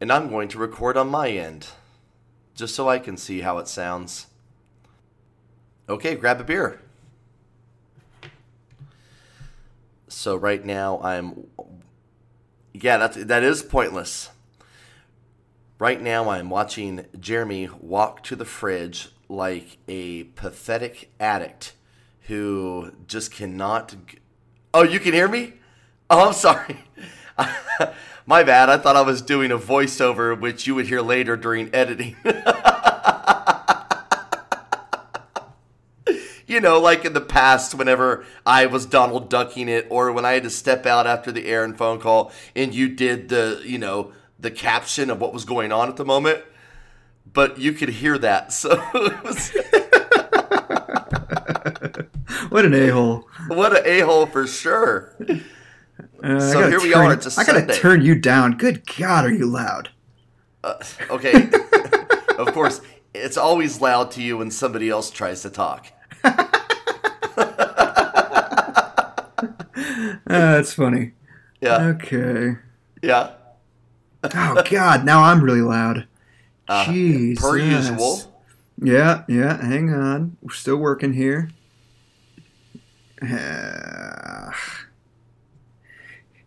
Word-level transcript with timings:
and 0.00 0.10
I'm 0.10 0.30
going 0.30 0.48
to 0.48 0.58
record 0.58 0.96
on 0.96 1.08
my 1.08 1.28
end, 1.28 1.68
just 2.54 2.74
so 2.74 2.88
I 2.88 2.98
can 2.98 3.16
see 3.16 3.40
how 3.40 3.58
it 3.58 3.68
sounds. 3.68 4.28
Okay, 5.88 6.14
grab 6.14 6.40
a 6.40 6.44
beer. 6.44 6.80
So 10.08 10.34
right 10.36 10.64
now 10.64 11.00
I'm, 11.02 11.46
yeah, 12.72 12.96
that's 12.96 13.16
that 13.16 13.42
is 13.42 13.62
pointless. 13.62 14.30
Right 15.78 16.00
now 16.00 16.30
I'm 16.30 16.50
watching 16.50 17.06
Jeremy 17.18 17.68
walk 17.80 18.22
to 18.24 18.36
the 18.36 18.44
fridge 18.44 19.08
like 19.28 19.78
a 19.88 20.24
pathetic 20.24 21.10
addict 21.18 21.74
who 22.22 22.92
just 23.06 23.32
cannot. 23.32 23.94
Oh, 24.74 24.82
you 24.82 25.00
can 25.00 25.12
hear 25.12 25.28
me? 25.28 25.54
Oh, 26.08 26.28
I'm 26.28 26.32
sorry. 26.34 26.84
My 28.26 28.42
bad. 28.42 28.68
I 28.68 28.78
thought 28.78 28.96
I 28.96 29.02
was 29.02 29.22
doing 29.22 29.50
a 29.50 29.58
voiceover, 29.58 30.38
which 30.38 30.66
you 30.66 30.74
would 30.74 30.86
hear 30.86 31.00
later 31.00 31.36
during 31.36 31.74
editing. 31.74 32.16
you 36.46 36.60
know, 36.60 36.80
like 36.80 37.04
in 37.04 37.12
the 37.12 37.20
past, 37.20 37.74
whenever 37.74 38.24
I 38.44 38.66
was 38.66 38.86
Donald 38.86 39.30
ducking 39.30 39.68
it, 39.68 39.86
or 39.90 40.12
when 40.12 40.24
I 40.24 40.32
had 40.32 40.42
to 40.44 40.50
step 40.50 40.86
out 40.86 41.06
after 41.06 41.32
the 41.32 41.46
Aaron 41.46 41.74
phone 41.74 42.00
call 42.00 42.32
and 42.54 42.74
you 42.74 42.88
did 42.88 43.28
the, 43.28 43.62
you 43.64 43.78
know, 43.78 44.12
the 44.38 44.50
caption 44.50 45.10
of 45.10 45.20
what 45.20 45.32
was 45.32 45.44
going 45.44 45.72
on 45.72 45.88
at 45.88 45.96
the 45.96 46.04
moment. 46.04 46.42
But 47.32 47.58
you 47.58 47.72
could 47.72 47.90
hear 47.90 48.18
that. 48.18 48.52
So 48.52 48.76
what 52.48 52.64
an 52.64 52.74
a 52.74 52.88
hole. 52.88 53.28
What 53.48 53.76
an 53.76 53.86
a 53.86 54.00
hole 54.00 54.26
for 54.26 54.46
sure. 54.46 55.14
Uh, 56.22 56.40
so 56.40 56.68
here 56.68 56.80
we 56.80 56.92
turn, 56.92 57.06
are. 57.06 57.12
It's 57.14 57.36
a 57.36 57.40
I 57.40 57.44
gotta 57.44 57.58
Sunday. 57.60 57.76
turn 57.78 58.02
you 58.02 58.14
down. 58.14 58.52
Good 58.56 58.82
God, 58.96 59.24
are 59.24 59.32
you 59.32 59.46
loud? 59.46 59.90
Uh, 60.62 60.74
okay. 61.10 61.48
of 62.38 62.52
course, 62.52 62.80
it's 63.14 63.36
always 63.36 63.80
loud 63.80 64.10
to 64.12 64.22
you 64.22 64.38
when 64.38 64.50
somebody 64.50 64.88
else 64.90 65.10
tries 65.10 65.42
to 65.42 65.50
talk. 65.50 65.92
Uh, 70.26 70.54
that's 70.54 70.72
funny. 70.74 71.10
Yeah. 71.60 71.82
Okay. 71.88 72.56
Yeah. 73.02 73.32
Oh 74.22 74.62
God, 74.70 75.04
now 75.04 75.24
I'm 75.24 75.42
really 75.42 75.62
loud. 75.62 76.06
Uh, 76.68 76.84
Jeez. 76.84 77.38
per 77.38 77.58
usual. 77.58 78.32
Yeah, 78.80 79.24
yeah. 79.28 79.60
Hang 79.64 79.92
on, 79.92 80.36
we're 80.40 80.52
still 80.52 80.76
working 80.76 81.14
here. 81.14 81.50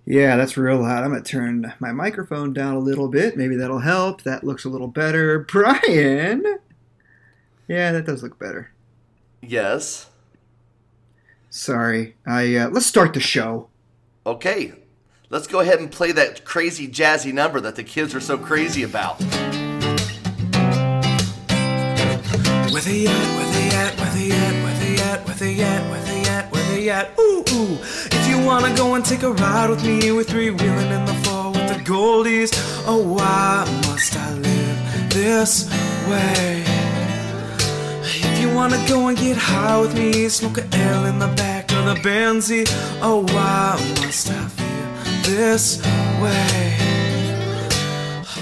Yeah, 0.05 0.35
that's 0.35 0.57
real 0.57 0.81
loud. 0.81 1.03
I'm 1.03 1.11
gonna 1.11 1.23
turn 1.23 1.73
my 1.79 1.91
microphone 1.91 2.51
down 2.51 2.75
a 2.75 2.79
little 2.79 3.07
bit. 3.07 3.37
Maybe 3.37 3.55
that'll 3.55 3.79
help. 3.79 4.23
That 4.23 4.43
looks 4.43 4.65
a 4.65 4.69
little 4.69 4.87
better. 4.87 5.39
Brian. 5.51 6.43
Yeah, 7.67 7.93
that 7.93 8.05
does 8.05 8.21
look 8.21 8.37
better. 8.37 8.71
Yes. 9.41 10.09
Sorry. 11.49 12.15
I 12.25 12.55
uh, 12.55 12.69
let's 12.69 12.85
start 12.85 13.13
the 13.13 13.21
show. 13.21 13.69
Okay. 14.25 14.73
Let's 15.29 15.47
go 15.47 15.61
ahead 15.61 15.79
and 15.79 15.91
play 15.91 16.11
that 16.11 16.45
crazy 16.45 16.87
jazzy 16.87 17.33
number 17.33 17.59
that 17.61 17.75
the 17.75 17.83
kids 17.83 18.13
are 18.13 18.19
so 18.19 18.37
crazy 18.37 18.83
about. 18.83 19.19
Where 22.71 22.81
they 22.81 23.07
at? 23.07 23.35
Where 23.35 23.51
they 23.51 23.69
at? 23.69 23.97
Where 23.97 24.13
they 24.13 24.31
at? 24.31 24.63
Where 24.63 24.79
they 24.79 25.01
at? 25.01 25.25
Where 25.25 25.35
they 25.35 25.61
at? 25.61 25.89
Where 25.89 26.01
they 26.03 26.19
at? 26.19 26.22
At? 26.89 27.17
Ooh 27.19 27.43
ooh. 27.51 27.77
If 28.11 28.27
you 28.27 28.39
wanna 28.45 28.75
go 28.75 28.95
and 28.95 29.05
take 29.05 29.23
a 29.23 29.31
ride 29.31 29.69
with 29.69 29.83
me, 29.85 30.11
we're 30.11 30.23
three 30.23 30.49
wheeling 30.51 30.91
in 30.91 31.05
the 31.05 31.13
fall 31.23 31.51
with 31.51 31.67
the 31.69 31.81
goldies. 31.83 32.51
Oh 32.85 33.01
why 33.01 33.65
must 33.87 34.15
I 34.17 34.33
live 34.33 35.09
this 35.09 35.69
way? 36.09 36.63
If 38.03 38.41
you 38.41 38.53
wanna 38.53 38.83
go 38.87 39.07
and 39.07 39.17
get 39.17 39.37
high 39.37 39.79
with 39.79 39.95
me, 39.95 40.27
smoke 40.29 40.57
in 40.57 41.19
the 41.19 41.33
back 41.37 41.71
of 41.71 41.85
the 41.85 41.95
Benzie. 41.95 42.65
Oh 43.01 43.25
why 43.33 43.79
must 44.01 44.29
I 44.29 44.47
feel 44.49 45.23
this 45.23 45.81
way? 46.21 46.77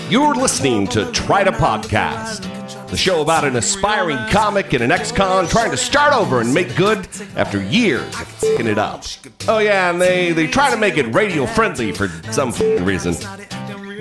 You're 0.10 0.36
listening 0.36 0.88
to 0.88 1.12
Try 1.12 1.44
to 1.44 1.52
Podcast, 1.52 2.51
the 2.92 2.98
show 2.98 3.22
about 3.22 3.46
an 3.46 3.56
aspiring 3.56 4.18
comic 4.30 4.74
and 4.74 4.84
an 4.84 4.92
ex-con 4.92 5.48
trying 5.48 5.72
to 5.72 5.78
start 5.78 6.14
over 6.14 6.42
and 6.42 6.54
make 6.54 6.76
good 6.76 7.08
after 7.38 7.64
years 7.64 8.04
of 8.04 8.28
fucking 8.28 8.68
it 8.68 8.78
up. 8.78 9.06
Oh 9.48 9.60
yeah, 9.60 9.90
and 9.90 10.02
they, 10.02 10.34
they 10.34 10.46
try 10.46 10.70
to 10.70 10.76
make 10.76 10.98
it 10.98 11.08
radio 11.16 11.46
friendly 11.46 11.94
for 11.94 12.10
some 12.34 12.52
fucking 12.52 12.84
reason. 12.84 13.16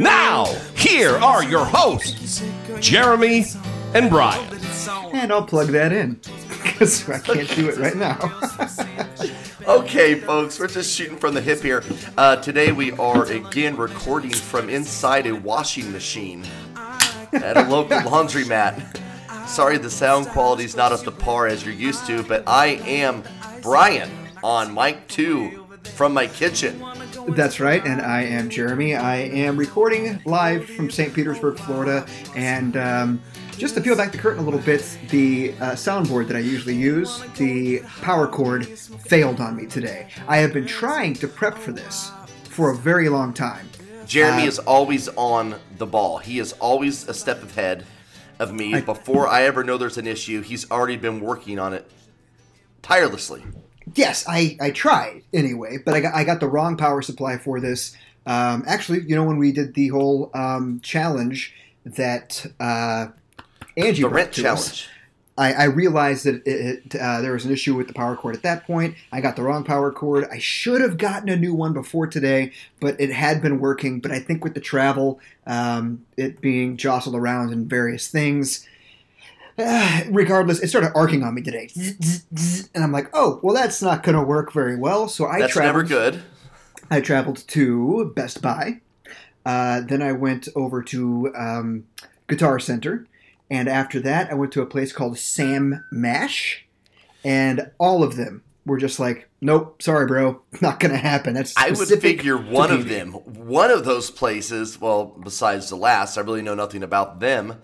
Now, 0.00 0.46
here 0.74 1.16
are 1.18 1.44
your 1.44 1.64
hosts, 1.64 2.42
Jeremy 2.80 3.44
and 3.94 4.10
Brian. 4.10 4.44
And 5.12 5.32
I'll 5.32 5.44
plug 5.44 5.68
that 5.68 5.92
in 5.92 6.14
because 6.48 7.08
I 7.08 7.20
can't 7.20 7.48
do 7.50 7.68
it 7.68 7.78
right 7.78 7.96
now. 7.96 8.18
Okay, 9.66 10.18
folks, 10.18 10.58
we're 10.58 10.66
just 10.66 10.96
shooting 10.96 11.16
from 11.16 11.34
the 11.34 11.40
hip 11.40 11.60
here. 11.60 11.84
Uh, 12.16 12.34
today 12.36 12.72
we 12.72 12.90
are 12.92 13.26
again 13.26 13.76
recording 13.76 14.30
from 14.32 14.68
inside 14.68 15.26
a 15.26 15.34
washing 15.34 15.92
machine 15.92 16.44
at 17.32 17.56
a 17.56 17.68
local 17.68 17.96
laundromat. 17.98 18.98
Sorry, 19.46 19.78
the 19.78 19.90
sound 19.90 20.26
quality's 20.28 20.76
not 20.76 20.92
up 20.92 21.00
to 21.02 21.10
par 21.10 21.46
as 21.46 21.64
you're 21.64 21.74
used 21.74 22.06
to, 22.06 22.22
but 22.22 22.44
I 22.46 22.66
am 22.86 23.24
Brian 23.62 24.10
on 24.42 24.72
mic 24.72 25.06
two 25.08 25.66
from 25.84 26.14
my 26.14 26.26
kitchen. 26.26 26.82
That's 27.28 27.60
right, 27.60 27.84
and 27.84 28.00
I 28.00 28.22
am 28.22 28.48
Jeremy. 28.48 28.94
I 28.94 29.16
am 29.16 29.56
recording 29.56 30.20
live 30.24 30.66
from 30.66 30.90
St. 30.90 31.12
Petersburg, 31.12 31.58
Florida, 31.58 32.06
and 32.34 32.76
um, 32.76 33.22
just 33.56 33.74
to 33.74 33.80
peel 33.80 33.96
back 33.96 34.12
the 34.12 34.18
curtain 34.18 34.40
a 34.40 34.44
little 34.44 34.60
bit, 34.60 34.98
the 35.10 35.52
uh, 35.60 35.72
soundboard 35.72 36.28
that 36.28 36.36
I 36.36 36.40
usually 36.40 36.74
use, 36.74 37.22
the 37.36 37.80
power 38.00 38.26
cord, 38.26 38.66
failed 38.66 39.40
on 39.40 39.56
me 39.56 39.66
today. 39.66 40.08
I 40.26 40.38
have 40.38 40.52
been 40.52 40.66
trying 40.66 41.14
to 41.14 41.28
prep 41.28 41.58
for 41.58 41.72
this 41.72 42.10
for 42.44 42.70
a 42.70 42.76
very 42.76 43.08
long 43.08 43.34
time. 43.34 43.69
Jeremy 44.10 44.42
Uh, 44.42 44.46
is 44.48 44.58
always 44.58 45.06
on 45.10 45.54
the 45.78 45.86
ball. 45.86 46.18
He 46.18 46.40
is 46.40 46.52
always 46.54 47.08
a 47.08 47.14
step 47.14 47.44
ahead 47.44 47.86
of 48.40 48.52
me. 48.52 48.74
I- 48.74 48.80
Before 48.80 49.28
I 49.28 49.42
ever 49.44 49.62
know 49.62 49.78
there's 49.78 49.98
an 49.98 50.08
issue, 50.08 50.40
he's 50.42 50.68
already 50.68 50.96
been 50.96 51.20
working 51.20 51.60
on 51.60 51.72
it 51.72 51.88
tirelessly. 52.82 53.44
Yes, 53.94 54.24
I, 54.28 54.56
I 54.60 54.70
tried 54.72 55.22
anyway, 55.32 55.78
but 55.84 55.94
I 55.94 56.00
got, 56.00 56.14
I 56.14 56.24
got 56.24 56.40
the 56.40 56.48
wrong 56.48 56.76
power 56.76 57.02
supply 57.02 57.38
for 57.38 57.60
this. 57.60 57.96
Um, 58.26 58.64
actually, 58.66 59.02
you 59.06 59.14
know, 59.14 59.22
when 59.24 59.38
we 59.38 59.52
did 59.52 59.74
the 59.74 59.88
whole 59.88 60.30
um, 60.34 60.80
challenge 60.82 61.54
that 61.84 62.44
uh, 62.58 63.08
Angie 63.76 64.02
The 64.02 64.08
rent 64.08 64.32
to 64.32 64.42
challenge. 64.42 64.60
us, 64.60 64.88
I, 65.38 65.52
I 65.54 65.64
realized 65.64 66.26
that 66.26 66.46
it, 66.46 66.84
it, 66.94 67.00
uh, 67.00 67.20
there 67.22 67.32
was 67.32 67.44
an 67.44 67.52
issue 67.52 67.74
with 67.74 67.86
the 67.86 67.94
power 67.94 68.14
cord 68.16 68.36
at 68.36 68.42
that 68.42 68.66
point. 68.66 68.94
I 69.10 69.20
got 69.20 69.36
the 69.36 69.42
wrong 69.42 69.64
power 69.64 69.90
cord. 69.90 70.26
I 70.30 70.38
should 70.38 70.80
have 70.80 70.98
gotten 70.98 71.28
a 71.28 71.36
new 71.36 71.54
one 71.54 71.72
before 71.72 72.06
today, 72.06 72.52
but 72.78 73.00
it 73.00 73.10
had 73.10 73.40
been 73.40 73.58
working. 73.58 74.00
But 74.00 74.10
I 74.10 74.18
think 74.18 74.44
with 74.44 74.54
the 74.54 74.60
travel, 74.60 75.18
um, 75.46 76.04
it 76.16 76.40
being 76.40 76.76
jostled 76.76 77.16
around 77.16 77.52
and 77.52 77.70
various 77.70 78.08
things, 78.08 78.66
uh, 79.58 80.02
regardless, 80.10 80.60
it 80.60 80.68
started 80.68 80.92
arcing 80.94 81.22
on 81.22 81.34
me 81.34 81.42
today. 81.42 81.70
And 82.74 82.84
I'm 82.84 82.92
like, 82.92 83.08
oh, 83.14 83.40
well, 83.42 83.54
that's 83.54 83.80
not 83.80 84.02
going 84.02 84.16
to 84.16 84.22
work 84.22 84.52
very 84.52 84.76
well. 84.76 85.08
So 85.08 85.26
I 85.26 85.40
That's 85.40 85.52
traveled. 85.52 85.88
never 85.88 85.88
good. 85.88 86.22
I 86.90 87.00
traveled 87.00 87.46
to 87.48 88.12
Best 88.16 88.42
Buy. 88.42 88.80
Uh, 89.46 89.80
then 89.80 90.02
I 90.02 90.12
went 90.12 90.48
over 90.54 90.82
to 90.82 91.32
um, 91.36 91.84
Guitar 92.28 92.58
Center. 92.58 93.06
And 93.50 93.68
after 93.68 93.98
that, 94.00 94.30
I 94.30 94.34
went 94.34 94.52
to 94.52 94.62
a 94.62 94.66
place 94.66 94.92
called 94.92 95.18
Sam 95.18 95.84
Mash. 95.90 96.66
And 97.24 97.70
all 97.78 98.02
of 98.02 98.16
them 98.16 98.44
were 98.64 98.78
just 98.78 99.00
like, 99.00 99.28
nope, 99.40 99.82
sorry, 99.82 100.06
bro. 100.06 100.42
Not 100.60 100.80
to 100.80 100.96
happen. 100.96 101.34
That's 101.34 101.54
I 101.56 101.70
would 101.70 101.88
figure 101.88 102.36
one 102.36 102.70
of 102.70 102.88
them, 102.88 103.12
one 103.12 103.70
of 103.70 103.84
those 103.84 104.10
places, 104.10 104.80
well, 104.80 105.16
besides 105.22 105.68
the 105.68 105.76
last, 105.76 106.16
I 106.16 106.20
really 106.20 106.42
know 106.42 106.54
nothing 106.54 106.82
about 106.82 107.20
them, 107.20 107.56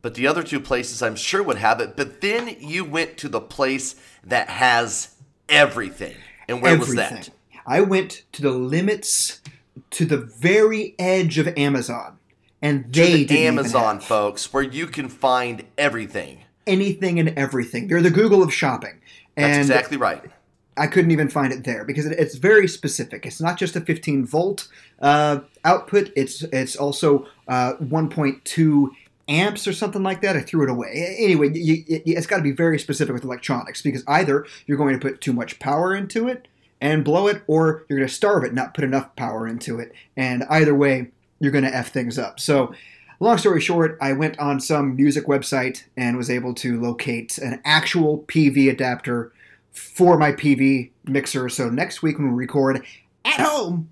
but 0.00 0.14
the 0.14 0.26
other 0.26 0.42
two 0.42 0.60
places 0.60 1.02
I'm 1.02 1.16
sure 1.16 1.42
would 1.42 1.58
have 1.58 1.80
it. 1.80 1.96
But 1.96 2.20
then 2.20 2.56
you 2.60 2.84
went 2.84 3.16
to 3.18 3.28
the 3.28 3.40
place 3.40 3.96
that 4.22 4.48
has 4.48 5.16
everything. 5.48 6.14
And 6.48 6.62
where 6.62 6.78
was 6.78 6.94
that? 6.94 7.30
I 7.66 7.80
went 7.80 8.24
to 8.32 8.42
the 8.42 8.50
limits, 8.50 9.40
to 9.90 10.04
the 10.04 10.18
very 10.18 10.94
edge 10.98 11.38
of 11.38 11.48
Amazon. 11.56 12.18
And 12.64 12.90
they 12.90 13.24
the 13.24 13.46
Amazon, 13.46 14.00
folks, 14.00 14.50
where 14.50 14.62
you 14.62 14.86
can 14.86 15.10
find 15.10 15.64
everything. 15.76 16.44
anything 16.66 17.20
and 17.20 17.28
everything. 17.38 17.88
They're 17.88 18.00
the 18.00 18.08
Google 18.08 18.42
of 18.42 18.54
shopping. 18.54 19.02
That's 19.36 19.58
exactly 19.58 19.98
right. 19.98 20.22
I 20.74 20.86
couldn't 20.86 21.10
even 21.10 21.28
find 21.28 21.52
it 21.52 21.64
there 21.64 21.84
because 21.84 22.06
it, 22.06 22.18
it's 22.18 22.36
very 22.36 22.66
specific. 22.66 23.26
It's 23.26 23.38
not 23.38 23.58
just 23.58 23.76
a 23.76 23.82
15 23.82 24.24
volt 24.24 24.68
uh, 25.00 25.40
output. 25.62 26.10
It's 26.16 26.42
it's 26.44 26.74
also 26.74 27.26
uh, 27.48 27.74
1.2 27.82 28.88
amps 29.28 29.68
or 29.68 29.74
something 29.74 30.02
like 30.02 30.22
that. 30.22 30.34
I 30.34 30.40
threw 30.40 30.64
it 30.64 30.70
away. 30.70 31.16
Anyway, 31.18 31.50
you, 31.52 31.84
you, 31.86 32.00
it's 32.06 32.26
got 32.26 32.38
to 32.38 32.42
be 32.42 32.52
very 32.52 32.78
specific 32.78 33.12
with 33.12 33.24
electronics 33.24 33.82
because 33.82 34.02
either 34.06 34.46
you're 34.66 34.78
going 34.78 34.98
to 34.98 35.06
put 35.06 35.20
too 35.20 35.34
much 35.34 35.58
power 35.58 35.94
into 35.94 36.28
it 36.28 36.48
and 36.80 37.04
blow 37.04 37.28
it, 37.28 37.42
or 37.46 37.84
you're 37.88 37.98
going 37.98 38.08
to 38.08 38.14
starve 38.14 38.42
it, 38.42 38.54
not 38.54 38.74
put 38.74 38.84
enough 38.84 39.14
power 39.16 39.46
into 39.46 39.78
it. 39.78 39.92
And 40.16 40.44
either 40.48 40.74
way, 40.74 41.10
you're 41.40 41.52
going 41.52 41.64
to 41.64 41.74
f 41.74 41.92
things 41.92 42.18
up. 42.18 42.40
So, 42.40 42.74
long 43.20 43.38
story 43.38 43.60
short, 43.60 43.98
I 44.00 44.12
went 44.12 44.38
on 44.38 44.60
some 44.60 44.96
music 44.96 45.26
website 45.26 45.84
and 45.96 46.16
was 46.16 46.30
able 46.30 46.54
to 46.54 46.80
locate 46.80 47.38
an 47.38 47.60
actual 47.64 48.24
PV 48.28 48.70
adapter 48.70 49.32
for 49.72 50.16
my 50.16 50.32
PV 50.32 50.90
mixer. 51.04 51.48
So 51.48 51.68
next 51.68 52.02
week 52.02 52.18
when 52.18 52.32
we 52.32 52.34
record 52.34 52.84
at 53.24 53.40
home, 53.40 53.90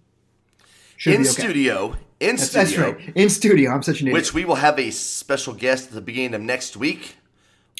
in 1.05 1.15
okay. 1.15 1.25
studio, 1.25 1.97
in 2.21 2.37
That's, 2.37 2.51
studio, 2.51 2.63
that's 2.63 2.77
right. 2.79 3.17
In 3.17 3.29
studio. 3.29 3.71
I'm 3.73 3.83
such 3.83 4.01
an 4.01 4.07
idiot. 4.07 4.15
which 4.15 4.33
we 4.33 4.45
will 4.45 4.55
have 4.55 4.79
a 4.79 4.91
special 4.91 5.53
guest 5.53 5.89
at 5.89 5.95
the 5.95 6.01
beginning 6.01 6.35
of 6.35 6.41
next 6.41 6.77
week 6.77 7.17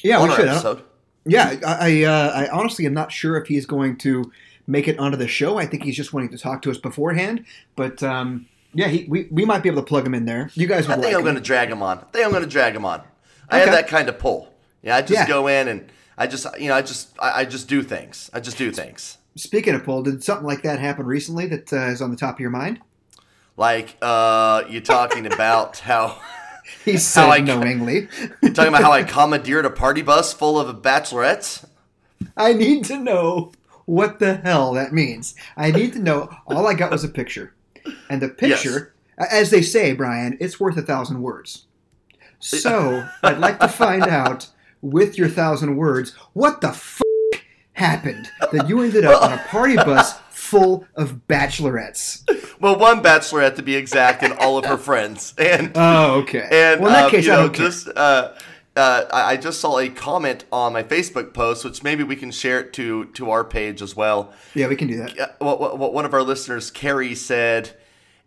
yeah, 0.03 0.17
on 0.17 0.23
we 0.23 0.29
our 0.31 0.35
should. 0.35 0.49
Episode. 0.49 0.83
Yeah, 1.25 1.55
I 1.65 1.73
I, 1.79 2.03
uh, 2.03 2.31
I 2.31 2.49
honestly 2.49 2.85
am 2.85 2.93
not 2.93 3.13
sure 3.13 3.37
if 3.37 3.47
he's 3.47 3.65
going 3.65 3.97
to 3.99 4.29
make 4.67 4.89
it 4.89 4.99
onto 4.99 5.17
the 5.17 5.27
show. 5.29 5.57
I 5.57 5.65
think 5.65 5.83
he's 5.83 5.95
just 5.95 6.11
wanting 6.11 6.29
to 6.31 6.37
talk 6.37 6.61
to 6.63 6.71
us 6.71 6.77
beforehand. 6.77 7.45
But 7.77 8.03
um, 8.03 8.47
yeah, 8.73 8.87
he, 8.87 9.05
we 9.07 9.27
we 9.31 9.45
might 9.45 9.63
be 9.63 9.69
able 9.69 9.81
to 9.81 9.87
plug 9.87 10.05
him 10.05 10.13
in 10.13 10.25
there. 10.25 10.49
You 10.55 10.67
guys 10.67 10.85
I 10.87 10.93
think 10.95 11.05
like 11.05 11.15
I'm 11.15 11.21
going 11.23 11.35
to 11.35 11.41
drag 11.41 11.69
him 11.69 11.81
on. 11.83 11.99
I 11.99 12.03
think 12.11 12.25
I'm 12.25 12.31
going 12.31 12.43
to 12.43 12.49
drag 12.49 12.75
him 12.75 12.85
on. 12.85 13.01
I 13.49 13.59
have 13.59 13.71
that 13.71 13.87
kind 13.87 14.09
of 14.09 14.17
pull. 14.19 14.53
Yeah, 14.81 14.95
I 14.97 15.01
just 15.01 15.13
Yeah. 15.13 15.27
go 15.27 15.47
in 15.47 15.67
and 15.67 15.89
I 16.17 16.27
just 16.27 16.45
you 16.59 16.67
know 16.69 16.75
I 16.75 16.81
just 16.81 17.09
I, 17.19 17.41
I 17.41 17.45
just 17.45 17.67
do 17.67 17.83
things. 17.83 18.29
I 18.33 18.39
just 18.39 18.57
do 18.57 18.71
things. 18.71 19.17
Speaking 19.35 19.73
of 19.75 19.83
Paul, 19.83 20.03
did 20.03 20.23
something 20.23 20.45
like 20.45 20.61
that 20.63 20.79
happen 20.79 21.05
recently 21.05 21.47
that 21.47 21.71
uh, 21.73 21.87
is 21.87 22.01
on 22.01 22.11
the 22.11 22.17
top 22.17 22.35
of 22.35 22.39
your 22.39 22.49
mind? 22.51 22.79
Like 23.57 23.97
uh, 24.01 24.63
you 24.69 24.81
talking 24.81 25.25
about 25.25 25.77
how 25.89 26.19
He 26.85 26.97
said 26.97 27.29
I- 27.29 27.39
knowingly. 27.39 28.07
you're 28.41 28.53
talking 28.53 28.69
about 28.69 28.81
how 28.83 28.91
I 28.91 29.03
commandeered 29.03 29.65
a 29.65 29.69
party 29.69 30.01
bus 30.01 30.33
full 30.33 30.59
of 30.59 30.81
bachelorettes. 30.81 31.65
I 32.37 32.53
need 32.53 32.85
to 32.85 32.97
know 32.97 33.51
what 33.85 34.19
the 34.19 34.35
hell 34.35 34.73
that 34.73 34.93
means. 34.93 35.35
I 35.57 35.71
need 35.71 35.93
to 35.93 35.99
know. 35.99 36.29
All 36.47 36.65
I 36.67 36.73
got 36.73 36.89
was 36.91 37.03
a 37.03 37.09
picture, 37.09 37.53
and 38.09 38.21
the 38.21 38.29
picture, 38.29 38.93
as 39.17 39.49
they 39.49 39.61
say, 39.61 39.93
Brian, 39.93 40.37
it's 40.39 40.59
worth 40.59 40.77
a 40.77 40.81
thousand 40.81 41.21
words. 41.21 41.65
So 42.39 43.07
I'd 43.23 43.39
like 43.39 43.59
to 43.59 43.67
find 43.67 44.03
out, 44.03 44.49
with 44.81 45.17
your 45.17 45.29
thousand 45.29 45.77
words, 45.77 46.13
what 46.33 46.59
the 46.61 46.69
f- 46.69 47.01
happened 47.73 48.29
that 48.51 48.67
you 48.69 48.81
ended 48.81 49.05
up 49.05 49.21
on 49.23 49.33
a 49.33 49.37
party 49.47 49.75
bus 49.75 50.19
full 50.29 50.85
of 50.95 51.21
bachelorettes. 51.27 52.21
Well, 52.59 52.77
one 52.77 53.01
bachelorette 53.01 53.55
to 53.55 53.63
be 53.63 53.75
exact, 53.75 54.23
and 54.23 54.33
all 54.33 54.57
of 54.57 54.65
her 54.65 54.77
friends. 54.77 55.33
And 55.37 55.71
Oh, 55.75 56.19
okay. 56.21 56.47
and 56.51 56.81
well, 56.81 56.89
in 56.89 56.93
that 56.93 57.05
um, 57.05 57.11
case, 57.11 57.25
you 57.25 57.33
I 57.33 57.35
know, 57.37 57.49
just 57.49 57.87
uh, 57.95 58.33
uh, 58.75 59.05
I 59.13 59.37
just 59.37 59.61
saw 59.61 59.77
a 59.77 59.89
comment 59.89 60.45
on 60.51 60.73
my 60.73 60.81
Facebook 60.81 61.33
post, 61.33 61.63
which 61.63 61.83
maybe 61.83 62.03
we 62.03 62.15
can 62.15 62.31
share 62.31 62.59
it 62.61 62.73
to 62.73 63.05
to 63.05 63.29
our 63.29 63.43
page 63.43 63.81
as 63.81 63.95
well. 63.95 64.33
Yeah, 64.55 64.67
we 64.67 64.75
can 64.75 64.87
do 64.87 64.97
that. 64.97 65.19
Uh, 65.19 65.27
what, 65.55 65.93
one 65.93 66.05
of 66.05 66.13
our 66.13 66.23
listeners, 66.23 66.71
Carrie, 66.71 67.13
said, 67.13 67.77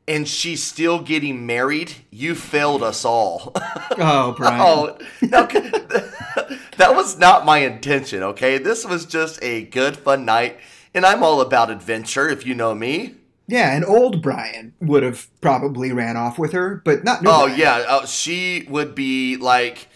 "And 0.07 0.29
she's 0.29 0.63
still 0.63 1.01
getting 1.01 1.47
married. 1.47 1.95
You 2.11 2.35
failed 2.35 2.83
us 2.83 3.05
all." 3.05 3.55
Oh, 3.99 4.35
Brian. 4.37 4.61
oh, 4.61 4.99
no, 5.23 5.47
that 6.77 6.95
was 6.95 7.19
not 7.19 7.47
my 7.47 7.59
intention. 7.59 8.23
Okay, 8.23 8.59
this 8.59 8.85
was 8.85 9.07
just 9.07 9.43
a 9.43 9.63
good 9.63 9.97
fun 9.97 10.27
night, 10.27 10.59
and 10.93 11.07
I'm 11.07 11.23
all 11.23 11.41
about 11.41 11.71
adventure. 11.71 12.29
If 12.29 12.47
you 12.47 12.55
know 12.55 12.75
me. 12.75 13.15
Yeah, 13.49 13.75
and 13.75 13.85
old 13.85 14.23
Brian 14.23 14.75
would 14.81 15.03
have 15.05 15.29
probably 15.41 15.93
ran 15.93 16.17
off 16.17 16.39
with 16.39 16.53
her, 16.53 16.83
but 16.85 17.05
not. 17.05 17.21
Oh 17.21 17.47
Brian. 17.47 17.59
yeah, 17.59 17.85
uh, 17.89 18.07
she 18.07 18.67
would 18.69 18.95
be 18.95 19.37
like 19.37 19.89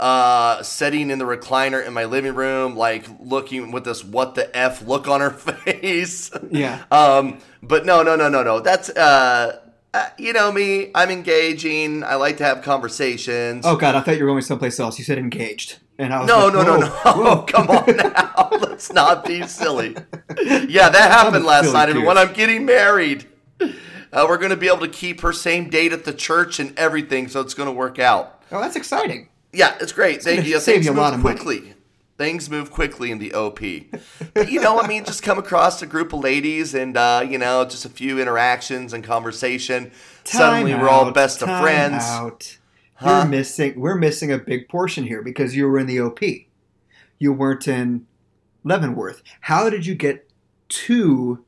uh 0.00 0.62
sitting 0.62 1.10
in 1.10 1.18
the 1.18 1.24
recliner 1.24 1.84
in 1.84 1.92
my 1.92 2.04
living 2.04 2.34
room 2.34 2.76
like 2.76 3.04
looking 3.20 3.72
with 3.72 3.84
this 3.84 4.04
what 4.04 4.34
the 4.36 4.56
f 4.56 4.82
look 4.86 5.08
on 5.08 5.20
her 5.20 5.30
face. 5.64 6.30
Yeah. 6.50 6.84
um 6.90 7.38
but 7.62 7.84
no 7.84 8.02
no 8.02 8.14
no 8.16 8.28
no 8.28 8.42
no. 8.42 8.60
That's 8.60 8.90
uh, 8.90 9.60
uh 9.92 10.08
you 10.18 10.32
know 10.32 10.52
me. 10.52 10.90
I'm 10.94 11.10
engaging. 11.10 12.04
I 12.04 12.14
like 12.14 12.36
to 12.38 12.44
have 12.44 12.62
conversations. 12.62 13.64
Oh 13.66 13.76
God, 13.76 13.94
I 13.94 14.00
thought 14.00 14.16
you 14.16 14.24
were 14.24 14.30
going 14.30 14.42
someplace 14.42 14.78
else. 14.78 14.98
You 14.98 15.04
said 15.04 15.18
engaged, 15.18 15.78
and 15.98 16.14
I 16.14 16.20
was 16.20 16.28
no 16.28 16.44
like, 16.46 16.54
no 16.54 16.62
no 16.78 16.86
whoa, 16.88 17.22
no. 17.22 17.42
come 17.48 17.68
on 17.68 17.96
now. 17.96 18.48
Let's 18.60 18.92
not 18.92 19.24
be 19.24 19.42
silly. 19.48 19.96
Yeah 20.46 20.88
that 20.90 21.10
happened 21.10 21.44
last 21.44 21.72
night. 21.72 21.88
Everyone 21.88 22.16
i'm 22.16 22.32
getting 22.32 22.64
married 22.64 23.26
uh, 24.12 24.24
we're 24.28 24.38
going 24.38 24.50
to 24.50 24.56
be 24.56 24.68
able 24.68 24.78
to 24.78 24.88
keep 24.88 25.20
her 25.20 25.32
same 25.32 25.68
date 25.68 25.92
at 25.92 26.04
the 26.04 26.12
church 26.12 26.58
and 26.60 26.76
everything 26.78 27.28
so 27.28 27.40
it's 27.40 27.54
going 27.54 27.66
to 27.68 27.72
work 27.72 27.98
out. 27.98 28.42
Oh, 28.50 28.60
that's 28.60 28.76
exciting. 28.76 29.28
Yeah, 29.52 29.76
it's 29.80 29.92
great. 29.92 30.22
Thank 30.22 30.38
gonna 30.40 30.48
you. 30.48 30.60
save 30.60 30.74
Things 30.76 30.86
you 30.86 30.92
a 30.92 30.94
move 30.94 31.02
lot 31.02 31.14
of 31.14 31.20
money. 31.20 31.36
quickly. 31.36 31.74
Things 32.18 32.50
move 32.50 32.70
quickly 32.72 33.10
in 33.12 33.18
the 33.18 33.32
OP. 33.32 33.60
but 34.34 34.50
you 34.50 34.60
know, 34.60 34.80
I 34.80 34.86
mean, 34.88 35.04
just 35.04 35.22
come 35.22 35.38
across 35.38 35.80
a 35.82 35.86
group 35.86 36.12
of 36.12 36.20
ladies 36.20 36.74
and 36.74 36.96
uh, 36.96 37.24
you 37.28 37.38
know, 37.38 37.64
just 37.64 37.84
a 37.84 37.88
few 37.88 38.20
interactions 38.20 38.92
and 38.92 39.04
conversation. 39.04 39.92
Suddenly, 40.24 40.72
Time 40.72 40.80
we're 40.80 40.88
all 40.88 41.04
out, 41.06 41.14
best 41.14 41.42
of 41.42 41.48
friends. 41.60 42.02
Out. 42.04 42.58
Huh? 42.94 43.20
You're 43.22 43.28
missing. 43.30 43.78
We're 43.80 43.94
missing 43.94 44.32
a 44.32 44.38
big 44.38 44.68
portion 44.68 45.04
here 45.04 45.22
because 45.22 45.54
you 45.54 45.66
were 45.68 45.78
in 45.78 45.86
the 45.86 46.00
OP. 46.00 46.18
You 47.20 47.32
weren't 47.32 47.68
in 47.68 48.06
Leavenworth. 48.64 49.22
How 49.42 49.70
did 49.70 49.86
you 49.86 49.94
get 49.94 50.28
to 50.68 51.44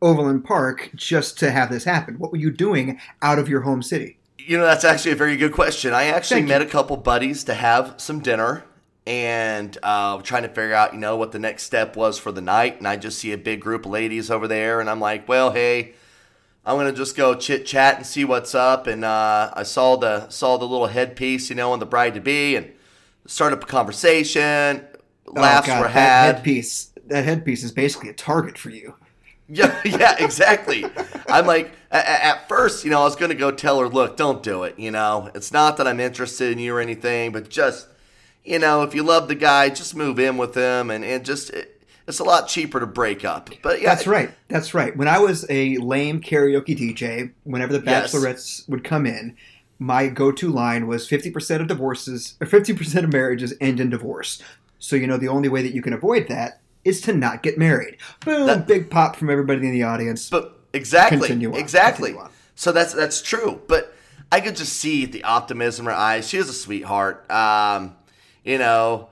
Overland 0.00 0.44
Park 0.44 0.90
just 0.94 1.36
to 1.40 1.50
have 1.50 1.70
this 1.70 1.82
happen? 1.84 2.18
What 2.18 2.30
were 2.30 2.38
you 2.38 2.52
doing 2.52 3.00
out 3.20 3.38
of 3.40 3.48
your 3.48 3.62
home 3.62 3.82
city? 3.82 4.19
You 4.46 4.58
know, 4.58 4.64
that's 4.64 4.84
actually 4.84 5.12
a 5.12 5.16
very 5.16 5.36
good 5.36 5.52
question. 5.52 5.92
I 5.92 6.04
actually 6.04 6.40
Thank 6.40 6.48
met 6.48 6.62
a 6.62 6.66
couple 6.66 6.96
buddies 6.96 7.44
to 7.44 7.54
have 7.54 7.94
some 7.98 8.20
dinner 8.20 8.64
and 9.06 9.76
uh, 9.82 10.20
trying 10.22 10.42
to 10.42 10.48
figure 10.48 10.74
out, 10.74 10.92
you 10.92 11.00
know, 11.00 11.16
what 11.16 11.32
the 11.32 11.38
next 11.38 11.64
step 11.64 11.96
was 11.96 12.18
for 12.18 12.30
the 12.32 12.40
night. 12.40 12.78
And 12.78 12.86
I 12.86 12.96
just 12.96 13.18
see 13.18 13.32
a 13.32 13.38
big 13.38 13.60
group 13.60 13.86
of 13.86 13.92
ladies 13.92 14.30
over 14.30 14.46
there, 14.46 14.80
and 14.80 14.88
I'm 14.88 15.00
like, 15.00 15.28
well, 15.28 15.52
hey, 15.52 15.94
I'm 16.64 16.76
gonna 16.76 16.92
just 16.92 17.16
go 17.16 17.34
chit 17.34 17.66
chat 17.66 17.96
and 17.96 18.06
see 18.06 18.24
what's 18.24 18.54
up. 18.54 18.86
And 18.86 19.04
uh, 19.04 19.50
I 19.54 19.62
saw 19.62 19.96
the 19.96 20.28
saw 20.28 20.56
the 20.58 20.66
little 20.66 20.86
headpiece, 20.86 21.50
you 21.50 21.56
know, 21.56 21.72
on 21.72 21.78
the 21.78 21.86
bride 21.86 22.14
to 22.14 22.20
be, 22.20 22.56
and 22.56 22.70
start 23.26 23.52
up 23.52 23.64
a 23.64 23.66
conversation. 23.66 24.86
Laughs 25.26 25.68
oh, 25.68 25.72
God, 25.72 25.80
were 25.80 25.88
that 25.88 25.92
had. 25.92 26.34
headpiece. 26.36 26.92
That 27.06 27.24
headpiece 27.24 27.64
is 27.64 27.72
basically 27.72 28.10
a 28.10 28.14
target 28.14 28.58
for 28.58 28.70
you. 28.70 28.94
Yeah, 29.50 29.80
yeah, 29.84 30.16
exactly. 30.18 30.84
I'm 31.28 31.46
like, 31.46 31.72
at 31.90 32.48
first, 32.48 32.84
you 32.84 32.90
know, 32.90 33.00
I 33.00 33.04
was 33.04 33.16
going 33.16 33.30
to 33.30 33.36
go 33.36 33.50
tell 33.50 33.80
her, 33.80 33.88
look, 33.88 34.16
don't 34.16 34.42
do 34.42 34.62
it. 34.62 34.78
You 34.78 34.90
know, 34.92 35.30
it's 35.34 35.52
not 35.52 35.76
that 35.78 35.86
I'm 35.86 36.00
interested 36.00 36.52
in 36.52 36.58
you 36.58 36.74
or 36.74 36.80
anything, 36.80 37.32
but 37.32 37.50
just, 37.50 37.88
you 38.44 38.58
know, 38.58 38.82
if 38.82 38.94
you 38.94 39.02
love 39.02 39.28
the 39.28 39.34
guy, 39.34 39.68
just 39.68 39.94
move 39.96 40.18
in 40.18 40.36
with 40.36 40.54
him. 40.54 40.90
And 40.90 41.04
it 41.04 41.24
just, 41.24 41.50
it, 41.50 41.82
it's 42.06 42.20
a 42.20 42.24
lot 42.24 42.48
cheaper 42.48 42.78
to 42.80 42.86
break 42.86 43.24
up. 43.24 43.50
But 43.62 43.80
yeah, 43.80 43.94
That's 43.94 44.06
right. 44.06 44.30
That's 44.48 44.72
right. 44.72 44.96
When 44.96 45.08
I 45.08 45.18
was 45.18 45.44
a 45.50 45.76
lame 45.78 46.20
karaoke 46.20 46.76
DJ, 46.78 47.32
whenever 47.44 47.72
the 47.76 47.84
Yes. 47.84 48.12
bachelorettes 48.14 48.68
would 48.68 48.84
come 48.84 49.04
in, 49.04 49.36
my 49.78 50.08
go-to 50.08 50.50
line 50.50 50.86
was 50.86 51.08
50% 51.08 51.60
of 51.60 51.66
divorces 51.66 52.34
or 52.40 52.46
50% 52.46 53.04
of 53.04 53.12
marriages 53.12 53.54
end 53.60 53.80
in 53.80 53.90
divorce. 53.90 54.42
So 54.78 54.94
you 54.94 55.06
know 55.06 55.16
the 55.16 55.28
only 55.28 55.48
way 55.48 55.62
that 55.62 55.74
you 55.74 55.82
can 55.82 55.92
avoid 55.92 56.28
that 56.28 56.60
is 56.84 57.00
to 57.02 57.12
not 57.12 57.42
get 57.42 57.58
married. 57.58 57.96
Boom, 58.24 58.46
That- 58.46 58.66
big 58.66 58.90
pop 58.90 59.16
from 59.16 59.30
everybody 59.30 59.66
in 59.66 59.72
the 59.72 59.82
audience. 59.82 60.28
But 60.30 60.58
exactly, 60.72 61.18
Continue 61.18 61.52
on, 61.52 61.58
exactly. 61.60 62.10
continue 62.10 62.24
on. 62.26 62.30
So 62.54 62.72
that's 62.72 62.92
that's 62.94 63.20
true. 63.22 63.60
But 63.68 63.94
I 64.32 64.40
could 64.40 64.56
just 64.56 64.74
see 64.74 65.06
the 65.06 65.24
optimism 65.24 65.86
in 65.86 65.92
her 65.92 65.98
eyes. 65.98 66.28
She 66.28 66.36
is 66.36 66.48
a 66.48 66.52
sweetheart, 66.52 67.30
um, 67.30 67.96
you 68.44 68.58
know. 68.58 69.08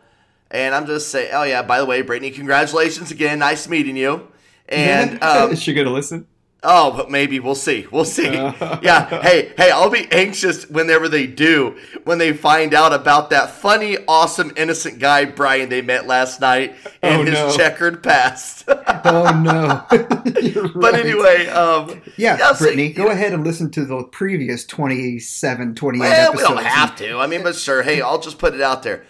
And 0.51 0.75
I'm 0.75 0.87
just 0.87 1.09
saying, 1.11 1.31
oh 1.35 1.43
yeah. 1.43 1.63
By 1.63 1.79
the 1.79 1.85
way, 1.87 2.01
Brittany, 2.03 2.31
congratulations 2.31 3.11
again. 3.11 3.39
Nice 3.41 3.69
meeting 3.69 3.97
you. 3.97 4.29
And 4.69 5.23
um, 5.23 5.51
is 5.53 5.63
she 5.63 5.75
gonna 5.75 5.91
listen? 5.91 6.27
Oh, 6.65 6.91
but 6.97 7.09
maybe 7.09 7.39
we'll 7.39 7.55
see. 7.55 7.87
We'll 7.93 8.05
see. 8.05 8.25
yeah. 8.33 9.23
Hey, 9.23 9.53
hey, 9.57 9.71
I'll 9.71 9.91
be 9.91 10.09
anxious 10.11 10.69
whenever 10.69 11.09
they 11.09 11.25
do, 11.29 11.77
when 12.03 12.19
they 12.19 12.33
find 12.33 12.75
out 12.75 12.93
about 12.93 13.31
that 13.31 13.51
funny, 13.51 13.97
awesome, 14.09 14.53
innocent 14.57 14.99
guy 14.99 15.25
Brian 15.25 15.69
they 15.69 15.83
met 15.83 16.09
last 16.09 16.41
night 16.41 16.75
and 17.01 17.21
Oh, 17.21 17.25
his 17.25 17.35
no. 17.35 17.57
checkered 17.57 18.03
past. 18.03 18.69
Oh 19.05 19.31
no. 19.41 19.85
But 20.75 20.95
anyway, 20.97 21.47
um, 21.47 22.03
Yeah, 22.17 22.53
so, 22.55 22.65
Brittany, 22.65 22.93
go 22.93 23.09
ahead 23.09 23.33
and 23.33 23.45
listen 23.45 23.71
to 23.73 23.85
the 23.85 24.03
previous 24.05 24.67
27, 24.67 25.75
28 25.77 26.01
Well, 26.01 26.33
we 26.33 26.39
don't 26.43 26.65
have 26.65 26.97
to. 26.97 27.19
I 27.19 27.27
mean, 27.29 27.45
but 27.45 27.55
sure. 27.55 27.83
Hey, 27.83 28.01
I'll 28.01 28.19
just 28.21 28.39
put 28.39 28.55
it 28.55 28.61
out 28.61 28.83
there. 28.83 29.05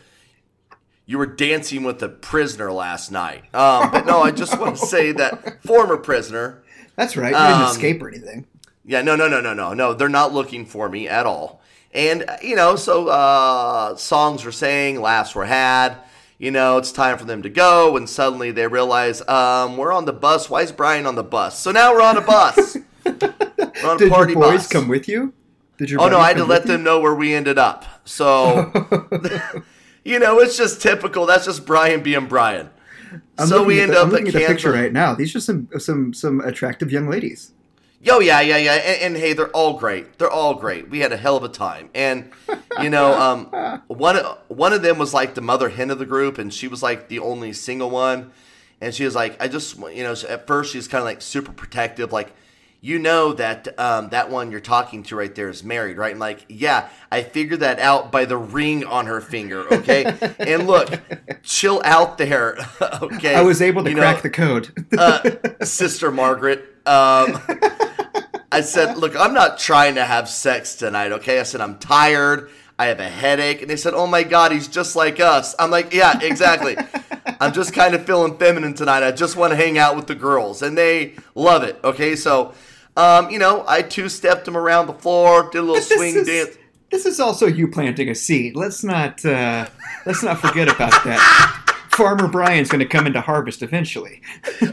You 1.06 1.16
were 1.16 1.26
dancing 1.26 1.84
with 1.84 2.02
a 2.02 2.08
prisoner 2.08 2.70
last 2.70 3.10
night. 3.10 3.44
Um, 3.54 3.90
but 3.90 4.04
no, 4.04 4.20
I 4.20 4.30
just 4.30 4.58
want 4.60 4.76
to 4.76 4.86
say 4.86 5.12
that 5.12 5.62
former 5.64 5.96
prisoner. 5.96 6.62
That's 6.98 7.16
right. 7.16 7.30
You 7.32 7.36
didn't 7.38 7.62
Um, 7.62 7.70
escape 7.70 8.02
or 8.02 8.08
anything. 8.08 8.46
Yeah, 8.84 9.02
no, 9.02 9.16
no, 9.16 9.28
no, 9.28 9.40
no, 9.40 9.54
no, 9.54 9.72
no. 9.72 9.94
They're 9.94 10.08
not 10.10 10.34
looking 10.34 10.66
for 10.66 10.88
me 10.90 11.08
at 11.08 11.24
all. 11.26 11.62
And 11.94 12.24
you 12.42 12.56
know, 12.56 12.76
so 12.76 13.08
uh, 13.08 13.96
songs 13.96 14.44
were 14.44 14.52
saying, 14.52 15.00
laughs 15.00 15.34
were 15.34 15.46
had. 15.46 15.96
You 16.38 16.50
know, 16.50 16.76
it's 16.78 16.92
time 16.92 17.16
for 17.18 17.24
them 17.24 17.42
to 17.42 17.48
go. 17.48 17.96
And 17.96 18.08
suddenly 18.08 18.50
they 18.50 18.66
realize, 18.66 19.26
um, 19.28 19.76
we're 19.76 19.92
on 19.92 20.04
the 20.04 20.12
bus. 20.12 20.50
Why 20.50 20.62
is 20.62 20.72
Brian 20.72 21.06
on 21.06 21.14
the 21.14 21.24
bus? 21.24 21.58
So 21.58 21.70
now 21.72 21.92
we're 21.94 22.02
on 22.02 22.16
a 22.18 22.20
bus. 22.20 22.76
we're 23.04 23.12
on 23.90 23.96
a 23.96 23.98
Did 23.98 24.10
party 24.10 24.32
your 24.34 24.42
boys 24.42 24.62
bus. 24.64 24.68
come 24.68 24.88
with 24.88 25.08
you? 25.08 25.32
Did 25.78 25.90
your 25.90 26.00
Oh 26.02 26.08
no, 26.08 26.18
I 26.18 26.28
had 26.28 26.36
to 26.38 26.44
let 26.44 26.64
you? 26.66 26.72
them 26.72 26.82
know 26.84 27.00
where 27.00 27.14
we 27.14 27.32
ended 27.34 27.58
up. 27.58 27.84
So, 28.04 28.70
you 30.04 30.18
know, 30.18 30.38
it's 30.40 30.56
just 30.56 30.80
typical. 30.82 31.26
That's 31.26 31.44
just 31.46 31.64
Brian 31.66 32.02
being 32.02 32.26
Brian. 32.26 32.70
I'm 33.38 33.46
so 33.46 33.62
we 33.62 33.80
end 33.80 33.92
the, 33.92 33.98
up 33.98 34.06
I'm 34.06 34.10
looking 34.10 34.28
at 34.28 34.34
at 34.34 34.40
the 34.42 34.46
picture 34.46 34.72
right 34.72 34.92
now. 34.92 35.14
These 35.14 35.34
are 35.34 35.40
some 35.40 35.68
some 35.78 36.12
some 36.12 36.40
attractive 36.40 36.90
young 36.90 37.08
ladies. 37.08 37.52
Yo, 38.00 38.20
yeah, 38.20 38.40
yeah, 38.40 38.56
yeah, 38.56 38.74
and, 38.74 39.02
and, 39.02 39.16
hey, 39.16 39.32
they're 39.32 39.50
all 39.50 39.76
great. 39.76 40.18
They're 40.18 40.30
all 40.30 40.54
great. 40.54 40.88
We 40.88 41.00
had 41.00 41.10
a 41.10 41.16
hell 41.16 41.36
of 41.36 41.42
a 41.42 41.48
time, 41.48 41.90
and 41.96 42.30
you 42.80 42.90
know, 42.90 43.12
um, 43.12 43.46
one 43.88 44.16
one 44.46 44.72
of 44.72 44.82
them 44.82 44.98
was 44.98 45.12
like 45.12 45.34
the 45.34 45.40
mother 45.40 45.68
hen 45.68 45.90
of 45.90 45.98
the 45.98 46.06
group, 46.06 46.38
and 46.38 46.54
she 46.54 46.68
was 46.68 46.80
like 46.80 47.08
the 47.08 47.18
only 47.18 47.52
single 47.52 47.90
one, 47.90 48.30
and 48.80 48.94
she 48.94 49.04
was 49.04 49.14
like, 49.14 49.40
I 49.42 49.48
just, 49.48 49.76
you 49.76 50.04
know, 50.04 50.14
at 50.28 50.46
first 50.46 50.72
she's 50.72 50.86
kind 50.86 51.00
of 51.00 51.06
like 51.06 51.20
super 51.20 51.52
protective, 51.52 52.12
like, 52.12 52.32
you 52.80 52.98
know 52.98 53.32
that 53.32 53.78
um, 53.78 54.10
that 54.10 54.30
one 54.30 54.50
you're 54.50 54.60
talking 54.60 55.02
to 55.04 55.16
right 55.16 55.34
there 55.34 55.48
is 55.48 55.64
married, 55.64 55.96
right? 55.96 56.12
And 56.12 56.20
like, 56.20 56.44
yeah, 56.48 56.88
I 57.10 57.22
figured 57.22 57.60
that 57.60 57.80
out 57.80 58.12
by 58.12 58.24
the 58.24 58.36
ring 58.36 58.84
on 58.84 59.06
her 59.06 59.20
finger, 59.20 59.66
okay? 59.72 60.04
and 60.38 60.66
look, 60.66 61.00
chill 61.42 61.82
out 61.84 62.18
there, 62.18 62.56
okay? 63.02 63.34
I 63.34 63.42
was 63.42 63.60
able 63.60 63.82
to 63.84 63.90
you 63.90 63.96
crack 63.96 64.16
know, 64.16 64.22
the 64.22 64.30
code, 64.30 64.86
uh, 64.96 65.64
Sister 65.64 66.12
Margaret. 66.12 66.60
Um, 66.86 67.40
I 68.50 68.62
said, 68.62 68.96
look, 68.96 69.14
I'm 69.16 69.34
not 69.34 69.58
trying 69.58 69.96
to 69.96 70.04
have 70.04 70.28
sex 70.28 70.76
tonight, 70.76 71.12
okay? 71.12 71.40
I 71.40 71.42
said, 71.42 71.60
I'm 71.60 71.78
tired. 71.78 72.50
I 72.78 72.86
have 72.86 73.00
a 73.00 73.08
headache. 73.08 73.60
And 73.60 73.68
they 73.68 73.76
said, 73.76 73.92
oh 73.92 74.06
my 74.06 74.22
God, 74.22 74.52
he's 74.52 74.68
just 74.68 74.94
like 74.94 75.18
us. 75.18 75.54
I'm 75.58 75.70
like, 75.70 75.92
yeah, 75.92 76.18
exactly. 76.22 76.76
I'm 77.40 77.52
just 77.52 77.74
kind 77.74 77.94
of 77.94 78.06
feeling 78.06 78.38
feminine 78.38 78.74
tonight. 78.74 79.02
I 79.02 79.10
just 79.10 79.36
want 79.36 79.50
to 79.50 79.56
hang 79.56 79.78
out 79.78 79.96
with 79.96 80.06
the 80.06 80.14
girls. 80.14 80.62
And 80.62 80.78
they 80.78 81.14
love 81.34 81.62
it, 81.64 81.78
okay? 81.82 82.14
So, 82.14 82.54
um, 82.98 83.30
you 83.30 83.38
know, 83.38 83.64
I 83.68 83.82
two 83.82 84.08
stepped 84.08 84.48
him 84.48 84.56
around 84.56 84.88
the 84.88 84.92
floor, 84.92 85.48
did 85.52 85.58
a 85.58 85.62
little 85.62 85.80
swing 85.80 86.16
is, 86.16 86.26
dance. 86.26 86.58
This 86.90 87.06
is 87.06 87.20
also 87.20 87.46
you 87.46 87.68
planting 87.68 88.08
a 88.08 88.14
seed. 88.14 88.56
Let's 88.56 88.82
not, 88.82 89.24
uh, 89.24 89.68
let's 90.04 90.24
not 90.24 90.40
forget 90.40 90.68
about 90.68 90.90
that. 91.04 91.86
Farmer 91.92 92.26
Brian's 92.26 92.68
going 92.68 92.80
to 92.80 92.86
come 92.86 93.06
into 93.06 93.20
harvest 93.20 93.62
eventually. 93.62 94.20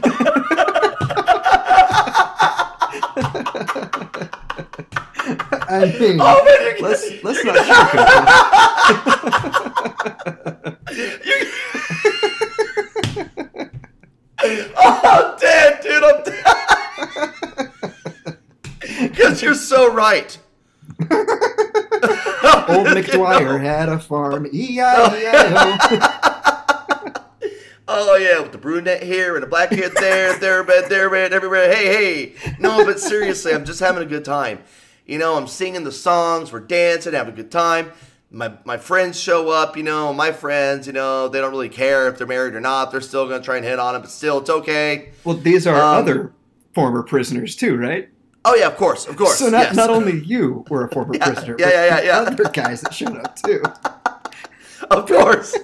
I 5.68 5.86
mean, 5.98 6.18
oh, 6.20 6.76
let's 6.80 7.10
let's 7.24 7.44
not 7.44 7.56
oh, 14.78 15.36
dead, 15.40 15.80
dude! 15.82 16.04
I'm 16.04 16.22
dead. 16.22 16.44
Because 19.00 19.42
you're 19.42 19.54
so 19.54 19.92
right. 19.92 20.38
Old 21.00 21.08
McDwyer 22.88 23.60
had 23.60 23.88
a 23.88 23.98
farm. 23.98 24.46
E-I-E-I-O. 24.52 26.22
Oh 27.88 28.16
yeah, 28.16 28.40
with 28.40 28.50
the 28.50 28.58
brunette 28.58 29.04
here 29.04 29.34
and 29.34 29.42
the 29.44 29.46
black 29.46 29.70
hair 29.70 29.88
there, 29.88 30.36
there, 30.38 30.64
bed 30.64 30.90
there, 30.90 31.08
there, 31.08 31.32
everywhere. 31.32 31.72
Hey, 31.72 32.34
hey. 32.34 32.54
No, 32.58 32.84
but 32.84 32.98
seriously, 32.98 33.54
I'm 33.54 33.64
just 33.64 33.78
having 33.78 34.02
a 34.02 34.06
good 34.06 34.24
time. 34.24 34.64
You 35.06 35.18
know, 35.18 35.36
I'm 35.36 35.46
singing 35.46 35.84
the 35.84 35.92
songs, 35.92 36.52
we're 36.52 36.60
dancing, 36.60 37.12
having 37.12 37.34
a 37.34 37.36
good 37.36 37.52
time. 37.52 37.92
My 38.28 38.54
my 38.64 38.76
friends 38.76 39.20
show 39.20 39.50
up. 39.50 39.76
You 39.76 39.84
know, 39.84 40.12
my 40.12 40.32
friends. 40.32 40.88
You 40.88 40.94
know, 40.94 41.28
they 41.28 41.40
don't 41.40 41.52
really 41.52 41.68
care 41.68 42.08
if 42.08 42.18
they're 42.18 42.26
married 42.26 42.54
or 42.54 42.60
not. 42.60 42.90
They're 42.90 43.00
still 43.00 43.28
gonna 43.28 43.42
try 43.42 43.56
and 43.56 43.64
hit 43.64 43.78
on 43.78 43.94
it, 43.94 44.00
but 44.00 44.10
still, 44.10 44.38
it's 44.38 44.50
okay. 44.50 45.12
Well, 45.22 45.36
these 45.36 45.64
are 45.64 45.76
um, 45.76 46.02
other 46.02 46.32
former 46.74 47.04
prisoners 47.04 47.54
too, 47.54 47.76
right? 47.76 48.08
Oh 48.48 48.54
yeah, 48.54 48.68
of 48.68 48.76
course, 48.76 49.06
of 49.06 49.16
course. 49.16 49.38
So 49.38 49.48
not 49.50 49.64
yes. 49.64 49.76
not 49.76 49.90
only 49.90 50.20
you 50.24 50.64
were 50.70 50.86
a 50.86 50.90
former 50.90 51.14
yeah, 51.18 51.32
prisoner, 51.32 51.56
yeah, 51.58 51.68
yeah, 51.68 51.86
yeah, 51.86 52.02
yeah. 52.02 52.18
Other 52.20 52.44
guys 52.44 52.80
that 52.80 52.94
showed 52.94 53.18
up 53.18 53.36
too. 53.36 53.62
of 54.90 55.06
course 55.06 55.54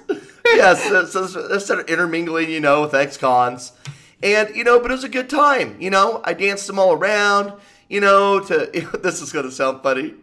yes, 0.56 1.10
so, 1.12 1.26
so 1.26 1.48
they 1.48 1.58
started 1.58 1.90
intermingling, 1.90 2.50
you 2.50 2.60
know, 2.60 2.82
with 2.82 2.94
ex-cons. 2.94 3.72
And, 4.22 4.54
you 4.54 4.64
know, 4.64 4.80
but 4.80 4.90
it 4.90 4.94
was 4.94 5.04
a 5.04 5.08
good 5.08 5.28
time. 5.28 5.76
You 5.80 5.90
know, 5.90 6.20
I 6.24 6.32
danced 6.32 6.66
them 6.66 6.78
all 6.78 6.92
around, 6.92 7.52
you 7.88 8.00
know, 8.00 8.40
to, 8.40 8.88
this 9.02 9.20
is 9.20 9.32
going 9.32 9.46
to 9.46 9.50
sound 9.52 9.82
funny, 9.82 10.14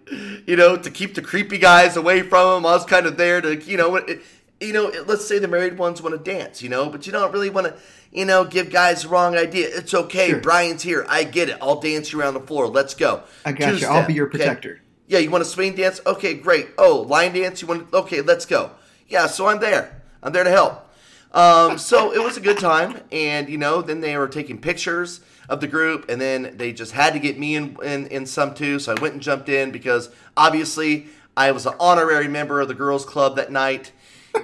you 0.45 0.55
know, 0.55 0.77
to 0.77 0.89
keep 0.89 1.15
the 1.15 1.21
creepy 1.21 1.57
guys 1.57 1.97
away 1.97 2.21
from 2.21 2.63
them. 2.63 2.65
I 2.65 2.73
was 2.75 2.85
kind 2.85 3.05
of 3.05 3.17
there 3.17 3.41
to, 3.41 3.55
you 3.55 3.77
know, 3.77 3.95
it, 3.95 4.21
you 4.61 4.73
know, 4.73 4.91
let's 5.05 5.25
say 5.25 5.39
the 5.39 5.47
married 5.47 5.77
ones 5.77 6.01
want 6.01 6.15
to 6.15 6.31
dance, 6.31 6.61
you 6.61 6.69
know, 6.69 6.89
but 6.89 7.05
you 7.05 7.11
don't 7.11 7.31
really 7.31 7.49
want 7.49 7.67
to, 7.67 7.75
you 8.11 8.25
know, 8.25 8.43
give 8.43 8.71
guys 8.71 9.03
the 9.03 9.09
wrong 9.09 9.35
idea. 9.35 9.67
It's 9.71 9.93
okay. 9.93 10.29
Sure. 10.29 10.39
Brian's 10.39 10.83
here. 10.83 11.05
I 11.07 11.23
get 11.23 11.49
it. 11.49 11.57
I'll 11.61 11.79
dance 11.79 12.11
you 12.11 12.19
around 12.19 12.33
the 12.33 12.41
floor. 12.41 12.67
Let's 12.67 12.93
go. 12.93 13.23
I 13.45 13.51
got 13.51 13.71
Two 13.71 13.77
you. 13.77 13.87
I'll 13.87 14.07
be 14.07 14.13
your 14.13 14.27
protector. 14.27 14.71
Okay? 14.71 14.81
Yeah, 15.07 15.19
you 15.19 15.31
want 15.31 15.43
to 15.43 15.49
swing 15.49 15.75
dance? 15.75 16.01
Okay, 16.05 16.35
great. 16.35 16.69
Oh, 16.77 17.01
line 17.01 17.33
dance? 17.33 17.61
You 17.61 17.67
want? 17.67 17.91
To, 17.91 17.97
okay, 17.97 18.21
let's 18.21 18.45
go. 18.45 18.71
Yeah, 19.07 19.25
so 19.25 19.47
I'm 19.47 19.59
there. 19.59 20.03
I'm 20.21 20.31
there 20.33 20.43
to 20.43 20.51
help. 20.51 20.85
Um, 21.31 21.77
so 21.77 22.13
it 22.13 22.23
was 22.23 22.37
a 22.37 22.41
good 22.41 22.57
time, 22.57 23.01
and 23.11 23.49
you 23.49 23.57
know, 23.57 23.81
then 23.81 24.01
they 24.01 24.17
were 24.17 24.27
taking 24.27 24.59
pictures 24.59 25.21
of 25.47 25.61
the 25.61 25.67
group, 25.67 26.09
and 26.09 26.19
then 26.19 26.57
they 26.57 26.71
just 26.73 26.91
had 26.91 27.13
to 27.13 27.19
get 27.19 27.37
me 27.39 27.55
in, 27.55 27.77
in, 27.83 28.07
in 28.07 28.25
some 28.25 28.53
too. 28.53 28.79
So 28.79 28.93
I 28.95 29.01
went 29.01 29.13
and 29.13 29.21
jumped 29.21 29.49
in 29.49 29.71
because 29.71 30.09
obviously 30.35 31.07
I 31.37 31.51
was 31.51 31.65
an 31.65 31.73
honorary 31.79 32.27
member 32.27 32.61
of 32.61 32.67
the 32.67 32.73
girls' 32.73 33.05
club 33.05 33.35
that 33.35 33.51
night, 33.51 33.91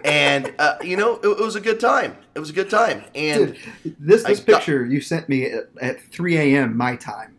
and 0.03 0.53
uh, 0.59 0.77
you 0.83 0.97
know, 0.97 1.17
it, 1.17 1.27
it, 1.27 1.39
was 1.39 1.55
a 1.55 1.61
good 1.61 1.79
time. 1.79 2.15
It 2.33 2.39
was 2.39 2.49
a 2.49 2.53
good 2.53 2.69
time, 2.69 3.03
and 3.13 3.53
Dude, 3.83 3.95
this 3.99 4.23
this 4.23 4.41
I 4.41 4.43
picture 4.43 4.83
got, 4.83 4.91
you 4.91 5.01
sent 5.01 5.29
me 5.29 5.45
at, 5.45 5.69
at 5.81 6.01
3 6.01 6.37
a.m. 6.37 6.77
my 6.77 6.95
time, 6.95 7.35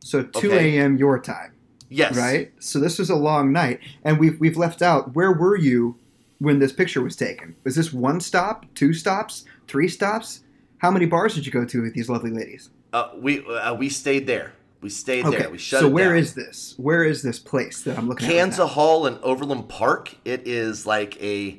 so 0.00 0.22
2 0.22 0.52
okay. 0.52 0.78
a.m. 0.78 0.96
your 0.96 1.18
time. 1.18 1.52
Yes. 1.88 2.16
Right. 2.16 2.52
So 2.60 2.78
this 2.78 2.98
was 2.98 3.10
a 3.10 3.16
long 3.16 3.52
night, 3.52 3.80
and 4.04 4.18
we've 4.18 4.38
we've 4.40 4.56
left 4.56 4.82
out. 4.82 5.14
Where 5.14 5.32
were 5.32 5.56
you 5.56 5.96
when 6.38 6.58
this 6.58 6.72
picture 6.72 7.02
was 7.02 7.16
taken? 7.16 7.56
Was 7.64 7.74
this 7.74 7.92
one 7.92 8.20
stop, 8.20 8.66
two 8.74 8.92
stops, 8.92 9.44
three 9.66 9.88
stops? 9.88 10.40
How 10.78 10.90
many 10.90 11.06
bars 11.06 11.34
did 11.34 11.46
you 11.46 11.52
go 11.52 11.64
to 11.64 11.82
with 11.82 11.94
these 11.94 12.08
lovely 12.08 12.30
ladies? 12.30 12.70
Uh, 12.92 13.10
we 13.16 13.44
uh, 13.44 13.74
we 13.74 13.88
stayed 13.88 14.26
there. 14.26 14.52
We 14.80 14.88
stayed 14.88 15.26
okay. 15.26 15.38
there. 15.38 15.50
We 15.50 15.58
shut 15.58 15.80
so 15.80 15.88
where 15.88 16.10
down. 16.10 16.18
is 16.18 16.34
this? 16.34 16.74
Where 16.78 17.04
is 17.04 17.22
this 17.22 17.38
place 17.38 17.82
that 17.82 17.98
I'm 17.98 18.08
looking 18.08 18.26
Kansa 18.26 18.36
at? 18.36 18.44
Kansa 18.44 18.66
Hall 18.68 19.06
in 19.06 19.18
Overland 19.22 19.68
Park. 19.68 20.14
It 20.24 20.46
is 20.46 20.86
like 20.86 21.20
a, 21.22 21.58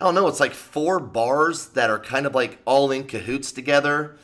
I 0.00 0.04
don't 0.04 0.14
know. 0.14 0.28
It's 0.28 0.40
like 0.40 0.52
four 0.52 1.00
bars 1.00 1.68
that 1.68 1.88
are 1.88 1.98
kind 1.98 2.26
of 2.26 2.34
like 2.34 2.58
all 2.66 2.90
in 2.90 3.04
cahoots 3.04 3.50
together, 3.50 4.16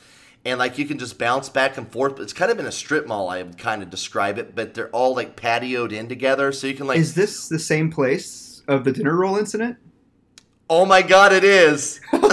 and 0.44 0.58
like 0.58 0.76
you 0.76 0.84
can 0.84 0.98
just 0.98 1.18
bounce 1.18 1.48
back 1.48 1.78
and 1.78 1.90
forth. 1.90 2.20
It's 2.20 2.34
kind 2.34 2.50
of 2.50 2.58
in 2.58 2.66
a 2.66 2.72
strip 2.72 3.06
mall. 3.06 3.30
I 3.30 3.42
would 3.42 3.56
kind 3.56 3.82
of 3.82 3.88
describe 3.88 4.36
it, 4.38 4.54
but 4.54 4.74
they're 4.74 4.90
all 4.90 5.14
like 5.14 5.34
patioed 5.34 5.92
in 5.92 6.08
together, 6.08 6.52
so 6.52 6.66
you 6.66 6.74
can 6.74 6.86
like. 6.86 6.98
Is 6.98 7.14
this 7.14 7.48
the 7.48 7.58
same 7.58 7.90
place 7.90 8.62
of 8.68 8.84
the 8.84 8.92
dinner 8.92 9.16
roll 9.16 9.38
incident? 9.38 9.78
Oh 10.68 10.84
my 10.84 11.00
god, 11.00 11.32
it 11.32 11.44
is. 11.44 12.00
it 12.12 12.26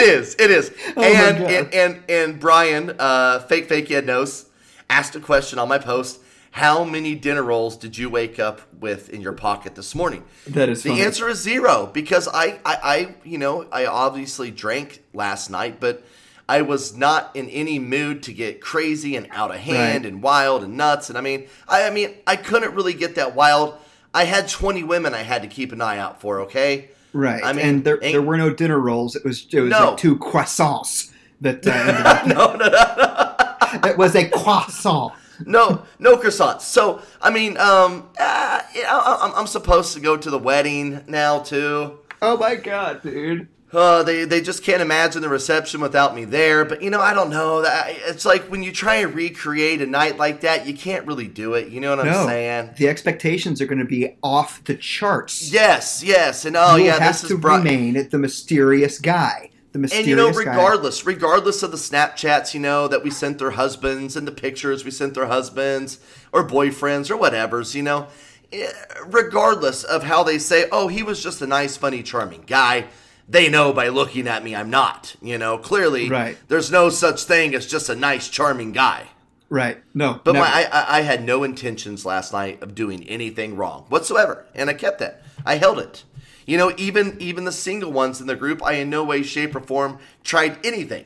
is. 0.00 0.36
It 0.38 0.50
is. 0.52 0.70
Oh 0.96 1.02
and, 1.02 1.42
and, 1.42 1.74
and 1.74 2.02
and 2.08 2.40
Brian, 2.40 2.94
uh, 3.00 3.40
fake 3.40 3.68
fake 3.68 3.90
yet 3.90 4.04
knows, 4.04 4.46
asked 4.88 5.16
a 5.16 5.20
question 5.20 5.58
on 5.58 5.68
my 5.68 5.78
post. 5.78 6.20
How 6.56 6.84
many 6.84 7.14
dinner 7.14 7.42
rolls 7.42 7.76
did 7.76 7.98
you 7.98 8.08
wake 8.08 8.38
up 8.38 8.62
with 8.80 9.10
in 9.10 9.20
your 9.20 9.34
pocket 9.34 9.74
this 9.74 9.94
morning? 9.94 10.24
That 10.46 10.70
is 10.70 10.82
the 10.82 10.88
funny. 10.88 11.02
answer 11.02 11.28
is 11.28 11.38
zero 11.42 11.90
because 11.92 12.28
I, 12.28 12.58
I 12.64 12.78
I 12.82 13.14
you 13.24 13.36
know 13.36 13.66
I 13.70 13.84
obviously 13.84 14.50
drank 14.50 15.02
last 15.12 15.50
night, 15.50 15.80
but 15.80 16.02
I 16.48 16.62
was 16.62 16.96
not 16.96 17.30
in 17.36 17.50
any 17.50 17.78
mood 17.78 18.22
to 18.22 18.32
get 18.32 18.62
crazy 18.62 19.16
and 19.16 19.28
out 19.32 19.50
of 19.50 19.58
hand 19.58 20.04
right. 20.04 20.10
and 20.10 20.22
wild 20.22 20.64
and 20.64 20.78
nuts. 20.78 21.10
And 21.10 21.18
I 21.18 21.20
mean, 21.20 21.46
I, 21.68 21.88
I 21.88 21.90
mean, 21.90 22.14
I 22.26 22.36
couldn't 22.36 22.74
really 22.74 22.94
get 22.94 23.16
that 23.16 23.34
wild. 23.34 23.74
I 24.14 24.24
had 24.24 24.48
20 24.48 24.82
women 24.82 25.12
I 25.12 25.24
had 25.24 25.42
to 25.42 25.48
keep 25.48 25.72
an 25.72 25.82
eye 25.82 25.98
out 25.98 26.22
for. 26.22 26.40
Okay. 26.40 26.88
Right. 27.12 27.44
I 27.44 27.52
mean, 27.52 27.66
and 27.66 27.84
there, 27.84 27.98
there 28.00 28.22
were 28.22 28.38
no 28.38 28.48
dinner 28.48 28.80
rolls. 28.80 29.14
It 29.14 29.26
was 29.26 29.46
it 29.52 29.60
was 29.60 29.72
no. 29.72 29.90
like 29.90 29.98
two 29.98 30.16
croissants 30.16 31.12
that. 31.42 31.66
Uh, 31.66 32.24
no, 32.26 32.54
no, 32.54 32.66
no, 32.66 33.82
no. 33.82 33.90
it 33.90 33.98
was 33.98 34.16
a 34.16 34.26
croissant. 34.30 35.12
No, 35.44 35.84
no 35.98 36.16
croissants. 36.16 36.62
So 36.62 37.02
I 37.20 37.30
mean, 37.30 37.56
um, 37.58 38.08
uh, 38.18 38.62
I'm, 38.88 39.34
I'm 39.34 39.46
supposed 39.46 39.94
to 39.94 40.00
go 40.00 40.16
to 40.16 40.30
the 40.30 40.38
wedding 40.38 41.04
now 41.06 41.40
too. 41.40 41.98
Oh 42.22 42.36
my 42.36 42.54
god, 42.54 43.02
dude! 43.02 43.48
uh, 43.72 44.02
they 44.02 44.24
they 44.24 44.40
just 44.40 44.62
can't 44.62 44.80
imagine 44.80 45.22
the 45.22 45.28
reception 45.28 45.80
without 45.80 46.14
me 46.14 46.24
there. 46.24 46.64
But 46.64 46.82
you 46.82 46.90
know, 46.90 47.00
I 47.00 47.12
don't 47.12 47.30
know. 47.30 47.62
That 47.62 47.88
it's 47.90 48.24
like 48.24 48.44
when 48.44 48.62
you 48.62 48.72
try 48.72 48.96
and 48.96 49.14
recreate 49.14 49.82
a 49.82 49.86
night 49.86 50.16
like 50.16 50.40
that, 50.40 50.66
you 50.66 50.74
can't 50.74 51.06
really 51.06 51.28
do 51.28 51.54
it. 51.54 51.68
You 51.68 51.80
know 51.80 51.90
what 51.90 52.00
I'm 52.00 52.12
no, 52.12 52.26
saying? 52.26 52.70
The 52.78 52.88
expectations 52.88 53.60
are 53.60 53.66
going 53.66 53.78
to 53.78 53.84
be 53.84 54.16
off 54.22 54.64
the 54.64 54.76
charts. 54.76 55.52
Yes, 55.52 56.02
yes, 56.02 56.44
and 56.44 56.56
oh 56.56 56.76
You'll 56.76 56.86
yeah, 56.86 56.98
have 56.98 57.20
this 57.20 57.28
to 57.28 57.34
is 57.34 57.40
brought... 57.40 57.58
remain 57.58 58.08
the 58.08 58.18
mysterious 58.18 58.98
guy. 58.98 59.50
The 59.76 59.82
mysterious 59.82 60.06
and 60.06 60.08
you 60.08 60.16
know, 60.16 60.30
regardless, 60.30 61.02
guy. 61.02 61.12
regardless 61.12 61.62
of 61.62 61.70
the 61.70 61.76
Snapchats, 61.76 62.54
you 62.54 62.60
know 62.60 62.88
that 62.88 63.04
we 63.04 63.10
sent 63.10 63.38
their 63.38 63.50
husbands 63.50 64.16
and 64.16 64.26
the 64.26 64.32
pictures 64.32 64.86
we 64.86 64.90
sent 64.90 65.12
their 65.12 65.26
husbands 65.26 65.98
or 66.32 66.48
boyfriends 66.48 67.10
or 67.10 67.16
whatever's, 67.18 67.74
you 67.74 67.82
know, 67.82 68.06
eh, 68.54 68.72
regardless 69.04 69.84
of 69.84 70.04
how 70.04 70.22
they 70.22 70.38
say, 70.38 70.66
oh, 70.72 70.88
he 70.88 71.02
was 71.02 71.22
just 71.22 71.42
a 71.42 71.46
nice, 71.46 71.76
funny, 71.76 72.02
charming 72.02 72.44
guy 72.46 72.86
they 73.28 73.48
know 73.50 73.72
by 73.72 73.88
looking 73.88 74.28
at 74.28 74.44
me 74.44 74.54
I'm 74.54 74.70
not. 74.70 75.14
You 75.20 75.36
know, 75.36 75.58
clearly, 75.58 76.08
right. 76.08 76.38
there's 76.48 76.70
no 76.70 76.88
such 76.88 77.24
thing 77.24 77.54
as 77.54 77.66
just 77.66 77.90
a 77.90 77.94
nice, 77.94 78.28
charming 78.28 78.72
guy. 78.72 79.08
Right. 79.50 79.78
No. 79.92 80.20
But 80.24 80.36
my, 80.36 80.68
I, 80.72 80.98
I 80.98 81.00
had 81.02 81.22
no 81.22 81.44
intentions 81.44 82.06
last 82.06 82.32
night 82.32 82.62
of 82.62 82.74
doing 82.74 83.04
anything 83.04 83.56
wrong 83.56 83.84
whatsoever, 83.88 84.46
and 84.54 84.70
I 84.70 84.74
kept 84.74 85.00
that. 85.00 85.22
I 85.44 85.56
held 85.56 85.78
it. 85.78 86.04
You 86.46 86.56
know, 86.58 86.72
even 86.76 87.16
even 87.20 87.44
the 87.44 87.52
single 87.52 87.92
ones 87.92 88.20
in 88.20 88.26
the 88.28 88.36
group, 88.36 88.62
I 88.64 88.74
in 88.74 88.88
no 88.88 89.02
way, 89.04 89.22
shape, 89.22 89.54
or 89.56 89.60
form 89.60 89.98
tried 90.24 90.64
anything. 90.64 91.04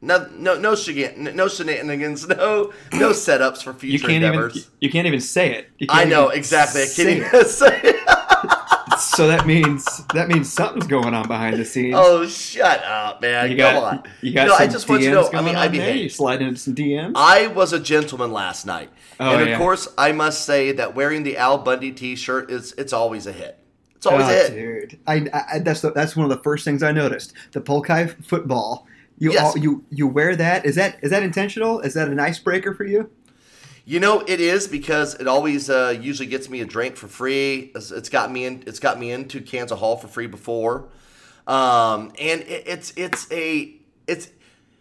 No, 0.00 0.28
no, 0.32 0.58
no, 0.58 0.74
no 0.74 1.48
shenanigans, 1.48 2.28
no, 2.28 2.72
no 2.92 3.10
setups 3.10 3.62
for 3.64 3.72
You 3.72 3.78
future 3.78 4.06
can't 4.06 4.22
even 4.22 4.26
endeavors. 4.34 4.70
you 4.80 4.90
can't 4.90 5.06
even 5.06 5.20
say 5.20 5.54
it. 5.54 5.68
You 5.78 5.88
I 5.90 5.98
can't 6.00 6.10
know 6.10 6.26
even 6.28 6.38
exactly. 6.38 6.82
I 6.82 6.86
can't 6.86 7.08
even 7.08 7.44
say 7.46 7.80
it. 7.82 7.96
So 8.98 9.28
that 9.28 9.46
means 9.46 9.84
that 10.14 10.28
means 10.28 10.52
something's 10.52 10.86
going 10.86 11.14
on 11.14 11.28
behind 11.28 11.56
the 11.56 11.64
scenes. 11.64 11.94
Oh, 11.96 12.26
shut 12.26 12.82
up, 12.84 13.20
man! 13.20 13.50
you 13.50 13.56
Come 13.56 13.74
got 13.74 13.82
on. 13.82 14.02
you 14.22 14.32
got 14.32 14.46
No, 14.48 14.54
some 14.56 14.62
I 14.62 14.66
just 14.72 14.88
want 14.88 15.02
DMs 15.02 15.04
you 15.04 15.10
to 15.10 15.14
know. 15.32 15.38
I 15.38 15.42
mean, 15.42 15.54
I 15.56 15.68
there? 15.68 15.74
You 15.86 15.92
behave. 15.92 16.12
slide 16.12 16.42
into 16.42 16.58
some 16.58 16.74
DMs. 16.74 17.12
I 17.14 17.46
was 17.48 17.72
a 17.72 17.78
gentleman 17.78 18.32
last 18.32 18.66
night, 18.66 18.90
Oh, 19.20 19.32
and 19.32 19.42
of 19.42 19.48
yeah. 19.48 19.58
course, 19.58 19.86
I 19.98 20.12
must 20.12 20.44
say 20.44 20.72
that 20.72 20.94
wearing 20.96 21.22
the 21.22 21.36
Al 21.36 21.58
Bundy 21.58 21.92
T-shirt 21.92 22.50
is 22.50 22.72
it's 22.78 22.92
always 22.92 23.26
a 23.26 23.32
hit. 23.32 23.58
Always 24.10 24.26
oh, 24.26 24.30
a 24.30 24.32
hit. 24.32 24.54
dude. 24.54 24.98
I, 25.06 25.26
I 25.32 25.58
that's 25.60 25.80
the, 25.80 25.92
that's 25.92 26.16
one 26.16 26.30
of 26.30 26.36
the 26.36 26.42
first 26.42 26.64
things 26.64 26.82
I 26.82 26.92
noticed. 26.92 27.32
The 27.52 27.60
Polkai 27.60 28.24
football. 28.24 28.86
You 29.18 29.32
Yes. 29.32 29.42
all, 29.42 29.58
you 29.58 29.84
you 29.90 30.06
wear 30.06 30.36
that? 30.36 30.64
Is 30.64 30.76
that 30.76 30.98
is 31.02 31.10
that 31.10 31.22
intentional? 31.22 31.80
Is 31.80 31.94
that 31.94 32.08
an 32.08 32.20
icebreaker 32.20 32.74
for 32.74 32.84
you? 32.84 33.10
You 33.84 34.00
know, 34.00 34.20
it 34.26 34.38
is 34.38 34.68
because 34.68 35.14
it 35.14 35.26
always 35.26 35.70
uh, 35.70 35.96
usually 35.98 36.28
gets 36.28 36.50
me 36.50 36.60
a 36.60 36.66
drink 36.66 36.96
for 36.96 37.08
free. 37.08 37.72
It's, 37.74 37.90
it's 37.90 38.10
got 38.10 38.30
me 38.30 38.44
in. 38.44 38.62
It's 38.66 38.78
got 38.78 39.00
me 39.00 39.10
into 39.10 39.40
Kansas 39.40 39.78
Hall 39.78 39.96
for 39.96 40.08
free 40.08 40.26
before, 40.26 40.88
um, 41.46 42.12
and 42.20 42.42
it, 42.42 42.64
it's 42.66 42.92
it's 42.96 43.26
a 43.32 43.74
it's 44.06 44.28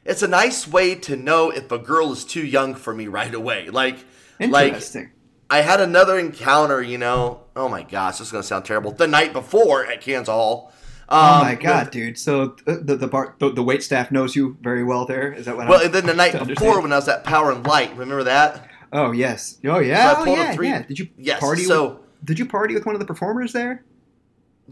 it's 0.03 0.23
a 0.23 0.27
nice 0.27 0.67
way 0.67 0.93
to 0.95 1.15
know 1.15 1.49
if 1.49 1.71
a 1.71 1.77
girl 1.77 2.11
is 2.11 2.25
too 2.25 2.45
young 2.45 2.75
for 2.75 2.93
me 2.93 3.07
right 3.07 3.33
away. 3.33 3.69
Like 3.69 3.97
like 4.39 4.67
Interesting. 4.67 5.11
I 5.49 5.61
had 5.61 5.79
another 5.79 6.17
encounter. 6.19 6.81
You 6.81 6.97
know, 6.97 7.41
oh 7.55 7.69
my 7.69 7.83
gosh, 7.83 8.17
this 8.17 8.27
is 8.27 8.31
gonna 8.31 8.43
sound 8.43 8.65
terrible. 8.65 8.91
The 8.91 9.07
night 9.07 9.33
before 9.33 9.85
at 9.85 10.01
Kansas 10.01 10.27
Hall. 10.27 10.71
oh 11.09 11.35
um, 11.35 11.41
my 11.43 11.55
god, 11.55 11.91
dude! 11.91 12.17
So 12.17 12.55
uh, 12.67 12.75
the 12.81 12.95
the, 12.95 13.07
bar, 13.07 13.35
the 13.39 13.51
the 13.51 13.63
wait 13.63 13.83
staff 13.83 14.11
knows 14.11 14.35
you 14.35 14.57
very 14.61 14.83
well. 14.83 15.05
There 15.05 15.31
is 15.31 15.45
that 15.45 15.55
what? 15.55 15.67
Well, 15.67 15.79
I'm 15.79 15.85
and 15.85 15.95
then 15.95 16.05
the 16.05 16.13
night 16.13 16.31
before 16.33 16.41
understand? 16.41 16.83
when 16.83 16.93
I 16.93 16.95
was 16.97 17.07
at 17.07 17.23
Power 17.23 17.51
and 17.51 17.65
Light, 17.65 17.91
remember 17.91 18.23
that? 18.23 18.69
Oh 18.91 19.11
yes. 19.11 19.59
Oh 19.65 19.79
yeah. 19.79 20.15
So 20.15 20.21
oh 20.21 20.35
yeah. 20.35 20.53
three- 20.53 20.67
yeah. 20.69 20.81
Did 20.81 20.99
you 20.99 21.07
Yes, 21.17 21.39
party? 21.39 21.63
so- 21.63 21.87
with, 21.89 22.25
did 22.25 22.39
you 22.39 22.45
party 22.45 22.73
with 22.73 22.85
one 22.85 22.95
of 22.95 22.99
the 22.99 23.05
performers 23.05 23.53
there? 23.53 23.83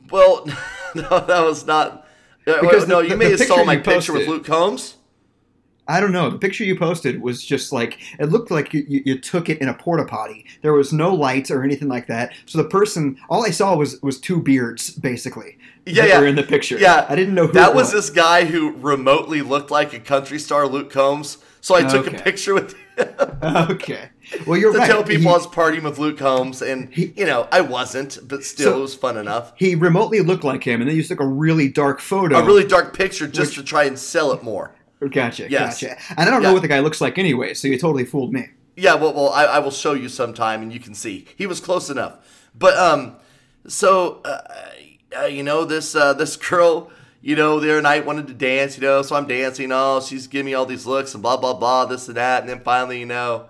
Well, 0.10 0.46
no, 0.96 1.10
that 1.20 1.44
was 1.46 1.66
not. 1.66 2.06
Because 2.44 2.62
Because 2.62 2.88
no, 2.88 3.00
you 3.00 3.10
the- 3.10 3.18
may 3.18 3.26
the 3.32 3.38
have 3.38 3.48
saw 3.48 3.64
my 3.64 3.78
picture 3.78 4.14
with 4.14 4.28
Luke 4.28 4.46
Combs. 4.46 4.95
I 5.88 6.00
don't 6.00 6.12
know. 6.12 6.30
The 6.30 6.40
picture 6.40 6.64
you 6.64 6.76
posted 6.78 7.22
was 7.22 7.44
just 7.44 7.72
like 7.72 8.00
it 8.20 8.30
looked 8.30 8.50
like 8.50 8.74
you, 8.74 8.86
you, 8.88 9.20
took 9.20 9.50
it 9.50 9.60
in 9.62 9.70
a 9.70 9.74
porta 9.74 10.06
potty. 10.06 10.46
There 10.62 10.74
was 10.74 10.92
no 10.92 11.14
lights 11.14 11.52
or 11.52 11.64
anything 11.64 11.88
like 11.88 12.08
that. 12.08 12.34
So 12.46 12.58
the 12.58 12.68
person, 12.70 13.18
all 13.30 13.46
I 13.46 13.52
saw 13.52 13.76
was 13.76 14.02
was 14.02 14.20
two 14.20 14.42
beards 14.42 14.90
basically. 14.90 15.58
Yeah, 15.86 16.02
that 16.04 16.10
yeah. 16.10 16.20
were 16.20 16.26
in 16.28 16.36
the 16.36 16.44
picture. 16.44 16.80
Yeah, 16.80 17.06
I 17.08 17.16
didn't 17.16 17.36
know 17.36 17.46
who 17.48 17.54
that 17.54 17.70
it 17.70 17.76
was. 17.76 17.92
This 17.92 18.10
guy 18.10 18.46
who 18.46 18.72
remotely 18.72 19.42
looked 19.44 19.70
like 19.70 19.94
a 19.94 20.00
country 20.00 20.40
star, 20.40 20.68
Luke 20.68 20.92
Combs. 20.92 21.38
So 21.62 21.76
I 21.76 21.82
took 21.84 22.08
Okay. 22.08 22.18
a 22.18 22.22
picture 22.22 22.54
with 22.54 22.74
him 22.74 22.80
Okay. 23.44 24.10
Well, 24.46 24.58
you're 24.58 24.72
to 24.72 24.80
right. 24.80 24.88
tell 24.88 25.04
people 25.04 25.24
he, 25.24 25.30
I 25.30 25.34
was 25.34 25.48
partying 25.48 25.84
with 25.84 25.98
Luke 26.00 26.18
Combs, 26.18 26.62
and 26.62 26.92
He- 26.94 27.14
you 27.16 27.26
know 27.26 27.48
I 27.52 27.62
wasn't, 27.62 28.20
but 28.28 28.44
still 28.44 28.72
So- 28.72 28.78
it 28.78 28.82
was 28.82 28.96
fun 28.96 29.18
enough. 29.18 29.54
he 29.56 29.76
remotely 29.76 30.22
looked 30.22 30.44
like 30.44 30.64
him, 30.64 30.82
and 30.82 30.90
then 30.90 30.96
you 30.98 31.04
took 31.04 31.20
a 31.20 31.26
really 31.28 31.68
dark 31.68 32.00
photo. 32.02 32.38
A 32.38 32.46
really 32.46 32.66
dark 32.66 32.96
picture 32.96 33.28
just 33.28 33.54
to 33.56 33.64
try 33.64 33.84
and 33.86 33.98
sell 34.00 34.32
it 34.32 34.44
more. 34.44 34.72
Gotcha, 35.10 35.48
Yes. 35.50 35.82
gotcha. 35.82 35.98
And 36.18 36.28
I 36.28 36.32
don't 36.32 36.42
Yeah. 36.42 36.50
know 36.50 36.54
what 36.54 36.62
the 36.62 36.68
guy 36.68 36.80
looks 36.80 37.02
like 37.02 37.18
anyway, 37.18 37.54
so 37.54 37.68
you 37.68 37.78
totally 37.78 38.06
fooled 38.06 38.34
me. 38.34 38.50
Yeah, 38.78 38.96
well, 38.96 39.14
well, 39.14 39.30
I, 39.30 39.46
I 39.46 39.60
will 39.60 39.72
show 39.72 39.94
you 39.94 40.10
sometime, 40.10 40.62
and 40.62 40.72
you 40.74 40.80
can 40.80 40.94
see 40.94 41.26
he 41.38 41.46
was 41.48 41.60
close 41.60 41.90
enough. 41.90 42.18
But 42.58 42.78
um, 42.78 43.16
so 43.68 44.22
uh, 44.26 44.42
uh, 45.22 45.26
you 45.26 45.44
know 45.44 45.64
this 45.66 45.96
uh, 45.96 46.14
this 46.14 46.36
girl, 46.36 46.92
you 47.22 47.36
know, 47.36 47.60
the 47.60 47.72
other 47.72 47.82
night 47.82 48.06
wanted 48.06 48.28
to 48.28 48.34
dance, 48.34 48.78
you 48.78 48.82
know, 48.84 49.02
so 49.02 49.16
I'm 49.16 49.28
dancing. 49.28 49.72
Oh, 49.72 50.02
she's 50.02 50.28
giving 50.28 50.48
me 50.48 50.54
all 50.54 50.66
these 50.66 50.86
looks 50.86 51.14
and 51.14 51.24
blah 51.24 51.38
blah 51.38 51.54
blah, 51.54 51.86
this 51.86 52.08
and 52.08 52.18
that, 52.18 52.42
and 52.42 52.50
then 52.50 52.60
finally, 52.60 53.00
you 53.00 53.06
know, 53.06 53.46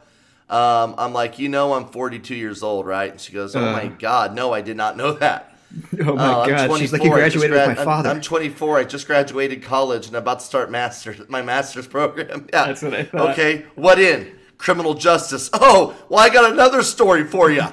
um, 0.49 0.93
I'm 0.97 1.11
like, 1.13 1.39
you 1.39 1.49
know, 1.49 1.73
I'm 1.73 1.85
42 1.87 2.35
years 2.35 2.61
old, 2.61 2.85
right? 2.85 3.09
And 3.11 3.19
she 3.19 3.33
goes, 3.33 3.55
Oh 3.55 3.65
Uh. 3.65 3.71
my 3.71 3.87
God, 3.87 4.35
no, 4.35 4.53
I 4.53 4.61
did 4.61 4.77
not 4.77 4.95
know 4.95 5.13
that. 5.13 5.54
Oh 5.99 6.15
my 6.15 6.23
uh, 6.23 6.41
I'm 6.43 6.49
god, 6.49 6.77
she's 6.79 6.93
like 6.93 7.03
you 7.03 7.09
24, 7.09 7.25
I 7.25 7.29
just 7.29 7.37
graduated 7.37 7.51
grad- 7.51 7.67
with 7.67 7.77
my 7.77 7.81
I'm- 7.81 7.85
father. 7.85 8.09
I'm, 8.09 8.21
24. 8.21 8.79
I 8.79 8.83
just 8.85 9.07
graduated 9.07 9.63
college 9.63 10.07
and 10.07 10.15
I'm 10.15 10.21
about 10.21 10.39
to 10.39 10.45
start 10.45 10.71
master's 10.71 11.27
my 11.29 11.41
master's 11.41 11.87
program. 11.87 12.47
Yeah. 12.53 12.65
That's 12.67 12.81
what 12.81 12.93
I 12.93 13.03
thought. 13.03 13.31
Okay, 13.31 13.65
what 13.75 13.99
in? 13.99 14.37
Criminal 14.57 14.93
justice. 14.93 15.49
Oh, 15.53 15.93
well, 16.09 16.19
I 16.21 16.29
got 16.29 16.49
another 16.51 16.81
story 16.81 17.25
for 17.25 17.51
you. 17.51 17.61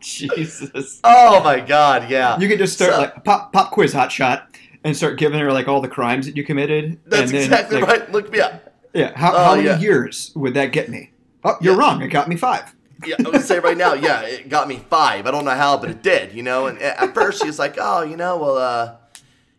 Jesus. 0.00 1.00
oh 1.04 1.42
my 1.42 1.60
God, 1.60 2.10
yeah. 2.10 2.38
You 2.38 2.48
could 2.48 2.58
just 2.58 2.74
start 2.74 2.92
So- 2.92 2.98
like 3.00 3.24
pop 3.24 3.52
pop 3.52 3.70
quiz 3.70 3.92
hot 3.92 4.12
shot 4.12 4.48
and 4.84 4.96
start 4.96 5.18
giving 5.18 5.40
her 5.40 5.52
like 5.52 5.68
all 5.68 5.80
the 5.80 5.88
crimes 5.88 6.26
that 6.26 6.36
you 6.36 6.44
committed. 6.44 6.98
That's 7.06 7.22
and 7.22 7.30
then, 7.30 7.42
exactly 7.44 7.80
like, 7.80 7.88
right. 7.88 8.12
Look 8.12 8.30
me 8.30 8.40
up. 8.40 8.74
Yeah. 8.94 9.12
How, 9.16 9.34
Oh, 9.34 9.44
how 9.44 9.54
many 9.56 9.66
yeah. 9.66 9.78
years 9.78 10.32
would 10.34 10.54
that 10.54 10.72
get 10.72 10.88
me? 10.88 11.10
Oh, 11.46 11.56
you're 11.60 11.74
Yeah. 11.74 11.80
wrong. 11.80 12.02
It 12.02 12.08
got 12.08 12.28
me 12.28 12.36
five. 12.36 12.74
Yeah, 13.06 13.16
I 13.24 13.28
would 13.28 13.42
say 13.42 13.58
right 13.58 13.76
now, 13.76 13.92
yeah, 13.92 14.22
it 14.22 14.48
got 14.48 14.68
me 14.68 14.80
five. 14.90 15.26
I 15.26 15.30
don't 15.30 15.44
know 15.44 15.50
how, 15.50 15.76
but 15.76 15.90
it 15.90 16.02
did, 16.02 16.32
you 16.32 16.42
know. 16.42 16.66
And 16.66 16.78
at 16.80 17.12
first, 17.14 17.42
she's 17.42 17.58
like, 17.58 17.76
"Oh, 17.78 18.02
you 18.02 18.16
know, 18.16 18.36
well, 18.38 18.56
uh, 18.56 18.92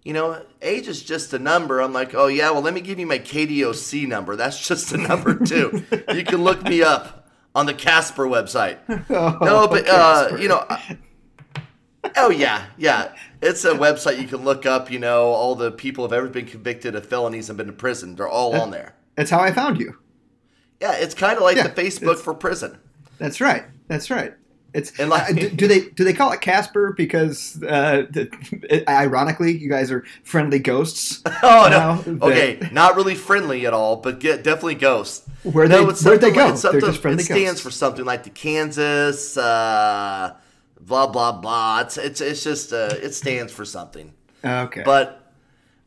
you 0.03 0.11
know, 0.13 0.41
age 0.61 0.87
is 0.87 1.03
just 1.03 1.33
a 1.33 1.39
number." 1.39 1.79
I'm 1.79 1.93
like, 1.93 2.15
"Oh 2.15 2.27
yeah, 2.27 2.49
well, 2.51 2.61
let 2.63 2.73
me 2.73 2.81
give 2.81 2.97
you 2.99 3.05
my 3.05 3.19
KDOC 3.19 4.07
number. 4.07 4.35
That's 4.35 4.67
just 4.67 4.91
a 4.91 4.97
number 4.97 5.35
too. 5.35 5.83
you 6.13 6.23
can 6.23 6.43
look 6.43 6.63
me 6.63 6.81
up 6.81 7.29
on 7.53 7.67
the 7.67 7.75
Casper 7.75 8.25
website." 8.25 8.77
no, 9.09 9.67
but 9.67 9.87
uh, 9.87 10.35
you 10.39 10.47
know, 10.47 10.65
I- 10.67 10.97
oh 12.15 12.31
yeah, 12.31 12.65
yeah, 12.77 13.13
it's 13.41 13.63
a 13.65 13.73
website 13.73 14.19
you 14.19 14.27
can 14.27 14.43
look 14.43 14.65
up. 14.65 14.89
You 14.91 14.97
know, 14.97 15.25
all 15.27 15.53
the 15.55 15.71
people 15.71 16.03
have 16.05 16.13
ever 16.13 16.27
been 16.27 16.47
convicted 16.47 16.95
of 16.95 17.05
felonies 17.05 17.49
and 17.49 17.57
been 17.57 17.67
to 17.67 17.73
prison. 17.73 18.15
They're 18.15 18.27
all 18.27 18.59
on 18.59 18.71
there. 18.71 18.95
That's 19.15 19.29
how 19.29 19.39
I 19.39 19.51
found 19.51 19.79
you. 19.79 19.97
Yeah, 20.81 20.93
it's 20.93 21.13
kind 21.15 21.37
of 21.37 21.43
like 21.43 21.57
Yeah, 21.57 21.67
the 21.67 21.81
Facebook 21.81 22.17
for 22.17 22.33
prison. 22.33 22.77
That's 23.17 23.41
right. 23.41 23.63
That's 23.87 24.09
right. 24.11 24.33
It's 24.73 24.91
And 24.99 25.09
like- 25.09 25.29
uh, 25.29 25.33
do, 25.33 25.49
do 25.49 25.67
they 25.67 25.79
do 25.89 26.03
they 26.03 26.13
call 26.13 26.31
it 26.33 26.41
Casper 26.41 26.93
because 26.95 27.61
uh, 27.63 28.03
it- 28.13 28.87
ironically 28.87 29.57
you 29.57 29.69
guys 29.69 29.91
are 29.91 30.03
friendly 30.23 30.59
ghosts? 30.59 31.23
Oh 31.41 31.67
no! 31.71 32.01
that- 32.13 32.23
Okay, 32.23 32.69
not 32.71 32.95
really 32.95 33.15
friendly 33.15 33.65
at 33.65 33.73
all, 33.73 33.95
but 33.95 34.19
get, 34.19 34.43
definitely 34.43 34.75
ghosts. 34.75 35.27
Where 35.43 35.67
they- 35.67 35.81
it's 35.83 36.03
where'd 36.03 36.21
they 36.21 36.27
something 36.27 36.33
go? 36.33 36.45
like- 36.53 36.61
They're 36.73 36.81
just 36.81 37.01
friendly 37.01 37.21
It 37.21 37.25
stands 37.25 37.43
ghosts. 37.45 37.61
for 37.61 37.71
something 37.71 38.05
like 38.05 38.23
the 38.23 38.29
Kansas, 38.29 39.35
uh, 39.37 40.35
blah 40.81 41.07
blah 41.07 41.31
blah. 41.31 41.79
It's 41.81 41.97
it's 41.97 42.21
it's 42.21 42.43
just 42.43 42.71
uh, 42.73 42.89
it 43.01 43.13
stands 43.15 43.51
for 43.53 43.65
something. 43.65 44.13
Okay. 44.45 44.83
But 44.85 45.26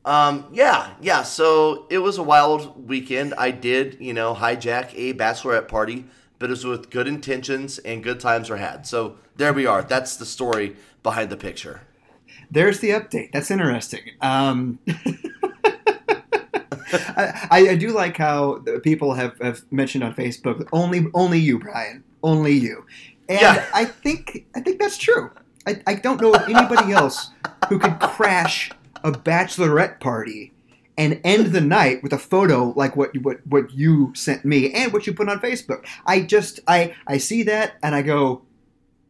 um, 0.05 0.47
yeah, 0.53 0.95
yeah. 1.01 1.23
So 1.23 1.87
it 1.91 1.99
was 1.99 2.19
a 2.19 2.23
wild 2.23 2.89
weekend. 2.89 3.35
I 3.37 3.51
did, 3.51 3.99
you 4.01 4.13
know, 4.15 4.35
hijack 4.35 4.91
a 4.95 5.15
bachelorette 5.15 5.69
party, 5.69 6.07
but 6.39 6.47
it 6.47 6.51
was 6.51 6.65
with 6.65 6.91
good 6.91 7.07
intentions 7.07 7.79
and 7.79 8.03
good 8.03 8.21
times 8.21 8.49
were 8.51 8.57
had. 8.57 8.87
So 8.87 9.17
there 9.37 9.53
we 9.53 9.67
are. 9.67 9.83
That's 9.83 10.17
the 10.17 10.27
story 10.27 10.77
behind 11.03 11.31
the 11.31 11.37
picture. 11.37 11.83
There's 12.51 12.81
the 12.81 12.91
update. 12.91 13.33
That's 13.33 13.51
interesting. 13.51 14.01
Um, 14.21 14.79
I, 16.93 17.69
I 17.71 17.77
do 17.77 17.91
like 17.91 18.17
how 18.17 18.65
people 18.83 19.15
have, 19.15 19.39
have 19.39 19.63
mentioned 19.71 20.03
on 20.03 20.15
Facebook 20.15 20.67
only 20.73 21.07
only 21.15 21.39
you, 21.39 21.59
Brian, 21.59 22.03
only 22.23 22.53
you, 22.53 22.85
and 23.29 23.41
Yeah. 23.41 23.67
I 23.73 23.85
think 23.85 24.47
I 24.57 24.61
think 24.61 24.81
that's 24.81 24.99
true. 24.99 25.31
I, 25.67 25.81
I 25.87 25.95
don't 25.95 26.21
know 26.21 26.33
of 26.33 26.43
anybody 26.49 26.93
else 26.93 27.31
who 27.69 27.79
could 27.79 28.01
crash 28.01 28.73
a 29.05 29.13
bachelorette 29.13 30.01
party 30.01 30.53
and 30.99 31.21
end 31.25 31.47
the 31.49 31.61
night 31.61 32.03
with 32.03 32.13
a 32.13 32.19
photo 32.19 32.73
like 32.77 32.97
what 32.97 33.17
what 33.23 33.47
what 33.47 33.71
you 33.73 34.13
sent 34.15 34.45
me 34.45 34.73
and 34.73 34.93
what 34.93 35.07
you 35.07 35.13
put 35.15 35.29
on 35.29 35.41
Facebook. 35.41 35.85
I 36.07 36.21
just 36.23 36.61
I 36.67 36.95
I 37.07 37.19
see 37.19 37.43
that 37.45 37.75
and 37.83 37.95
I 37.95 38.03
go, 38.03 38.43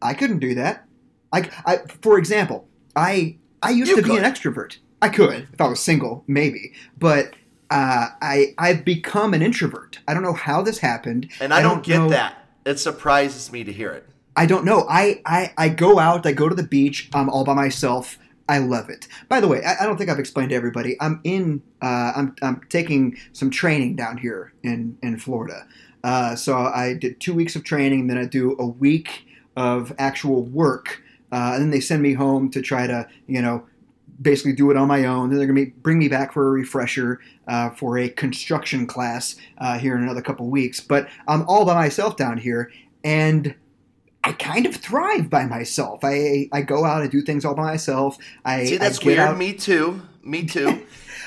I 0.01 0.13
couldn't 0.13 0.39
do 0.39 0.55
that. 0.55 0.85
I, 1.33 1.49
I 1.65 1.77
for 2.01 2.17
example, 2.17 2.67
I 2.95 3.37
I 3.61 3.71
used 3.71 3.89
You 3.91 3.97
to 3.97 4.03
be 4.03 4.17
an 4.17 4.23
extrovert. 4.23 4.77
I 5.01 5.09
could 5.09 5.47
if 5.53 5.59
I 5.61 5.67
was 5.67 5.79
single, 5.79 6.23
maybe, 6.27 6.73
but. 6.97 7.33
Uh, 7.73 8.09
I 8.21 8.53
I've 8.57 8.83
become 8.83 9.33
an 9.33 9.41
introvert. 9.41 9.99
I 10.05 10.13
don't 10.13 10.23
know 10.23 10.33
how 10.33 10.61
this 10.61 10.79
happened, 10.79 11.31
And 11.39 11.53
I, 11.53 11.61
don't, 11.61 11.81
get 11.81 11.99
know- 11.99 12.09
that. 12.09 12.45
It 12.65 12.79
surprises 12.79 13.49
me 13.49 13.63
to 13.63 13.71
hear 13.71 13.91
it. 13.91 14.05
I 14.35 14.45
don't 14.45 14.65
know. 14.65 14.85
I, 14.89 15.21
I, 15.25 15.53
I 15.57 15.69
go 15.69 15.97
out, 15.97 16.25
I 16.25 16.33
go 16.33 16.49
to 16.49 16.53
the 16.55 16.63
beach, 16.67 17.09
I'm 17.13 17.29
all 17.29 17.45
by 17.45 17.53
myself. 17.53 18.17
I 18.51 18.57
love 18.57 18.89
it. 18.89 19.07
By 19.29 19.39
the 19.39 19.47
way, 19.47 19.63
I, 19.63 19.81
I 19.81 19.85
don't 19.85 19.95
think 19.97 20.09
I've 20.09 20.19
explained 20.19 20.49
to 20.49 20.55
everybody. 20.55 20.97
I'm 20.99 21.21
in, 21.23 21.63
uh, 21.81 22.11
I'm, 22.17 22.35
I'm 22.41 22.59
taking 22.67 23.17
some 23.31 23.49
training 23.49 23.95
down 23.95 24.17
here 24.17 24.51
in, 24.61 24.97
in 25.01 25.17
Florida. 25.17 25.65
Uh, 26.03 26.35
so 26.35 26.57
I 26.57 26.95
did 26.95 27.21
two 27.21 27.33
weeks 27.33 27.55
of 27.55 27.63
training, 27.63 28.01
and 28.01 28.09
then 28.09 28.17
I 28.17 28.25
do 28.25 28.57
a 28.59 28.67
week 28.67 29.25
of 29.55 29.93
actual 29.97 30.43
work. 30.43 31.01
Uh, 31.31 31.51
and 31.53 31.61
then 31.61 31.69
they 31.69 31.79
send 31.79 32.01
me 32.01 32.11
home 32.11 32.51
to 32.51 32.61
try 32.61 32.87
to, 32.87 33.07
you 33.25 33.41
know, 33.41 33.65
basically 34.21 34.51
do 34.51 34.69
it 34.69 34.75
on 34.75 34.89
my 34.89 35.05
own. 35.05 35.29
Then 35.29 35.37
they're 35.37 35.47
going 35.47 35.65
to 35.67 35.71
bring 35.79 35.97
me 35.97 36.09
back 36.09 36.33
for 36.33 36.45
a 36.45 36.51
refresher 36.51 37.21
uh, 37.47 37.69
for 37.69 37.97
a 37.97 38.09
construction 38.09 38.85
class 38.85 39.37
uh, 39.59 39.79
here 39.79 39.95
in 39.95 40.03
another 40.03 40.21
couple 40.21 40.49
weeks. 40.49 40.81
But 40.81 41.07
I'm 41.25 41.47
all 41.47 41.63
by 41.63 41.75
myself 41.75 42.17
down 42.17 42.37
here, 42.37 42.69
and 43.01 43.55
I 44.23 44.33
kind 44.33 44.65
of 44.65 44.75
thrive 44.75 45.29
by 45.29 45.45
myself. 45.45 46.01
I 46.03 46.47
I 46.51 46.61
go 46.61 46.85
out 46.85 47.01
and 47.01 47.11
do 47.11 47.21
things 47.21 47.43
all 47.45 47.55
by 47.55 47.63
myself. 47.63 48.17
I 48.45 48.65
See, 48.65 48.77
that's 48.77 49.01
I 49.01 49.05
weird. 49.05 49.19
out- 49.19 49.37
Me 49.37 49.53
too. 49.53 50.01
Me 50.23 50.43
too. 50.55 50.83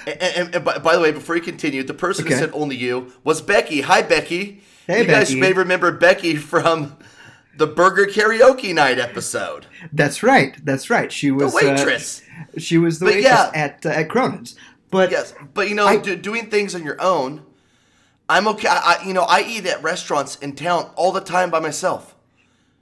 and, 0.07 0.23
and, 0.23 0.55
and 0.55 0.65
by, 0.65 0.79
by 0.79 0.95
the 0.95 1.01
way, 1.01 1.11
before 1.11 1.35
you 1.37 1.43
continue, 1.43 1.83
the 1.83 1.95
person 1.95 2.27
who 2.27 2.33
said 2.35 2.51
only 2.53 2.77
you 2.77 3.13
was 3.25 3.41
Becky. 3.43 3.81
Hi, 3.81 4.03
Becky. 4.03 4.63
Hey, 4.87 5.01
you 5.03 5.07
guys 5.07 5.35
may 5.35 5.53
remember 5.53 5.91
Becky 5.93 6.37
from 6.37 6.97
the 7.57 7.67
Burger 7.67 8.07
Karaoke 8.07 8.75
Night 8.75 8.99
episode. 8.99 9.67
That's 9.93 10.23
right. 10.23 10.55
That's 10.65 10.91
right. 10.91 11.11
She 11.11 11.29
The 11.29 11.35
was 11.37 11.55
uh, 11.55 11.59
waitress. 11.63 12.23
she 12.59 12.79
was 12.79 12.99
the 13.01 13.07
But 13.07 13.15
waitress 13.15 13.33
yeah. 13.33 13.51
at 13.55 13.87
uh, 13.87 13.89
at 13.91 14.09
Cronin's. 14.09 14.57
But 14.91 15.11
yes, 15.11 15.35
but 15.55 15.69
you 15.69 15.75
know, 15.75 15.87
I- 15.87 15.97
do, 15.97 16.15
doing 16.15 16.49
things 16.51 16.75
on 16.77 16.85
your 16.85 17.01
own, 17.03 17.43
I'm 18.29 18.47
okay. 18.49 18.69
I- 18.69 19.03
you 19.05 19.13
know, 19.15 19.23
I 19.25 19.43
eat 19.43 19.67
at 19.67 19.83
restaurants 19.83 20.37
in 20.37 20.55
town 20.55 20.91
all 20.95 21.11
the 21.11 21.21
time 21.21 21.51
by 21.51 21.59
myself. 21.61 22.14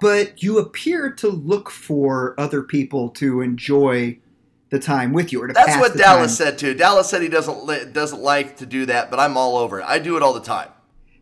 But 0.02 0.42
you 0.42 0.58
appear 0.58 1.10
to 1.12 1.28
look 1.28 1.70
for 1.70 2.34
other 2.38 2.62
people 2.62 3.08
to 3.10 3.40
enjoy 3.40 4.18
the 4.70 4.78
time 4.78 5.12
with 5.12 5.32
you 5.32 5.42
or 5.42 5.46
to 5.46 5.52
That's 5.52 5.76
what 5.78 5.96
Dallas 5.96 6.36
time. 6.36 6.46
said 6.46 6.58
too. 6.58 6.74
Dallas 6.74 7.08
said 7.08 7.22
he 7.22 7.28
doesn't 7.28 7.64
li- 7.64 7.84
doesn't 7.92 8.20
like 8.20 8.56
to 8.56 8.66
do 8.66 8.84
that, 8.86 9.10
but 9.10 9.20
I'm 9.20 9.36
all 9.36 9.56
over 9.56 9.80
it. 9.80 9.84
I 9.86 9.98
do 9.98 10.16
it 10.16 10.22
all 10.22 10.32
the 10.34 10.40
time. 10.40 10.70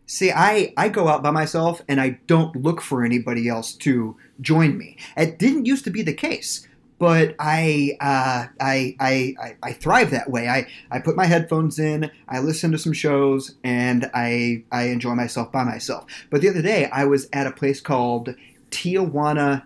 See, 0.07 0.31
I, 0.31 0.73
I 0.75 0.89
go 0.89 1.07
out 1.07 1.21
by 1.23 1.31
myself 1.31 1.81
and 1.87 2.01
I 2.01 2.19
don't 2.27 2.55
look 2.55 2.81
for 2.81 3.05
anybody 3.05 3.47
else 3.47 3.73
to 3.75 4.17
join 4.41 4.77
me. 4.77 4.97
It 5.15 5.37
didn't 5.39 5.65
used 5.67 5.85
to 5.85 5.89
be 5.91 6.01
the 6.01 6.13
case, 6.13 6.67
but 6.97 7.35
I 7.39 7.97
uh, 8.01 8.47
I, 8.59 8.95
I, 8.99 9.35
I 9.41 9.55
I 9.63 9.73
thrive 9.73 10.11
that 10.11 10.29
way. 10.29 10.49
I, 10.49 10.67
I 10.89 10.99
put 10.99 11.15
my 11.15 11.25
headphones 11.25 11.77
in, 11.79 12.09
I 12.27 12.39
listen 12.39 12.71
to 12.71 12.77
some 12.77 12.93
shows, 12.93 13.55
and 13.63 14.09
I 14.13 14.63
I 14.71 14.83
enjoy 14.89 15.15
myself 15.15 15.51
by 15.51 15.63
myself. 15.63 16.05
But 16.29 16.41
the 16.41 16.49
other 16.49 16.61
day, 16.61 16.89
I 16.91 17.05
was 17.05 17.29
at 17.31 17.47
a 17.47 17.51
place 17.51 17.79
called 17.79 18.35
Tijuana 18.71 19.63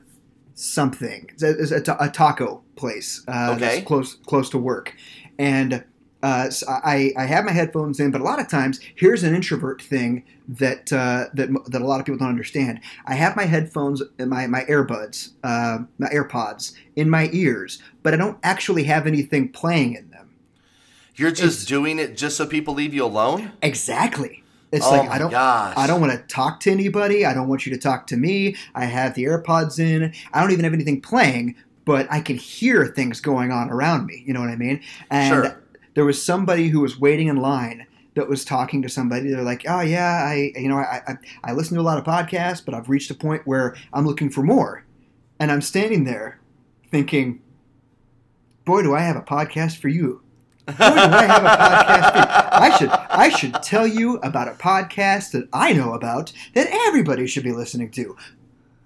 something. 0.53 1.29
It's 1.33 1.43
a, 1.43 1.49
it's 1.77 1.87
a, 1.87 1.97
a 1.99 2.09
taco 2.09 2.63
place 2.75 3.23
uh, 3.27 3.51
Okay. 3.51 3.59
that's 3.59 3.87
close 3.87 4.15
close 4.25 4.49
to 4.49 4.57
work, 4.57 4.93
and 5.39 5.83
uh, 6.23 6.49
so 6.49 6.65
I 6.67 7.11
I 7.17 7.25
have 7.25 7.45
my 7.45 7.51
headphones 7.51 7.99
in. 7.99 8.11
But 8.11 8.21
a 8.21 8.23
lot 8.23 8.39
of 8.39 8.47
times, 8.49 8.79
here's 8.95 9.23
an 9.23 9.35
introvert 9.35 9.81
thing 9.81 10.23
that 10.47 10.91
uh, 10.91 11.25
that 11.33 11.49
that 11.67 11.81
a 11.81 11.85
lot 11.85 11.99
of 11.99 12.05
people 12.05 12.19
don't 12.19 12.29
understand. 12.29 12.79
I 13.05 13.15
have 13.15 13.35
my 13.35 13.43
headphones, 13.45 14.01
my 14.17 14.47
my 14.47 14.63
earbuds, 14.63 15.31
uh, 15.43 15.79
my 15.99 16.07
AirPods 16.09 16.73
in 16.95 17.09
my 17.09 17.29
ears, 17.31 17.81
but 18.01 18.13
I 18.13 18.17
don't 18.17 18.37
actually 18.43 18.83
have 18.85 19.07
anything 19.07 19.49
playing 19.49 19.93
in 19.95 20.09
them. 20.09 20.31
You're 21.17 21.31
just 21.31 21.67
doing 21.67 21.99
it 21.99 22.17
just 22.17 22.35
so 22.37 22.45
people 22.45 22.73
leave 22.73 22.93
you 22.93 23.05
alone. 23.05 23.53
Exactly. 23.61 24.43
It's 24.75 24.85
Oh 24.85 24.91
like 24.91 25.09
I 25.09 25.17
don't 25.17 25.31
gosh. 25.31 25.73
I 25.77 25.87
don't 25.87 26.01
want 26.01 26.13
to 26.13 26.19
talk 26.27 26.59
to 26.61 26.71
anybody. 26.71 27.25
I 27.25 27.33
don't 27.33 27.47
want 27.47 27.65
you 27.65 27.71
to 27.73 27.77
talk 27.79 28.07
to 28.07 28.17
me. 28.17 28.55
I 28.75 28.85
have 28.85 29.15
the 29.15 29.23
AirPods 29.23 29.79
in. 29.79 30.13
I 30.33 30.41
don't 30.41 30.51
even 30.51 30.63
have 30.65 30.73
anything 30.73 31.01
playing, 31.01 31.55
but 31.85 32.07
I 32.11 32.19
can 32.19 32.37
hear 32.37 32.85
things 32.87 33.21
going 33.21 33.51
on 33.51 33.69
around 33.69 34.05
me. 34.05 34.23
You 34.25 34.33
know 34.33 34.41
what 34.41 34.49
I 34.49 34.55
mean? 34.55 34.81
And 35.09 35.33
Sure. 35.45 35.63
there 35.93 36.05
was 36.05 36.21
somebody 36.21 36.67
who 36.67 36.81
was 36.81 36.99
waiting 36.99 37.27
in 37.27 37.37
line 37.37 37.85
that 38.15 38.29
was 38.29 38.45
talking 38.45 38.81
to 38.81 38.89
somebody. 38.89 39.29
They're 39.29 39.41
like, 39.43 39.63
"Oh 39.67 39.81
yeah, 39.81 40.23
I 40.27 40.51
you 40.55 40.67
know 40.69 40.77
I 40.77 41.01
I, 41.07 41.15
I 41.45 41.53
listen 41.53 41.75
to 41.75 41.81
a 41.81 41.83
lot 41.83 41.97
of 41.97 42.03
podcasts, 42.05 42.63
but 42.63 42.73
I've 42.73 42.89
reached 42.89 43.11
a 43.11 43.15
point 43.15 43.41
where 43.45 43.75
I'm 43.93 44.05
looking 44.05 44.29
for 44.29 44.41
more." 44.43 44.83
And 45.39 45.51
I'm 45.51 45.61
standing 45.61 46.05
there 46.05 46.39
thinking, 46.91 47.41
"Boy, 48.65 48.83
do 48.83 48.95
I 48.95 49.01
have 49.01 49.15
a 49.17 49.21
podcast 49.21 49.77
for 49.77 49.89
you." 49.89 50.21
Boy, 50.65 50.73
do 50.73 50.83
I 50.83 51.25
have 51.27 51.43
a 51.43 51.47
podcast. 51.47 52.49
I 52.51 52.77
should 52.77 52.89
I 52.89 53.29
should 53.29 53.53
tell 53.63 53.85
you 53.87 54.17
about 54.17 54.47
a 54.47 54.51
podcast 54.51 55.31
that 55.31 55.47
I 55.53 55.73
know 55.73 55.93
about 55.93 56.31
that 56.53 56.67
everybody 56.87 57.27
should 57.27 57.43
be 57.43 57.51
listening 57.51 57.91
to. 57.91 58.15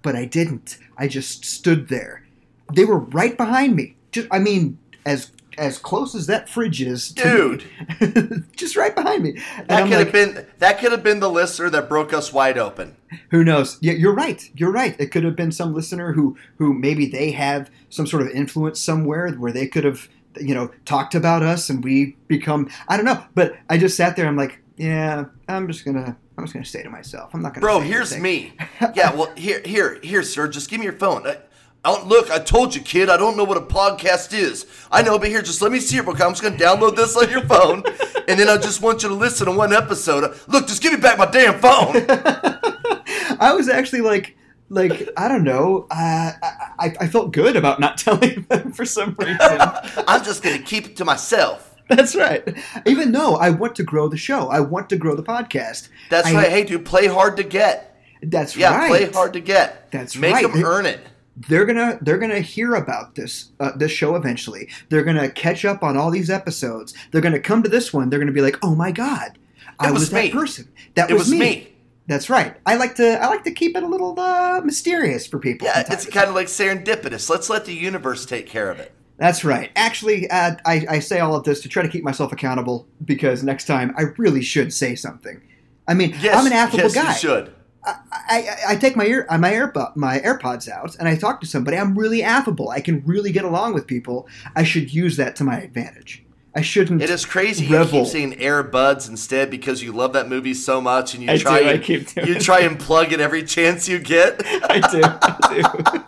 But 0.02 0.16
I 0.16 0.24
didn't. 0.24 0.78
I 0.96 1.08
just 1.08 1.44
stood 1.44 1.88
there. 1.88 2.24
They 2.72 2.84
were 2.84 2.98
right 2.98 3.36
behind 3.36 3.76
me. 3.76 3.96
Just 4.12 4.28
I 4.30 4.38
mean, 4.38 4.78
as 5.06 5.30
as 5.58 5.78
close 5.78 6.14
as 6.14 6.26
that 6.26 6.48
fridge 6.48 6.80
is, 6.80 7.12
to 7.14 7.58
me. 8.00 8.42
just 8.56 8.76
right 8.76 8.94
behind 8.94 9.22
me. 9.22 9.36
And 9.58 9.68
That 9.68 9.82
I'm 9.82 9.88
could 9.88 9.96
like, 9.98 10.06
have 10.06 10.12
been 10.12 10.46
that 10.58 10.78
could 10.78 10.92
have 10.92 11.02
been 11.02 11.20
the 11.20 11.28
listener 11.30 11.68
that 11.70 11.88
broke 11.88 12.12
us 12.12 12.32
wide 12.32 12.56
open. 12.56 12.96
who 13.30 13.44
knows? 13.44 13.76
Yeah, 13.80 13.92
you're 13.94 14.14
right. 14.14 14.48
You're 14.54 14.72
right. 14.72 14.98
It 14.98 15.06
could 15.10 15.24
have 15.24 15.36
been 15.36 15.52
some 15.52 15.74
listener 15.74 16.12
who 16.12 16.36
who 16.58 16.72
maybe 16.72 17.06
they 17.06 17.32
have 17.32 17.70
some 17.90 18.06
sort 18.06 18.22
of 18.22 18.28
influence 18.30 18.80
somewhere 18.80 19.30
where 19.32 19.52
they 19.52 19.66
could 19.66 19.84
have 19.84 20.08
you 20.38 20.54
know 20.54 20.70
talked 20.84 21.14
about 21.14 21.42
us 21.42 21.70
and 21.70 21.82
we 21.82 22.16
become 22.28 22.68
I 22.88 22.96
don't 22.96 23.06
know. 23.06 23.24
But 23.34 23.56
I 23.68 23.78
just 23.78 23.96
sat 23.96 24.16
there. 24.16 24.26
I'm 24.26 24.36
like, 24.36 24.60
yeah, 24.76 25.26
I'm 25.48 25.66
just 25.66 25.84
gonna 25.84 26.16
I'm 26.40 26.46
just 26.46 26.54
gonna 26.54 26.64
say 26.64 26.82
to 26.82 26.88
myself. 26.90 27.34
I'm 27.34 27.42
not 27.42 27.52
gonna. 27.52 27.60
Bro, 27.60 27.80
say 27.80 27.88
here's 27.88 28.12
anything. 28.12 28.56
me. 28.58 28.92
Yeah, 28.94 29.14
well, 29.14 29.30
here, 29.36 29.60
here, 29.62 30.00
here, 30.02 30.22
sir. 30.22 30.48
Just 30.48 30.70
give 30.70 30.80
me 30.80 30.84
your 30.84 30.94
phone. 30.94 31.26
I, 31.26 31.36
I 31.84 31.94
don't, 31.94 32.06
look, 32.08 32.30
I 32.30 32.38
told 32.38 32.74
you, 32.74 32.80
kid. 32.80 33.10
I 33.10 33.18
don't 33.18 33.36
know 33.36 33.44
what 33.44 33.58
a 33.58 33.60
podcast 33.60 34.32
is. 34.32 34.64
I 34.90 35.02
know, 35.02 35.18
but 35.18 35.28
here, 35.28 35.42
just 35.42 35.60
let 35.60 35.70
me 35.70 35.80
see 35.80 35.96
it. 35.96 36.00
real 36.00 36.14
quick. 36.14 36.22
I'm 36.22 36.32
just 36.32 36.42
gonna 36.42 36.56
download 36.56 36.96
this 36.96 37.14
on 37.14 37.28
your 37.28 37.42
phone, 37.42 37.82
and 38.26 38.40
then 38.40 38.48
I 38.48 38.56
just 38.56 38.80
want 38.80 39.02
you 39.02 39.10
to 39.10 39.14
listen 39.14 39.46
to 39.46 39.52
one 39.52 39.74
episode. 39.74 40.34
Look, 40.48 40.66
just 40.66 40.82
give 40.82 40.94
me 40.94 40.98
back 40.98 41.18
my 41.18 41.26
damn 41.26 41.58
phone. 41.60 42.06
I 43.38 43.52
was 43.54 43.68
actually 43.68 44.00
like. 44.00 44.36
Like 44.72 45.08
I 45.16 45.26
don't 45.28 45.42
know, 45.44 45.86
uh, 45.90 46.32
I, 46.42 46.70
I 46.78 46.94
I 47.00 47.08
felt 47.08 47.32
good 47.32 47.56
about 47.56 47.80
not 47.80 47.98
telling 48.06 48.46
them 48.48 48.72
for 48.72 48.84
some 48.84 49.14
reason. 49.18 49.36
I'm 49.40 50.22
just 50.24 50.42
gonna 50.42 50.60
keep 50.62 50.86
it 50.86 50.96
to 50.96 51.04
myself. 51.04 51.76
That's 51.88 52.14
right. 52.14 52.56
Even 52.86 53.10
though 53.10 53.34
I 53.34 53.50
want 53.50 53.74
to 53.76 53.82
grow 53.82 54.06
the 54.08 54.16
show, 54.16 54.48
I 54.48 54.60
want 54.60 54.88
to 54.90 54.96
grow 54.96 55.16
the 55.16 55.24
podcast. 55.24 55.88
That's 56.08 56.28
I- 56.28 56.34
right. 56.34 56.48
Hey, 56.48 56.64
dude, 56.64 56.84
play 56.84 57.06
hard 57.08 57.36
to 57.38 57.42
get. 57.42 58.00
That's 58.22 58.54
right. 58.56 58.60
Yeah, 58.60 58.76
right. 58.78 58.88
play 58.88 59.10
hard 59.10 59.32
to 59.32 59.40
get. 59.40 59.90
That's 59.90 60.14
Make 60.14 60.34
right. 60.34 60.44
Make 60.44 60.52
them 60.52 60.64
earn 60.64 60.86
it. 60.86 61.00
they're 61.48 61.64
gonna 61.66 61.98
they're 62.02 62.18
gonna 62.18 62.38
hear 62.40 62.74
about 62.76 63.16
this 63.16 63.50
uh, 63.58 63.72
this 63.76 63.90
show 63.90 64.14
eventually. 64.14 64.68
They're 64.88 65.02
gonna 65.02 65.30
catch 65.30 65.64
up 65.64 65.82
on 65.82 65.96
all 65.96 66.10
these 66.12 66.30
episodes. 66.30 66.94
They're 67.10 67.22
gonna 67.22 67.40
come 67.40 67.62
to 67.64 67.68
this 67.68 67.92
one. 67.92 68.08
They're 68.08 68.20
gonna 68.20 68.30
be 68.30 68.42
like, 68.42 68.58
"Oh 68.62 68.74
my 68.76 68.92
god, 68.92 69.36
I 69.80 69.90
was, 69.90 70.02
was 70.02 70.10
that 70.10 70.24
me. 70.26 70.30
person. 70.30 70.68
That 70.94 71.10
It 71.10 71.14
was, 71.14 71.28
was 71.30 71.32
me. 71.40 71.72
That's 72.06 72.28
right. 72.28 72.56
I 72.66 72.76
like 72.76 72.96
to 72.96 73.22
I 73.22 73.26
like 73.28 73.44
to 73.44 73.52
keep 73.52 73.76
it 73.76 73.82
a 73.82 73.86
little 73.86 74.18
uh, 74.18 74.60
mysterious 74.64 75.26
for 75.26 75.38
people. 75.38 75.66
Yeah, 75.68 75.84
it's 75.90 76.06
kind 76.06 76.28
of 76.28 76.34
like 76.34 76.48
serendipitous. 76.48 77.30
Let's 77.30 77.48
let 77.48 77.66
the 77.66 77.74
universe 77.74 78.26
take 78.26 78.46
care 78.46 78.70
of 78.70 78.80
it. 78.80 78.92
That's 79.16 79.44
right. 79.44 79.70
Actually, 79.76 80.28
uh, 80.30 80.56
I 80.66 80.86
I 80.88 80.98
say 80.98 81.20
all 81.20 81.36
of 81.36 81.44
this 81.44 81.60
to 81.62 81.68
try 81.68 81.82
to 81.82 81.88
keep 81.88 82.02
myself 82.02 82.32
accountable 82.32 82.88
because 83.04 83.42
next 83.44 83.66
time 83.66 83.94
I 83.96 84.06
really 84.16 84.42
should 84.42 84.72
say 84.72 84.94
something. 84.96 85.40
I 85.86 85.94
mean, 85.94 86.14
Yes, 86.20 86.36
I'm 86.36 86.46
an 86.46 86.52
affable 86.52 86.84
yes, 86.84 86.94
guy. 86.94 87.12
you 87.12 87.18
should. 87.18 87.54
I, 87.84 87.94
I, 88.12 88.56
I 88.70 88.76
take 88.76 88.94
my 88.96 89.06
ear 89.06 89.26
my 89.30 89.52
AirPod 89.52 89.96
my 89.96 90.18
AirPods 90.18 90.68
out 90.68 90.96
and 90.98 91.08
I 91.08 91.16
talk 91.16 91.40
to 91.40 91.46
somebody. 91.46 91.76
I'm 91.76 91.96
really 91.98 92.22
affable. 92.22 92.70
I 92.70 92.80
can 92.80 93.02
really 93.06 93.32
get 93.32 93.44
along 93.44 93.74
with 93.74 93.86
people. 93.86 94.28
I 94.56 94.64
should 94.64 94.92
use 94.92 95.16
that 95.16 95.36
to 95.36 95.44
my 95.44 95.60
advantage. 95.60 96.24
I 96.54 96.62
shouldn't. 96.62 97.00
It 97.00 97.10
is 97.10 97.24
crazy. 97.24 97.64
You 97.66 97.84
keep 97.84 98.06
saying 98.06 98.38
Air 98.40 98.62
Buds 98.64 99.08
instead 99.08 99.50
because 99.50 99.82
you 99.82 99.92
love 99.92 100.12
that 100.14 100.28
movie 100.28 100.54
so 100.54 100.80
much, 100.80 101.14
and 101.14 101.22
you 101.22 101.30
I 101.30 101.36
try 101.38 101.60
do, 101.60 101.66
I 101.66 101.72
and 101.74 101.82
keep 101.82 102.12
doing 102.12 102.26
you 102.26 102.34
it. 102.36 102.42
try 102.42 102.60
and 102.60 102.78
plug 102.78 103.12
it 103.12 103.20
every 103.20 103.44
chance 103.44 103.88
you 103.88 104.00
get. 104.00 104.40
I 104.44 104.80
do. 104.90 105.00
I 105.04 106.04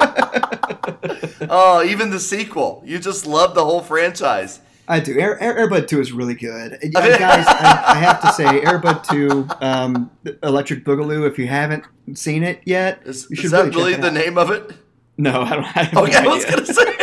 do. 1.38 1.46
oh, 1.50 1.82
even 1.84 2.10
the 2.10 2.18
sequel. 2.20 2.82
You 2.84 2.98
just 2.98 3.24
love 3.26 3.54
the 3.54 3.64
whole 3.64 3.82
franchise. 3.82 4.58
I 4.88 4.98
do. 4.98 5.16
Air, 5.18 5.40
Air, 5.40 5.68
Airbud 5.68 5.86
Two 5.86 6.00
is 6.00 6.10
really 6.12 6.34
good, 6.34 6.72
guys. 6.92 7.46
I, 7.46 7.82
I 7.86 7.94
have 7.94 8.20
to 8.22 8.32
say, 8.32 8.44
Airbud 8.62 9.06
Two, 9.08 9.46
um, 9.64 10.10
Electric 10.42 10.84
Boogaloo. 10.84 11.24
If 11.28 11.38
you 11.38 11.46
haven't 11.46 11.84
seen 12.14 12.42
it 12.42 12.62
yet, 12.64 13.00
Is, 13.04 13.28
you 13.30 13.34
is 13.34 13.38
should 13.40 13.50
that 13.52 13.66
really, 13.66 13.76
really 13.76 13.90
check 13.92 13.98
it 14.00 14.02
the 14.02 14.08
out. 14.08 14.14
name 14.14 14.38
of 14.38 14.50
it? 14.50 14.72
No, 15.18 15.42
I 15.42 15.50
don't. 15.54 15.64
I 15.64 15.82
have 15.84 15.96
Okay, 15.98 16.22
no 16.24 16.30
I 16.32 16.34
was 16.34 16.44
gonna 16.44 16.66
say. 16.66 16.96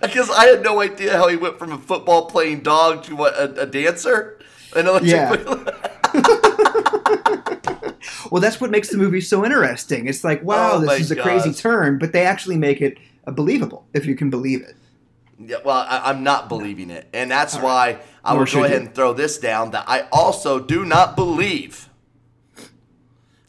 Because 0.00 0.30
I 0.30 0.46
had 0.46 0.62
no 0.62 0.80
idea 0.80 1.16
how 1.16 1.28
he 1.28 1.36
went 1.36 1.58
from 1.58 1.72
a 1.72 1.78
football 1.78 2.26
playing 2.26 2.60
dog 2.60 3.04
to 3.04 3.16
what 3.16 3.34
a, 3.34 3.62
a 3.62 3.66
dancer. 3.66 4.38
An 4.74 4.86
electric 4.86 5.12
Yeah. 5.12 5.72
Well, 8.30 8.40
that's 8.40 8.60
what 8.60 8.70
makes 8.70 8.88
the 8.88 8.96
movie 8.96 9.20
so 9.20 9.44
interesting. 9.44 10.06
It's 10.08 10.24
like, 10.24 10.42
wow, 10.42 10.74
Oh 10.74 10.80
this 10.80 11.00
is 11.00 11.10
a 11.10 11.16
crazy 11.16 11.52
turn, 11.52 11.98
but 11.98 12.12
they 12.12 12.24
actually 12.24 12.56
make 12.56 12.80
it 12.80 12.98
uh, 13.26 13.30
believable 13.30 13.86
if 13.92 14.06
you 14.06 14.14
can 14.14 14.30
believe 14.30 14.62
it. 14.62 14.76
Yeah, 15.38 15.58
well, 15.64 15.86
I, 15.88 16.10
I'm 16.10 16.22
not 16.22 16.48
believing 16.48 16.90
it, 16.90 17.08
and 17.12 17.30
that's 17.30 17.56
why 17.56 17.98
I 18.24 18.34
will 18.34 18.46
go 18.46 18.64
ahead 18.64 18.80
and 18.80 18.94
throw 18.94 19.12
this 19.12 19.38
down. 19.38 19.72
That 19.72 19.84
I 19.86 20.08
also 20.10 20.58
do 20.58 20.84
not 20.84 21.14
believe 21.14 21.88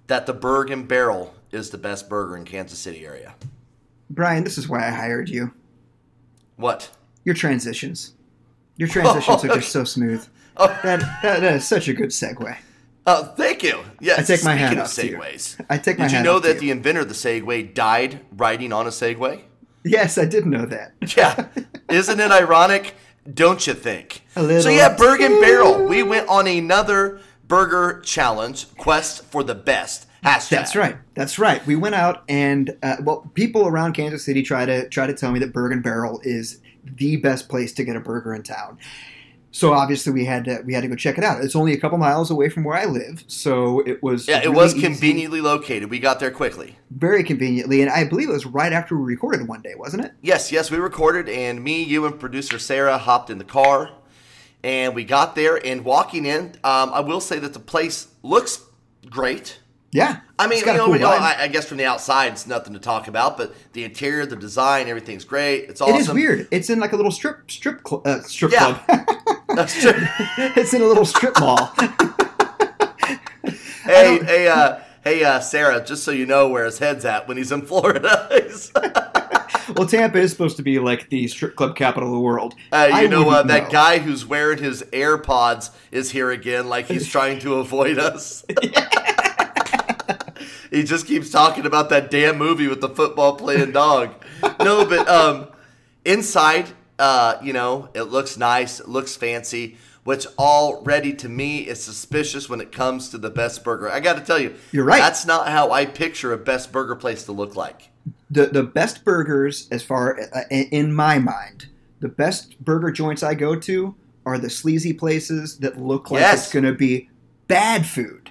that 0.07 0.25
the 0.25 0.33
Berg 0.33 0.69
and 0.69 0.87
Barrel 0.87 1.33
is 1.51 1.69
the 1.69 1.77
best 1.77 2.09
burger 2.09 2.35
in 2.35 2.43
Kansas 2.43 2.79
City 2.79 3.05
area. 3.05 3.35
Brian, 4.09 4.43
this 4.43 4.57
is 4.57 4.67
why 4.67 4.85
I 4.85 4.91
hired 4.91 5.29
you. 5.29 5.53
What? 6.57 6.91
Your 7.23 7.35
transitions. 7.35 8.13
Your 8.75 8.87
transitions 8.87 9.43
are 9.43 9.51
oh, 9.51 9.55
just 9.55 9.71
so 9.71 9.83
smooth. 9.83 10.27
Oh. 10.57 10.67
That, 10.83 10.99
that, 11.21 11.39
that 11.41 11.55
is 11.55 11.67
such 11.67 11.87
a 11.87 11.93
good 11.93 12.09
segue. 12.09 12.57
Oh, 13.05 13.23
thank 13.37 13.63
you. 13.63 13.83
Yes. 14.01 14.19
I 14.19 14.35
take 14.35 14.43
my 14.43 14.55
hat 14.55 14.69
speaking 14.69 14.81
off 14.83 14.93
to 14.95 15.07
you. 15.07 15.15
of 15.15 15.23
segues, 15.23 15.65
I 15.69 15.77
take 15.77 15.97
my 15.97 16.05
Did 16.05 16.11
you 16.11 16.17
hat 16.17 16.23
know 16.25 16.39
that 16.39 16.55
you. 16.55 16.59
the 16.59 16.71
inventor 16.71 17.01
of 17.01 17.07
the 17.07 17.13
Segway 17.13 17.73
died 17.73 18.19
riding 18.35 18.73
on 18.73 18.85
a 18.85 18.89
Segway? 18.89 19.43
Yes, 19.85 20.17
I 20.17 20.25
did 20.25 20.45
know 20.45 20.65
that. 20.65 20.91
Yeah. 21.15 21.47
Isn't 21.89 22.19
it 22.19 22.31
ironic? 22.31 22.95
Don't 23.33 23.65
you 23.65 23.73
think? 23.73 24.23
A 24.35 24.43
little. 24.43 24.63
So 24.63 24.69
yeah, 24.69 24.95
Berg 24.95 25.21
and 25.21 25.39
Barrel. 25.39 25.85
We 25.85 26.03
went 26.03 26.27
on 26.27 26.47
another 26.47 27.21
burger 27.47 28.01
challenge 28.01 28.67
quest 28.77 29.23
for 29.25 29.43
the 29.43 29.55
best. 29.55 30.06
Hashtag. 30.23 30.49
That's 30.49 30.75
right. 30.75 30.97
That's 31.13 31.39
right. 31.39 31.65
We 31.65 31.75
went 31.75 31.95
out 31.95 32.23
and 32.27 32.75
uh, 32.83 32.97
well, 33.01 33.29
people 33.33 33.67
around 33.67 33.93
Kansas 33.93 34.23
City 34.25 34.41
try 34.43 34.65
to 34.65 34.87
try 34.89 35.07
to 35.07 35.13
tell 35.13 35.31
me 35.31 35.39
that 35.39 35.53
Bergen 35.53 35.81
Barrel 35.81 36.19
is 36.23 36.59
the 36.83 37.17
best 37.17 37.49
place 37.49 37.71
to 37.73 37.83
get 37.83 37.95
a 37.95 37.99
burger 37.99 38.33
in 38.33 38.43
town. 38.43 38.77
So 39.51 39.73
obviously 39.73 40.11
we 40.13 40.25
had 40.25 40.45
to 40.45 40.61
we 40.65 40.73
had 40.73 40.81
to 40.81 40.87
go 40.87 40.95
check 40.95 41.17
it 41.17 41.23
out. 41.23 41.43
It's 41.43 41.55
only 41.55 41.73
a 41.73 41.79
couple 41.79 41.97
miles 41.97 42.29
away 42.29 42.49
from 42.49 42.63
where 42.63 42.77
I 42.77 42.85
live, 42.85 43.23
so 43.27 43.79
it 43.87 44.03
was 44.03 44.27
Yeah, 44.27 44.37
it 44.39 44.45
really 44.45 44.55
was 44.55 44.75
easy- 44.75 44.85
conveniently 44.85 45.41
located. 45.41 45.89
We 45.89 45.99
got 45.99 46.19
there 46.19 46.29
quickly. 46.31 46.77
very 46.91 47.23
conveniently, 47.23 47.81
and 47.81 47.89
I 47.89 48.03
believe 48.03 48.29
it 48.29 48.33
was 48.33 48.45
right 48.45 48.71
after 48.73 48.95
we 48.97 49.03
recorded 49.03 49.47
one 49.47 49.61
day, 49.61 49.73
wasn't 49.75 50.05
it? 50.05 50.11
Yes, 50.21 50.51
yes, 50.51 50.69
we 50.69 50.77
recorded, 50.77 51.27
and 51.29 51.63
me, 51.63 51.81
you, 51.81 52.05
and 52.05 52.19
producer 52.19 52.59
Sarah 52.59 52.97
hopped 52.97 53.29
in 53.31 53.37
the 53.39 53.43
car, 53.45 53.89
and 54.63 54.93
we 54.93 55.03
got 55.03 55.33
there. 55.35 55.65
And 55.65 55.83
walking 55.83 56.25
in, 56.25 56.53
um, 56.63 56.91
I 56.93 56.99
will 56.99 57.21
say 57.21 57.39
that 57.39 57.53
the 57.53 57.59
place 57.59 58.09
looks 58.21 58.63
great. 59.09 59.59
Yeah, 59.91 60.19
I 60.37 60.47
mean, 60.47 60.59
you 60.59 60.65
know, 60.65 60.85
cool 60.85 60.95
you 60.95 60.99
know. 61.01 61.07
I, 61.09 61.43
I 61.43 61.47
guess 61.47 61.65
from 61.65 61.77
the 61.77 61.85
outside, 61.85 62.33
it's 62.33 62.45
nothing 62.45 62.73
to 62.73 62.79
talk 62.79 63.07
about, 63.07 63.37
but 63.37 63.55
the 63.73 63.85
interior, 63.85 64.25
the 64.25 64.35
design, 64.35 64.87
everything's 64.89 65.23
great. 65.23 65.69
It's 65.69 65.79
It 65.79 65.85
awesome. 65.85 65.97
is 65.97 66.09
weird. 66.11 66.47
It's 66.51 66.69
in 66.69 66.79
like 66.79 66.91
a 66.91 66.97
little 66.97 67.11
strip 67.11 67.49
strip 67.49 67.87
cl- 67.87 68.01
uh, 68.05 68.19
strip 68.21 68.51
Yeah. 68.51 68.73
club. 68.79 69.07
That's 69.55 69.79
true. 69.81 69.93
it's 70.57 70.73
in 70.73 70.81
a 70.81 70.85
little 70.85 71.05
strip 71.05 71.39
mall. 71.39 71.71
hey, 73.83 74.19
hey, 74.23 74.47
uh, 74.47 74.79
hey, 75.03 75.23
uh, 75.23 75.39
Sarah. 75.39 75.83
Just 75.83 76.03
so 76.03 76.11
you 76.11 76.25
know 76.25 76.49
where 76.49 76.65
his 76.65 76.79
head's 76.79 77.05
at 77.05 77.27
when 77.27 77.37
he's 77.37 77.51
in 77.51 77.61
Florida. 77.63 78.27
Well, 79.75 79.85
Tampa 79.85 80.17
is 80.19 80.31
supposed 80.31 80.55
to 80.57 80.63
be 80.63 80.79
like 80.79 81.09
the 81.09 81.27
strip 81.27 81.57
club 81.57 81.75
capital 81.75 82.07
of 82.07 82.13
the 82.13 82.19
world. 82.21 82.53
Uh, 82.71 82.87
I 82.93 83.01
you 83.01 83.09
know, 83.09 83.29
uh, 83.29 83.43
that 83.43 83.63
know. 83.65 83.69
guy 83.69 83.97
who's 83.99 84.25
wearing 84.25 84.59
his 84.63 84.81
AirPods 84.93 85.71
is 85.91 86.09
here 86.11 86.31
again, 86.31 86.69
like 86.69 86.85
he's 86.85 87.05
trying 87.09 87.39
to 87.39 87.55
avoid 87.55 87.99
us. 87.99 88.45
He 90.77 90.83
just 90.83 91.05
keeps 91.07 91.29
talking 91.29 91.65
about 91.65 91.89
that 91.89 92.09
damn 92.11 92.37
movie 92.37 92.67
with 92.67 92.81
the 92.81 92.89
football 92.89 93.35
playing 93.35 93.71
dog. 93.71 94.11
No, 94.59 94.85
but 94.85 95.07
um, 95.07 95.47
inside, 96.05 96.69
uh, 96.99 97.35
you 97.41 97.53
know, 97.53 97.89
it 97.93 98.03
looks 98.03 98.37
nice, 98.37 98.79
it 98.79 98.87
looks 98.87 99.15
fancy, 99.15 99.77
which 100.03 100.25
already 100.39 101.13
to 101.13 101.29
me 101.29 101.59
is 101.67 101.83
suspicious 101.83 102.49
when 102.49 102.61
it 102.61 102.71
comes 102.71 103.09
to 103.09 103.17
the 103.17 103.29
best 103.29 103.63
burger. 103.63 103.89
I 103.91 103.99
got 103.99 104.13
to 104.17 104.23
tell 104.23 104.39
you, 104.39 104.55
You're 104.71 104.85
right. 104.85 104.99
That's 104.99 105.25
not 105.25 105.49
how 105.49 105.71
I 105.71 105.85
picture 105.85 106.31
a 106.33 106.37
best 106.37 106.71
burger 106.71 106.95
place 106.95 107.23
to 107.25 107.31
look 107.31 107.55
like. 107.55 107.89
the 108.29 108.45
the 108.47 108.63
best 108.63 109.03
burgers, 109.03 109.67
as 109.71 109.83
far 109.83 110.17
uh, 110.33 110.41
in 110.49 110.93
my 110.93 111.19
mind, 111.19 111.67
the 111.99 112.07
best 112.07 112.59
burger 112.63 112.91
joints 112.91 113.23
I 113.23 113.33
go 113.33 113.55
to 113.59 113.95
are 114.25 114.37
the 114.37 114.49
sleazy 114.49 114.93
places 114.93 115.57
that 115.59 115.77
look 115.79 116.11
like 116.11 116.19
Yes. 116.21 116.43
it's 116.45 116.53
going 116.53 116.65
to 116.65 116.73
be 116.73 117.09
bad 117.47 117.85
food. 117.85 118.26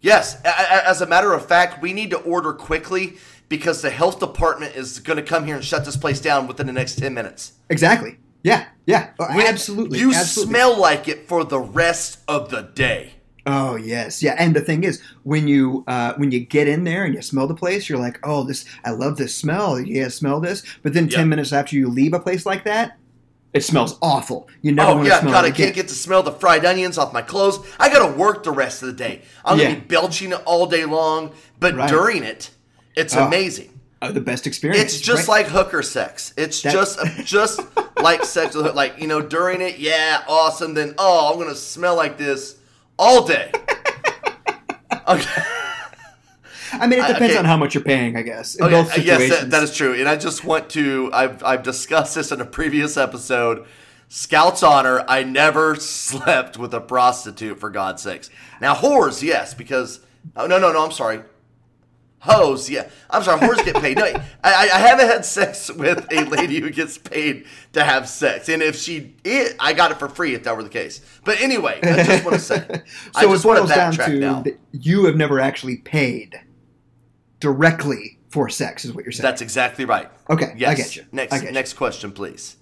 Yes, 0.00 0.40
as 0.44 1.00
a 1.00 1.06
matter 1.06 1.32
of 1.32 1.44
fact, 1.46 1.82
we 1.82 1.92
need 1.92 2.10
to 2.10 2.18
order 2.18 2.52
quickly 2.52 3.16
because 3.48 3.82
the 3.82 3.90
health 3.90 4.20
department 4.20 4.76
is 4.76 5.00
going 5.00 5.16
to 5.16 5.22
come 5.22 5.44
here 5.46 5.56
and 5.56 5.64
shut 5.64 5.84
this 5.84 5.96
place 5.96 6.20
down 6.20 6.46
within 6.46 6.66
the 6.66 6.72
next 6.72 6.98
10 6.98 7.12
minutes. 7.14 7.52
Exactly. 7.70 8.18
Yeah. 8.44 8.66
Yeah. 8.86 9.10
Oh, 9.18 9.26
We- 9.36 9.46
absolutely. 9.46 9.98
You 9.98 10.12
absolutely. 10.14 10.54
smell 10.54 10.78
like 10.78 11.08
it 11.08 11.26
for 11.26 11.44
the 11.44 11.58
rest 11.58 12.20
of 12.28 12.50
the 12.50 12.62
day. 12.62 13.14
Oh 13.50 13.76
yes, 13.76 14.22
yeah. 14.22 14.34
And 14.38 14.54
the 14.54 14.60
thing 14.60 14.84
is, 14.84 15.00
when 15.22 15.48
you 15.48 15.82
uh, 15.88 16.12
when 16.18 16.30
you 16.30 16.40
get 16.40 16.68
in 16.68 16.84
there 16.84 17.04
and 17.06 17.14
you 17.14 17.22
smell 17.22 17.46
the 17.46 17.54
place, 17.54 17.88
you're 17.88 17.98
like, 17.98 18.18
oh, 18.22 18.44
this 18.44 18.66
I 18.84 18.90
love 18.90 19.16
this 19.16 19.34
smell. 19.34 19.80
Yeah, 19.80 20.08
smell 20.08 20.38
this. 20.38 20.62
But 20.82 20.92
then 20.92 21.08
ten 21.08 21.20
Yep. 21.20 21.28
minutes 21.28 21.52
after 21.54 21.74
you 21.74 21.88
leave 21.88 22.12
a 22.12 22.20
place 22.20 22.44
like 22.44 22.64
that, 22.64 22.98
it 23.54 23.64
smells 23.64 23.98
awful. 24.02 24.48
You 24.62 24.72
never 24.72 24.90
Oh, 24.90 24.94
want 24.96 25.06
yeah, 25.08 25.14
to 25.16 25.20
smell 25.22 25.32
God, 25.32 25.44
I 25.44 25.48
again. 25.48 25.66
can't 25.66 25.74
get 25.74 25.88
to 25.88 25.94
smell 25.94 26.22
the 26.22 26.32
fried 26.32 26.64
onions 26.64 26.98
off 26.98 27.12
my 27.12 27.22
clothes. 27.22 27.58
I 27.78 27.88
got 27.88 28.06
to 28.06 28.12
work 28.18 28.42
the 28.44 28.50
rest 28.50 28.82
of 28.82 28.88
the 28.88 28.94
day. 28.94 29.22
I'm 29.44 29.56
going 29.58 29.74
to 29.74 29.80
be 29.80 29.86
belching 29.86 30.32
it 30.32 30.42
all 30.44 30.66
day 30.66 30.84
long, 30.84 31.32
but 31.58 31.74
Right. 31.74 31.88
during 31.88 32.22
it, 32.24 32.50
it's 32.94 33.16
Oh. 33.16 33.26
amazing. 33.26 33.78
Oh, 34.00 34.12
the 34.12 34.20
best 34.20 34.46
experience. 34.46 34.80
It's 34.94 35.00
just 35.00 35.26
right? 35.28 35.42
like 35.44 35.46
hooker 35.52 35.82
sex. 35.82 36.32
It's 36.36 36.62
That- 36.62 36.72
just 36.72 36.98
just 37.24 37.60
like 38.00 38.22
sex 38.24 38.54
with 38.54 38.72
like 38.74 39.00
you 39.00 39.08
know 39.08 39.20
during 39.20 39.60
it, 39.60 39.78
yeah, 39.78 40.22
awesome. 40.28 40.74
Then 40.74 40.94
oh, 40.98 41.32
I'm 41.32 41.38
gonna 41.40 41.54
smell 41.56 41.96
like 41.96 42.16
this 42.18 42.56
all 42.98 43.26
day. 43.26 43.50
Okay. 45.08 45.42
I 46.72 46.86
mean, 46.86 46.98
it 47.00 47.06
depends 47.08 47.32
okay. 47.32 47.38
on 47.38 47.44
how 47.44 47.56
much 47.56 47.74
you're 47.74 47.84
paying, 47.84 48.16
I 48.16 48.22
guess. 48.22 48.54
In 48.56 48.64
Okay, 48.64 48.74
both 48.74 48.90
uh, 48.90 48.94
situations. 48.94 49.28
yes, 49.30 49.40
that, 49.40 49.50
that 49.50 49.62
is 49.62 49.74
true. 49.74 49.94
And 49.94 50.08
I 50.08 50.16
just 50.16 50.44
want 50.44 50.70
to. 50.70 51.10
I've 51.12 51.42
I've 51.44 51.62
discussed 51.62 52.14
this 52.14 52.32
in 52.32 52.40
a 52.40 52.46
previous 52.46 52.96
episode. 52.96 53.66
Scouts 54.08 54.62
honor. 54.62 55.04
I 55.06 55.22
never 55.22 55.74
slept 55.76 56.56
with 56.58 56.72
a 56.74 56.80
prostitute 56.80 57.58
for 57.60 57.70
God's 57.70 58.02
sakes. 58.02 58.30
Now 58.60 58.74
whores, 58.74 59.22
yes, 59.22 59.54
because 59.54 60.00
oh 60.36 60.46
no 60.46 60.58
no 60.58 60.72
no. 60.72 60.84
I'm 60.84 60.92
sorry. 60.92 61.20
Hoes, 62.20 62.68
yeah. 62.68 62.88
I'm 63.10 63.22
sorry. 63.22 63.38
Whores 63.38 63.64
get 63.64 63.76
paid. 63.76 63.96
No, 63.96 64.04
I, 64.04 64.20
I 64.42 64.62
I 64.62 64.78
haven't 64.78 65.06
had 65.06 65.24
sex 65.24 65.70
with 65.70 66.04
a 66.12 66.24
lady 66.24 66.60
who 66.60 66.70
gets 66.70 66.98
paid 66.98 67.46
to 67.74 67.84
have 67.84 68.08
sex, 68.08 68.48
and 68.48 68.60
if 68.60 68.74
she, 68.74 69.14
it, 69.22 69.54
I 69.60 69.72
got 69.72 69.92
it 69.92 70.00
for 70.00 70.08
free 70.08 70.34
if 70.34 70.42
that 70.42 70.56
were 70.56 70.64
the 70.64 70.68
case. 70.68 71.00
But 71.24 71.40
anyway, 71.40 71.78
I 71.80 72.02
just 72.02 72.24
want 72.24 72.34
to 72.34 72.40
say, 72.42 72.66
so 73.12 73.28
it 73.28 73.32
just 73.32 73.44
want 73.44 73.68
to 73.68 73.72
down 73.72 73.92
backtrack 73.92 74.06
to 74.06 74.18
now. 74.18 74.44
you 74.72 75.04
have 75.04 75.14
never 75.14 75.38
actually 75.38 75.76
paid 75.76 76.40
directly 77.40 78.18
for 78.28 78.48
sex, 78.48 78.84
is 78.84 78.92
what 78.92 79.04
you're 79.04 79.12
saying. 79.12 79.22
That's 79.22 79.40
exactly 79.42 79.84
right. 79.84 80.10
Okay, 80.28 80.52
I 80.66 80.74
get 80.74 80.96
you. 80.96 81.04
Next, 81.12 81.32
get 81.32 81.44
you. 81.44 81.52
next 81.52 81.74
question, 81.74 82.12
please. 82.12 82.56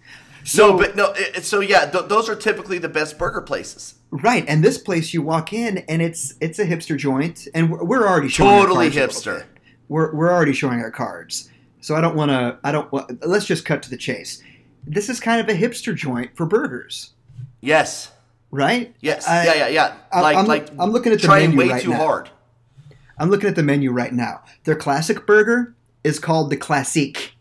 So- 0.44 0.72
no, 0.72 0.78
but 0.78 0.94
no. 0.96 1.12
It, 1.16 1.44
so 1.44 1.60
yeah, 1.60 1.86
th- 1.90 2.04
those 2.06 2.28
are 2.28 2.36
typically 2.36 2.78
the 2.78 2.88
best 2.88 3.18
burger 3.18 3.40
places. 3.40 3.94
right. 4.10 4.44
And 4.46 4.62
this 4.62 4.78
place, 4.78 5.12
you 5.12 5.22
walk 5.22 5.52
in, 5.52 5.78
and 5.88 6.00
it's 6.00 6.34
it's 6.40 6.58
a 6.60 6.64
hipster 6.66 6.96
joint, 6.96 7.48
and 7.54 7.70
we're, 7.70 7.82
we're 7.84 8.06
already 8.08 8.28
showing 8.28 8.50
our 8.52 8.66
Totally 8.66 8.90
hipster. 8.90 9.44
We're 9.88 10.14
we're 10.14 10.30
already 10.32 10.52
showing 10.52 10.80
our 10.80 10.90
cards, 10.92 11.50
so 11.80 11.96
I 11.96 12.00
don't 12.00 12.14
want 12.14 12.30
to. 12.30 12.58
I 12.62 12.70
don't. 12.70 12.90
wa- 12.92 13.08
Let's 13.22 13.44
just 13.46 13.64
cut 13.64 13.82
to 13.84 13.90
the 13.90 13.96
chase. 13.96 14.40
This 14.86 15.08
is 15.08 15.18
kind 15.18 15.40
of 15.40 15.48
a 15.48 15.58
hipster 15.58 15.96
joint 15.96 16.36
for 16.36 16.46
burgers, 16.46 17.10
Yes. 17.60 18.12
right? 18.52 18.94
Yes. 19.00 19.26
I- 19.26 19.44
yeah. 19.46 19.54
Yeah. 19.54 19.68
Yeah. 19.68 20.20
Like 20.22 20.36
I'm- 20.36 20.46
like 20.46 20.68
I'm 20.78 20.90
looking 20.92 21.12
at 21.12 21.20
the 21.20 21.26
trying 21.26 21.50
menu 21.56 21.58
way 21.58 21.68
right 21.74 21.82
too 21.82 21.90
now. 21.90 21.96
hard. 21.96 22.30
I'm 23.18 23.30
looking 23.30 23.48
at 23.48 23.56
the 23.56 23.62
menu 23.62 23.90
right 23.90 24.12
now. 24.12 24.42
Their 24.64 24.76
classic 24.76 25.26
burger 25.26 25.74
is 26.04 26.18
called 26.18 26.50
the 26.50 26.56
Classique. 26.56 27.32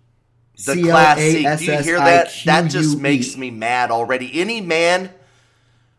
The 0.66 0.82
classic. 0.82 1.60
Do 1.60 1.66
you 1.66 1.82
hear 1.82 1.98
that? 1.98 2.34
That 2.46 2.72
just 2.72 3.00
makes 3.00 3.36
me 3.36 3.52
mad 3.52 3.92
already. 3.92 4.40
Any 4.40 4.62
man 4.62 5.12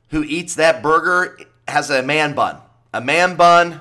who 0.08 0.24
eats 0.24 0.54
that 0.54 0.82
burger 0.82 1.38
has 1.68 1.90
a 1.90 2.02
man 2.02 2.34
bun. 2.34 2.58
A 2.94 3.00
man 3.00 3.36
bun. 3.36 3.80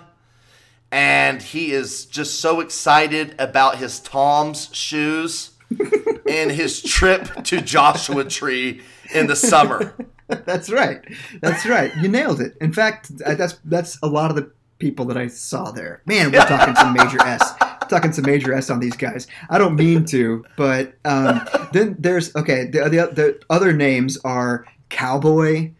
And 0.91 1.41
he 1.41 1.71
is 1.71 2.05
just 2.05 2.39
so 2.39 2.59
excited 2.59 3.35
about 3.39 3.77
his 3.77 3.99
Tom's 3.99 4.73
shoes 4.73 5.51
and 6.29 6.51
his 6.51 6.81
trip 6.81 7.43
to 7.45 7.61
Joshua 7.61 8.23
Tree 8.25 8.81
in 9.13 9.27
the 9.27 9.35
summer. 9.35 9.95
That's 10.27 10.69
right. 10.69 11.01
That's 11.41 11.65
right. 11.65 11.95
You 11.97 12.07
nailed 12.07 12.41
it. 12.41 12.57
In 12.59 12.73
fact, 12.73 13.15
that's 13.17 13.59
that's 13.63 13.99
a 14.01 14.07
lot 14.07 14.31
of 14.31 14.35
the 14.35 14.51
people 14.79 15.05
that 15.05 15.17
I 15.17 15.27
saw 15.27 15.71
there. 15.71 16.01
Man, 16.05 16.31
we're 16.31 16.45
talking 16.45 16.75
some 16.75 16.93
major 16.93 17.21
S. 17.21 17.53
Talking 17.89 18.11
some 18.13 18.25
major 18.25 18.53
S 18.53 18.69
on 18.69 18.79
these 18.79 18.95
guys. 18.95 19.27
I 19.49 19.57
don't 19.57 19.75
mean 19.75 20.05
to, 20.05 20.43
but 20.57 20.95
um, 21.05 21.47
then 21.71 21.95
there's 21.99 22.35
okay. 22.35 22.65
The, 22.65 22.89
the 22.89 23.09
the 23.13 23.39
other 23.49 23.73
names 23.73 24.17
are 24.23 24.65
Cowboy, 24.89 25.71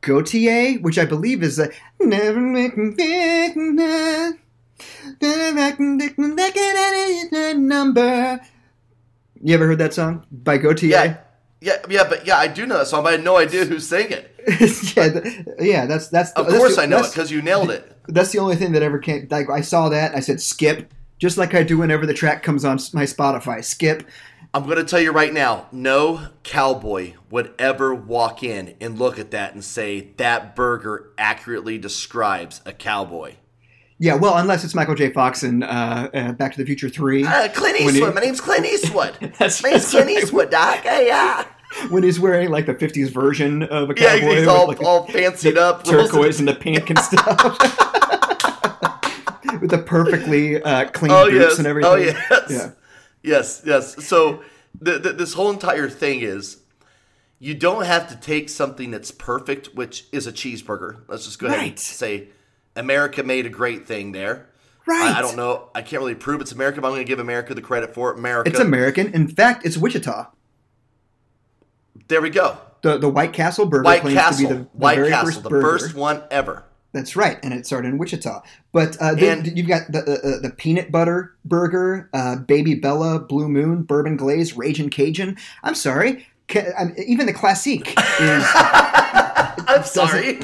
Gautier, 0.00 0.80
which 0.80 0.98
I 0.98 1.04
believe 1.04 1.42
is 1.42 1.58
a 1.58 1.70
never 2.00 2.40
make 2.40 2.76
number. 7.56 8.40
You 9.44 9.54
ever 9.54 9.66
heard 9.66 9.78
that 9.78 9.94
song 9.94 10.26
by 10.30 10.58
Gautier? 10.58 10.88
Yeah. 10.88 11.16
Yeah, 11.62 11.76
yeah, 11.88 12.02
but 12.08 12.26
yeah, 12.26 12.38
I 12.38 12.48
do 12.48 12.66
know 12.66 12.78
that 12.78 12.88
song, 12.88 13.04
but 13.04 13.10
I 13.10 13.12
had 13.12 13.24
no 13.24 13.36
idea 13.38 13.64
who 13.64 13.78
sang 13.78 14.10
it. 14.10 14.31
yeah, 14.96 15.08
th- 15.08 15.38
yeah, 15.60 15.86
that's 15.86 16.08
that's. 16.08 16.32
Of 16.32 16.46
that's 16.46 16.58
course 16.58 16.76
the- 16.76 16.82
I 16.82 16.86
know 16.86 16.98
it 16.98 17.10
because 17.10 17.30
you 17.30 17.42
nailed 17.42 17.70
it. 17.70 17.96
That's 18.08 18.32
the 18.32 18.38
only 18.38 18.56
thing 18.56 18.72
that 18.72 18.82
ever 18.82 18.98
came. 18.98 19.28
Like 19.30 19.48
I 19.50 19.60
saw 19.60 19.88
that, 19.90 20.14
I 20.16 20.20
said 20.20 20.40
skip, 20.40 20.92
just 21.18 21.38
like 21.38 21.54
I 21.54 21.62
do 21.62 21.78
whenever 21.78 22.06
the 22.06 22.14
track 22.14 22.42
comes 22.42 22.64
on 22.64 22.78
my 22.92 23.04
Spotify. 23.04 23.64
Skip. 23.64 24.04
I'm 24.54 24.64
going 24.64 24.76
to 24.76 24.84
tell 24.84 25.00
you 25.00 25.12
right 25.12 25.32
now, 25.32 25.66
no 25.72 26.28
cowboy 26.42 27.14
would 27.30 27.54
ever 27.58 27.94
walk 27.94 28.42
in 28.42 28.74
and 28.82 28.98
look 28.98 29.18
at 29.18 29.30
that 29.30 29.54
and 29.54 29.64
say 29.64 30.08
that 30.18 30.54
burger 30.54 31.10
accurately 31.16 31.78
describes 31.78 32.60
a 32.66 32.72
cowboy. 32.72 33.36
Yeah, 33.98 34.16
well, 34.16 34.36
unless 34.36 34.62
it's 34.64 34.74
Michael 34.74 34.94
J. 34.96 35.10
Fox 35.12 35.42
in 35.42 35.62
uh, 35.62 36.10
uh, 36.12 36.32
Back 36.32 36.52
to 36.52 36.58
the 36.58 36.66
Future 36.66 36.88
Three, 36.90 37.24
Uh, 37.24 37.48
Clint 37.50 37.80
Eastwood. 37.80 37.94
he- 37.94 38.14
My 38.14 38.20
name's 38.20 38.40
Clint 38.42 38.66
Eastwood. 38.66 39.14
That's- 39.20 39.62
My 39.62 39.70
name's 39.70 39.88
Clint. 39.90 40.10
Eastwood, 40.10 40.50
Doc. 40.50 40.80
Hey, 40.80 41.06
yeah. 41.06 41.44
When 41.90 42.02
he's 42.02 42.18
wearing 42.20 42.50
like 42.50 42.66
the 42.66 42.74
'50s 42.74 43.10
version 43.10 43.62
of 43.64 43.90
a 43.90 43.94
Yeah, 43.96 44.18
cowboy, 44.18 44.30
he's 44.30 44.40
with, 44.40 44.48
all, 44.48 44.66
like, 44.68 44.82
all 44.82 45.06
fancied 45.06 45.56
up. 45.58 45.84
turquoise 45.84 46.38
and 46.38 46.48
the 46.48 46.54
pink 46.54 46.90
and 46.90 46.98
stuff, 47.08 47.58
with 49.60 49.70
the 49.70 49.82
perfectly 49.84 50.62
uh, 50.62 50.88
clean 50.90 51.12
Oh, 51.12 51.24
boots 51.30 51.34
yes. 51.36 51.58
and 51.58 51.66
everything. 51.66 51.90
Oh, 51.92 51.96
yes. 51.96 52.46
Yeah. 52.50 52.70
Yes, 53.22 53.62
yes. 53.64 54.04
So 54.04 54.42
th- 54.84 55.02
th- 55.02 55.16
this 55.16 55.34
whole 55.34 55.50
entire 55.50 55.88
thing 55.88 56.20
is 56.20 56.58
you 57.38 57.54
don't 57.54 57.84
have 57.84 58.08
to 58.08 58.16
take 58.16 58.48
something 58.48 58.90
that's 58.90 59.10
perfect, 59.10 59.68
which 59.74 60.06
is 60.12 60.26
a 60.26 60.32
cheeseburger. 60.32 61.02
Let's 61.08 61.24
just 61.24 61.38
go 61.38 61.46
ahead 61.46 61.60
and 61.68 61.78
say 61.78 62.28
America 62.74 63.22
made 63.22 63.46
a 63.46 63.50
great 63.50 63.86
thing 63.86 64.12
there. 64.12 64.48
Right. 64.86 65.14
I, 65.14 65.18
I 65.18 65.22
don't 65.22 65.36
know. 65.36 65.70
I 65.74 65.82
can't 65.82 66.00
really 66.00 66.16
prove 66.16 66.40
it's 66.40 66.50
American, 66.50 66.80
but 66.82 66.88
I'm 66.88 66.94
going 66.94 67.04
to 67.06 67.08
give 67.08 67.20
America 67.20 67.54
the 67.54 67.62
credit 67.62 67.94
for 67.94 68.10
it. 68.12 68.18
America. 68.18 68.50
It's 68.50 68.58
American. 68.58 69.14
In 69.14 69.28
fact, 69.28 69.64
it's 69.64 69.76
Wichita. 69.76 70.26
There 72.08 72.20
we 72.20 72.30
go. 72.30 72.58
The 72.82 72.98
the 72.98 73.08
White 73.08 73.32
Castle 73.32 73.66
burger 73.66 73.84
White 73.84 74.00
claims 74.00 74.18
Castle. 74.18 74.48
to 74.48 74.54
be 74.54 74.58
the, 74.58 74.60
the 74.64 74.68
White 74.72 74.96
very 74.96 75.10
Castle, 75.10 75.26
first 75.26 75.42
the 75.42 75.50
burger. 75.50 75.78
first 75.78 75.94
one 75.94 76.22
ever. 76.30 76.64
That's 76.92 77.16
right, 77.16 77.38
and 77.42 77.54
it 77.54 77.64
started 77.66 77.88
in 77.88 77.96
Wichita. 77.98 78.42
But 78.72 78.98
uh, 79.00 79.14
then 79.14 79.50
you've 79.56 79.68
got 79.68 79.86
the, 79.90 80.02
the 80.02 80.48
the 80.48 80.50
peanut 80.50 80.92
butter 80.92 81.34
burger, 81.44 82.10
uh, 82.12 82.36
Baby 82.36 82.74
Bella, 82.74 83.18
Blue 83.20 83.48
Moon, 83.48 83.82
Bourbon 83.82 84.16
Glaze, 84.16 84.56
Raging 84.56 84.90
Cajun. 84.90 85.38
I'm 85.62 85.74
sorry, 85.74 86.26
ca- 86.48 86.90
even 87.06 87.24
the 87.26 87.32
classique 87.32 87.94
is. 88.20 88.44
I'm 88.54 89.84
sorry. 89.84 90.40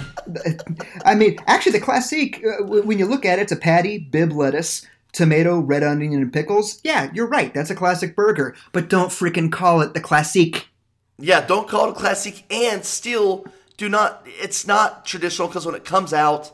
I 1.05 1.15
mean, 1.15 1.37
actually, 1.47 1.73
the 1.73 1.81
classique, 1.85 2.43
uh, 2.47 2.63
w- 2.63 2.83
when 2.83 2.99
you 2.99 3.07
look 3.07 3.25
at 3.27 3.39
it, 3.39 3.43
it's 3.43 3.53
a 3.53 3.57
patty, 3.57 3.99
bib 3.99 4.33
lettuce, 4.33 4.87
tomato, 5.13 5.59
red 5.59 5.83
onion, 5.83 6.15
and 6.15 6.33
pickles. 6.33 6.81
Yeah, 6.83 7.11
you're 7.13 7.27
right. 7.29 7.53
That's 7.53 7.71
a 7.71 7.75
classic 7.75 8.15
burger. 8.17 8.55
But 8.73 8.89
don't 8.89 9.09
freaking 9.11 9.51
call 9.53 9.81
it 9.83 9.93
the 9.95 10.01
classique. 10.01 10.69
Yeah, 11.19 11.45
don't 11.45 11.69
call 11.69 11.89
it 11.89 11.91
a 11.91 11.95
classic, 11.95 12.45
and 12.51 12.85
still 12.85 13.45
do 13.77 13.89
not. 13.89 14.23
It's 14.27 14.67
not 14.67 15.05
traditional 15.05 15.49
because 15.49 15.67
when 15.67 15.75
it 15.75 15.85
comes 15.85 16.13
out, 16.13 16.53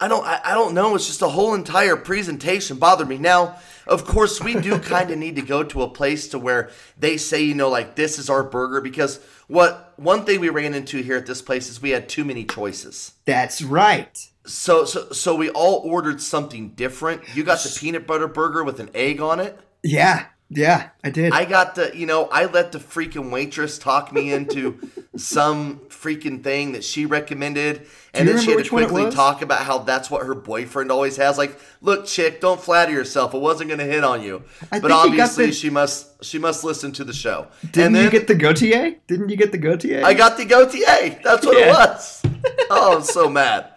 I 0.00 0.08
don't. 0.08 0.24
I, 0.26 0.40
I 0.44 0.54
don't 0.54 0.74
know. 0.74 0.94
It's 0.94 1.06
just 1.06 1.20
the 1.20 1.28
whole 1.28 1.54
entire 1.54 1.96
presentation 1.96 2.78
bothered 2.78 3.08
me. 3.08 3.18
Now, 3.18 3.56
of 3.86 4.04
course, 4.04 4.40
we 4.40 4.54
do 4.54 4.78
kind 4.80 5.10
of 5.10 5.18
need 5.18 5.36
to 5.36 5.42
go 5.42 5.62
to 5.62 5.82
a 5.82 5.88
place 5.88 6.28
to 6.28 6.38
where 6.38 6.70
they 6.98 7.16
say, 7.16 7.42
you 7.42 7.54
know, 7.54 7.68
like 7.68 7.94
this 7.94 8.18
is 8.18 8.30
our 8.30 8.42
burger 8.42 8.80
because 8.80 9.20
what 9.48 9.92
one 9.96 10.24
thing 10.24 10.40
we 10.40 10.48
ran 10.48 10.74
into 10.74 11.02
here 11.02 11.16
at 11.16 11.26
this 11.26 11.42
place 11.42 11.68
is 11.68 11.82
we 11.82 11.90
had 11.90 12.08
too 12.08 12.24
many 12.24 12.44
choices. 12.44 13.12
That's 13.24 13.62
right. 13.62 14.28
So, 14.46 14.84
so, 14.84 15.10
so 15.10 15.34
we 15.34 15.50
all 15.50 15.82
ordered 15.84 16.20
something 16.20 16.70
different. 16.70 17.22
You 17.34 17.44
got 17.44 17.62
the 17.62 17.74
peanut 17.78 18.06
butter 18.06 18.28
burger 18.28 18.62
with 18.62 18.80
an 18.80 18.90
egg 18.94 19.20
on 19.20 19.40
it. 19.40 19.58
Yeah, 19.82 20.26
yeah, 20.50 20.90
I 21.02 21.10
did. 21.10 21.32
I 21.32 21.44
got 21.44 21.74
the, 21.74 21.96
you 21.96 22.06
know, 22.06 22.26
I 22.26 22.44
let 22.46 22.72
the 22.72 22.78
freaking 22.78 23.30
waitress 23.30 23.78
talk 23.78 24.12
me 24.12 24.32
into 24.32 24.78
some 25.16 25.80
freaking 25.88 26.42
thing 26.42 26.72
that 26.72 26.84
she 26.84 27.06
recommended, 27.06 27.86
and 28.12 28.28
then 28.28 28.38
she 28.38 28.50
had 28.50 28.58
to 28.58 28.64
it 28.64 28.68
quickly 28.68 29.10
talk 29.10 29.42
about 29.42 29.60
how 29.64 29.78
that's 29.78 30.10
what 30.10 30.26
her 30.26 30.34
boyfriend 30.34 30.90
always 30.92 31.16
has. 31.16 31.38
Like, 31.38 31.58
look, 31.80 32.06
chick, 32.06 32.40
don't 32.40 32.60
flatter 32.60 32.92
yourself. 32.92 33.34
I 33.34 33.38
wasn't 33.38 33.68
going 33.68 33.78
to 33.80 33.86
hit 33.86 34.04
on 34.04 34.22
you, 34.22 34.42
I 34.70 34.80
but 34.80 34.90
obviously 34.90 35.46
the- 35.46 35.52
she 35.52 35.70
must, 35.70 36.24
she 36.24 36.38
must 36.38 36.62
listen 36.64 36.92
to 36.92 37.04
the 37.04 37.12
show. 37.12 37.46
Didn't 37.62 37.86
and 37.86 37.94
then 37.96 38.04
you 38.04 38.10
get 38.10 38.26
the 38.26 38.34
Gautier? 38.34 38.96
Didn't 39.06 39.28
you 39.30 39.36
get 39.36 39.50
the 39.52 39.58
Gautier? 39.58 40.04
I 40.04 40.14
got 40.14 40.36
the 40.36 40.44
Gautier. 40.44 41.20
That's 41.24 41.44
what 41.46 41.56
it 41.56 41.68
was. 41.68 42.22
Oh, 42.70 42.96
I'm 42.96 43.02
so 43.02 43.28
mad. 43.28 43.70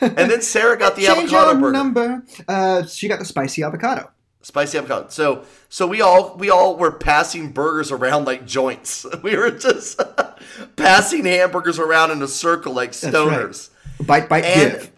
And 0.00 0.16
then 0.30 0.40
Sarah 0.42 0.76
got 0.78 0.96
the 0.96 1.02
Change 1.06 1.32
avocado 1.32 1.60
burger. 1.60 1.72
number. 1.72 2.24
Uh, 2.48 2.86
she 2.86 3.06
got 3.08 3.18
the 3.18 3.24
spicy 3.24 3.62
avocado. 3.62 4.10
Spicy 4.40 4.78
avocado. 4.78 5.08
So 5.10 5.44
so 5.68 5.86
we 5.86 6.00
all 6.00 6.36
we 6.36 6.48
all 6.50 6.76
were 6.76 6.92
passing 6.92 7.50
burgers 7.50 7.90
around 7.90 8.24
like 8.26 8.46
joints. 8.46 9.04
We 9.22 9.36
were 9.36 9.50
just 9.50 10.00
passing 10.76 11.24
hamburgers 11.24 11.78
around 11.78 12.12
in 12.12 12.22
a 12.22 12.28
circle 12.28 12.72
like 12.72 12.92
stoners. 12.92 13.70
Bite, 14.06 14.28
bite, 14.28 14.44
And 14.44 14.72
give. 14.72 14.92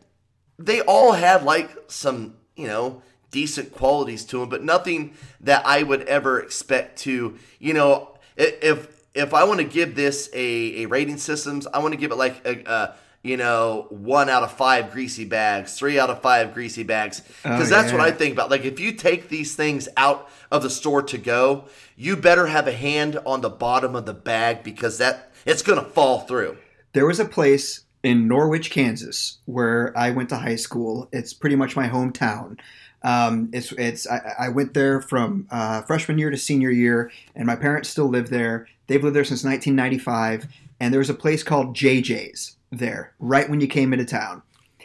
they 0.59 0.83
all 0.83 1.13
had 1.13 1.43
like 1.43 1.71
some, 1.89 2.37
you 2.55 2.67
know, 2.67 3.03
decent 3.31 3.73
qualities 3.73 4.25
to 4.27 4.41
them, 4.41 4.49
but 4.51 4.63
nothing 4.63 5.15
that 5.41 5.65
I 5.65 5.83
would 5.85 6.03
ever 6.03 6.39
expect 6.41 6.99
to, 7.01 7.39
you 7.59 7.73
know, 7.73 8.19
if 8.37 8.89
if 9.15 9.35
I 9.35 9.45
want 9.45 9.59
to 9.61 9.65
give 9.65 9.95
this 9.97 10.29
a, 10.35 10.83
a 10.83 10.87
rating 10.87 11.17
systems, 11.17 11.67
I 11.67 11.79
want 11.79 11.93
to 11.95 11.99
give 11.99 12.13
it 12.13 12.17
like 12.17 12.47
a, 12.47 12.63
a 12.71 12.95
you 13.23 13.37
know, 13.37 13.87
one 13.91 14.31
out 14.31 14.43
of 14.43 14.53
five 14.53 14.93
greasy 14.93 15.25
bags, 15.25 15.77
three 15.77 15.99
out 15.99 16.09
of 16.09 16.23
five 16.23 16.55
greasy 16.55 16.83
bags. 16.83 17.21
Because 17.43 17.71
Oh, 17.71 17.75
that's 17.75 17.93
what. 17.93 18.01
I 18.01 18.11
think 18.11 18.33
about. 18.33 18.51
Like, 18.51 18.65
if 18.65 18.81
you 18.81 18.93
take 18.93 19.29
these 19.29 19.55
things 19.55 19.89
out 19.97 20.29
of 20.51 20.63
the 20.63 20.71
store 20.71 21.03
to 21.03 21.19
go, 21.19 21.67
you 21.97 22.17
better 22.17 22.47
have 22.47 22.67
a 22.67 22.73
hand 22.73 23.19
on 23.27 23.43
the 23.43 23.51
bottom 23.51 23.95
of 23.95 24.07
the 24.07 24.15
bag 24.15 24.63
because 24.63 24.99
that 24.99 25.33
it's 25.45 25.63
going 25.63 25.83
to 25.83 25.91
fall 25.91 26.21
through. 26.21 26.57
There 26.93 27.07
was 27.07 27.21
a 27.21 27.25
place 27.27 27.85
in 28.03 28.27
Norwich, 28.27 28.71
Kansas, 28.71 29.39
where 29.45 29.93
I 29.97 30.11
went 30.11 30.31
to 30.31 30.37
high 30.37 30.57
school. 30.57 31.09
It's 31.13 31.35
pretty 31.35 31.57
much 31.57 31.77
my 31.77 31.89
hometown. 31.89 32.59
Um, 33.03 33.51
it's 33.53 33.73
it's 33.73 34.07
I, 34.09 34.35
I 34.39 34.49
went 34.49 34.73
there 34.75 35.01
from 35.03 35.47
uh, 35.51 35.83
freshman 35.83 36.17
year 36.19 36.31
to 36.31 36.37
senior 36.39 36.71
year, 36.71 37.11
and 37.37 37.47
my 37.47 37.57
parents 37.57 37.91
still 37.91 38.09
live 38.09 38.31
there. 38.31 38.67
They've 38.87 39.03
lived 39.03 39.15
there 39.15 39.25
since 39.25 39.45
1995, 39.45 40.47
and 40.81 40.93
there 40.93 40.99
was 40.99 41.11
a 41.11 41.15
place 41.15 41.43
called 41.43 41.77
JJ's 41.77 42.57
there, 42.71 43.15
right 43.19 43.49
when 43.49 43.61
you 43.61 43.67
came 43.67 43.93
into 43.93 44.05
town. 44.05 44.43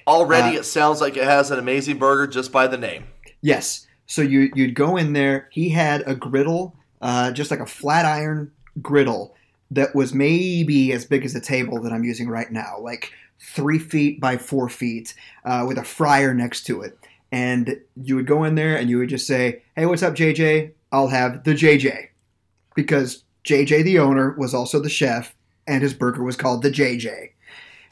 Already, 0.07 0.57
Uh, 0.57 0.59
it 0.59 0.65
sounds 0.65 1.01
like 1.01 1.17
it 1.17 1.23
has 1.23 1.51
an 1.51 1.59
amazing 1.59 1.97
burger 1.97 2.27
just 2.27 2.51
by 2.51 2.67
the 2.67 2.77
name. 2.77 3.05
Yes. 3.41 3.87
So 4.05 4.21
you 4.21 4.51
you'd 4.53 4.75
go 4.75 4.97
in 4.97 5.13
there. 5.13 5.47
He 5.51 5.69
had 5.69 6.03
a 6.05 6.13
griddle, 6.15 6.75
uh, 7.01 7.31
just 7.31 7.49
like 7.49 7.59
a 7.59 7.65
flat 7.65 8.05
iron 8.05 8.51
griddle 8.81 9.35
that 9.71 9.95
was 9.95 10.13
maybe 10.13 10.91
as 10.91 11.05
big 11.05 11.25
as 11.25 11.33
the 11.33 11.41
table 11.41 11.81
that 11.81 11.91
I'm 11.91 12.03
using 12.03 12.29
right 12.29 12.51
now, 12.51 12.77
like 12.79 13.11
three 13.39 13.79
feet 13.79 14.21
by 14.21 14.37
four 14.37 14.69
feet, 14.69 15.15
uh, 15.43 15.65
with 15.67 15.77
a 15.79 15.83
fryer 15.83 16.33
next 16.35 16.63
to 16.67 16.81
it. 16.81 16.97
And 17.31 17.79
you 17.95 18.15
would 18.15 18.27
go 18.27 18.43
in 18.43 18.55
there 18.55 18.77
and 18.77 18.89
you 18.89 18.99
would 18.99 19.09
just 19.09 19.25
say, 19.25 19.63
"Hey, 19.75 19.87
what's 19.87 20.03
up, 20.03 20.13
JJ? 20.15 20.71
I'll 20.91 21.07
have 21.07 21.43
the 21.43 21.53
JJ," 21.55 22.09
because 22.75 23.23
JJ, 23.43 23.81
the 23.83 23.99
owner, 23.99 24.35
was 24.37 24.53
also 24.53 24.79
the 24.79 24.89
chef, 24.89 25.35
and 25.67 25.81
his 25.81 25.93
burger 25.95 26.23
was 26.23 26.35
called 26.35 26.61
the 26.61 26.69
JJ. 26.71 27.31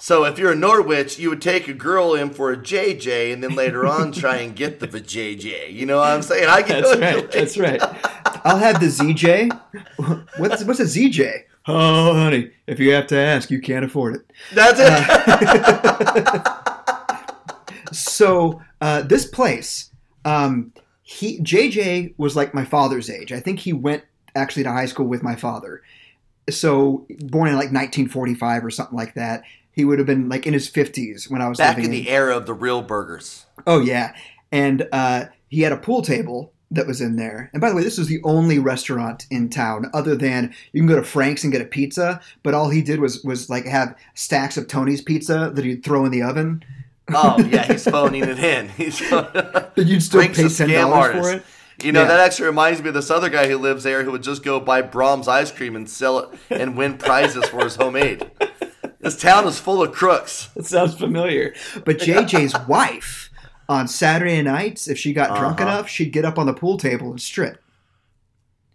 So 0.03 0.25
if 0.25 0.37
you're 0.37 0.51
a 0.51 0.55
Norwich, 0.55 1.17
you 1.17 1.29
would 1.29 1.41
take 1.41 1.69
a 1.69 1.73
girl 1.73 2.13
in 2.13 2.31
for 2.31 2.51
a 2.51 2.57
JJ 2.57 3.31
and 3.31 3.41
then 3.41 3.55
later 3.55 3.87
on 3.87 4.11
try 4.11 4.35
and 4.39 4.53
get 4.53 4.81
the 4.81 4.87
JJ. 4.87 5.71
You 5.71 5.85
know 5.85 5.99
what 5.99 6.09
I'm 6.09 6.21
saying? 6.21 6.49
I 6.49 6.61
get 6.61 6.83
That's 6.83 6.99
right. 6.99 7.31
That's 7.31 7.57
right. 7.57 7.81
I'll 8.45 8.57
have 8.57 8.81
the 8.81 8.87
ZJ. 8.87 9.57
What's 10.37 10.65
what's 10.65 10.81
a 10.81 10.83
ZJ? 10.83 11.43
Oh, 11.67 12.15
honey, 12.15 12.51
if 12.67 12.81
you 12.81 12.91
have 12.91 13.07
to 13.07 13.17
ask, 13.17 13.49
you 13.49 13.61
can't 13.61 13.85
afford 13.85 14.15
it. 14.15 14.29
That's 14.53 14.79
it. 14.81 16.47
So 17.93 18.61
uh, 18.81 19.03
this 19.03 19.25
place, 19.25 19.91
um, 20.25 20.73
he 21.03 21.39
JJ 21.39 22.15
was 22.17 22.35
like 22.35 22.53
my 22.53 22.65
father's 22.65 23.09
age. 23.09 23.31
I 23.31 23.39
think 23.39 23.59
he 23.59 23.71
went 23.71 24.03
actually 24.35 24.63
to 24.63 24.71
high 24.71 24.87
school 24.87 25.05
with 25.05 25.23
my 25.23 25.35
father. 25.35 25.81
So 26.49 27.05
born 27.19 27.47
in 27.47 27.53
like 27.53 27.71
1945 27.71 28.65
or 28.65 28.71
something 28.71 28.97
like 28.97 29.13
that. 29.13 29.43
He 29.73 29.83
would 29.85 29.97
have 29.99 30.05
been 30.07 30.29
like 30.29 30.45
in 30.47 30.53
his 30.53 30.69
50s 30.69 31.29
when 31.29 31.41
I 31.41 31.49
was 31.49 31.57
Back 31.57 31.77
in 31.79 31.89
the 31.91 32.09
era 32.09 32.37
of 32.37 32.45
the 32.45 32.53
real 32.53 32.81
burgers. 32.81 33.45
Oh 33.67 33.79
yeah, 33.81 34.13
and 34.51 34.87
uh, 34.91 35.25
he 35.49 35.61
had 35.61 35.71
a 35.71 35.77
pool 35.77 36.01
table 36.01 36.53
that 36.71 36.87
was 36.87 37.01
in 37.01 37.15
there. 37.17 37.49
And 37.53 37.61
by 37.61 37.69
the 37.69 37.75
way, 37.75 37.83
this 37.83 37.97
was 37.99 38.07
the 38.07 38.21
only 38.23 38.57
restaurant 38.57 39.25
in 39.29 39.49
town 39.49 39.91
other 39.93 40.15
than 40.15 40.53
you 40.71 40.81
can 40.81 40.87
go 40.87 40.95
to 40.95 41.03
Frank's 41.03 41.43
and 41.43 41.51
get 41.51 41.61
a 41.61 41.65
pizza. 41.65 42.19
But 42.41 42.53
all 42.53 42.69
he 42.69 42.81
did 42.81 42.99
was 42.99 43.23
was 43.23 43.49
like 43.49 43.65
have 43.65 43.95
stacks 44.15 44.57
of 44.57 44.67
Tony's 44.67 45.01
pizza 45.01 45.51
that 45.53 45.63
he'd 45.65 45.83
throw 45.83 46.05
in 46.05 46.11
the 46.11 46.21
oven. 46.23 46.63
Oh 47.13 47.39
yeah, 47.51 47.63
he's 47.71 47.83
phoning 47.83 48.23
it 48.23 48.39
in. 48.39 48.69
He's 48.77 49.01
But 49.09 49.73
you'd 49.77 50.01
still 50.01 50.21
Frank's 50.21 50.37
pay 50.39 50.45
a 50.45 50.49
ten 50.49 50.69
scam 50.69 50.81
dollars 50.81 50.95
artist. 51.15 51.23
for 51.29 51.35
it. 51.35 51.43
You 51.83 51.91
know, 51.91 52.03
Yeah. 52.03 52.07
that 52.09 52.19
actually 52.19 52.45
reminds 52.45 52.81
me 52.81 52.89
of 52.89 52.93
this 52.93 53.09
other 53.11 53.29
guy 53.29 53.47
who 53.47 53.57
lives 53.57 53.83
there 53.83 54.03
who 54.03 54.11
would 54.11 54.21
just 54.23 54.43
go 54.43 54.59
buy 54.59 54.81
Braum's 54.83 55.27
ice 55.27 55.51
cream 55.51 55.75
and 55.75 55.89
sell 55.89 56.19
it 56.19 56.29
and 56.51 56.77
win 56.77 56.97
prizes 56.97 57.45
for 57.49 57.63
his 57.63 57.75
homemade. 57.75 58.29
This 59.03 59.19
town 59.19 59.47
is 59.47 59.59
full 59.59 59.83
of 59.83 59.91
crooks. 59.91 60.47
That 60.55 60.65
sounds 60.65 60.95
familiar. 60.95 61.53
But 61.85 61.97
JJ's 61.99 62.55
wife 62.67 63.29
on 63.69 63.87
Saturday 63.87 64.41
nights, 64.41 64.87
if 64.87 64.97
she 64.97 65.13
got 65.13 65.37
drunk 65.37 65.59
Uh-huh. 65.61 65.69
enough, 65.69 65.89
she'd 65.89 66.11
get 66.13 66.25
up 66.25 66.39
on 66.39 66.45
the 66.47 66.53
pool 66.53 66.77
table 66.77 67.11
and 67.11 67.21
strip. 67.21 67.59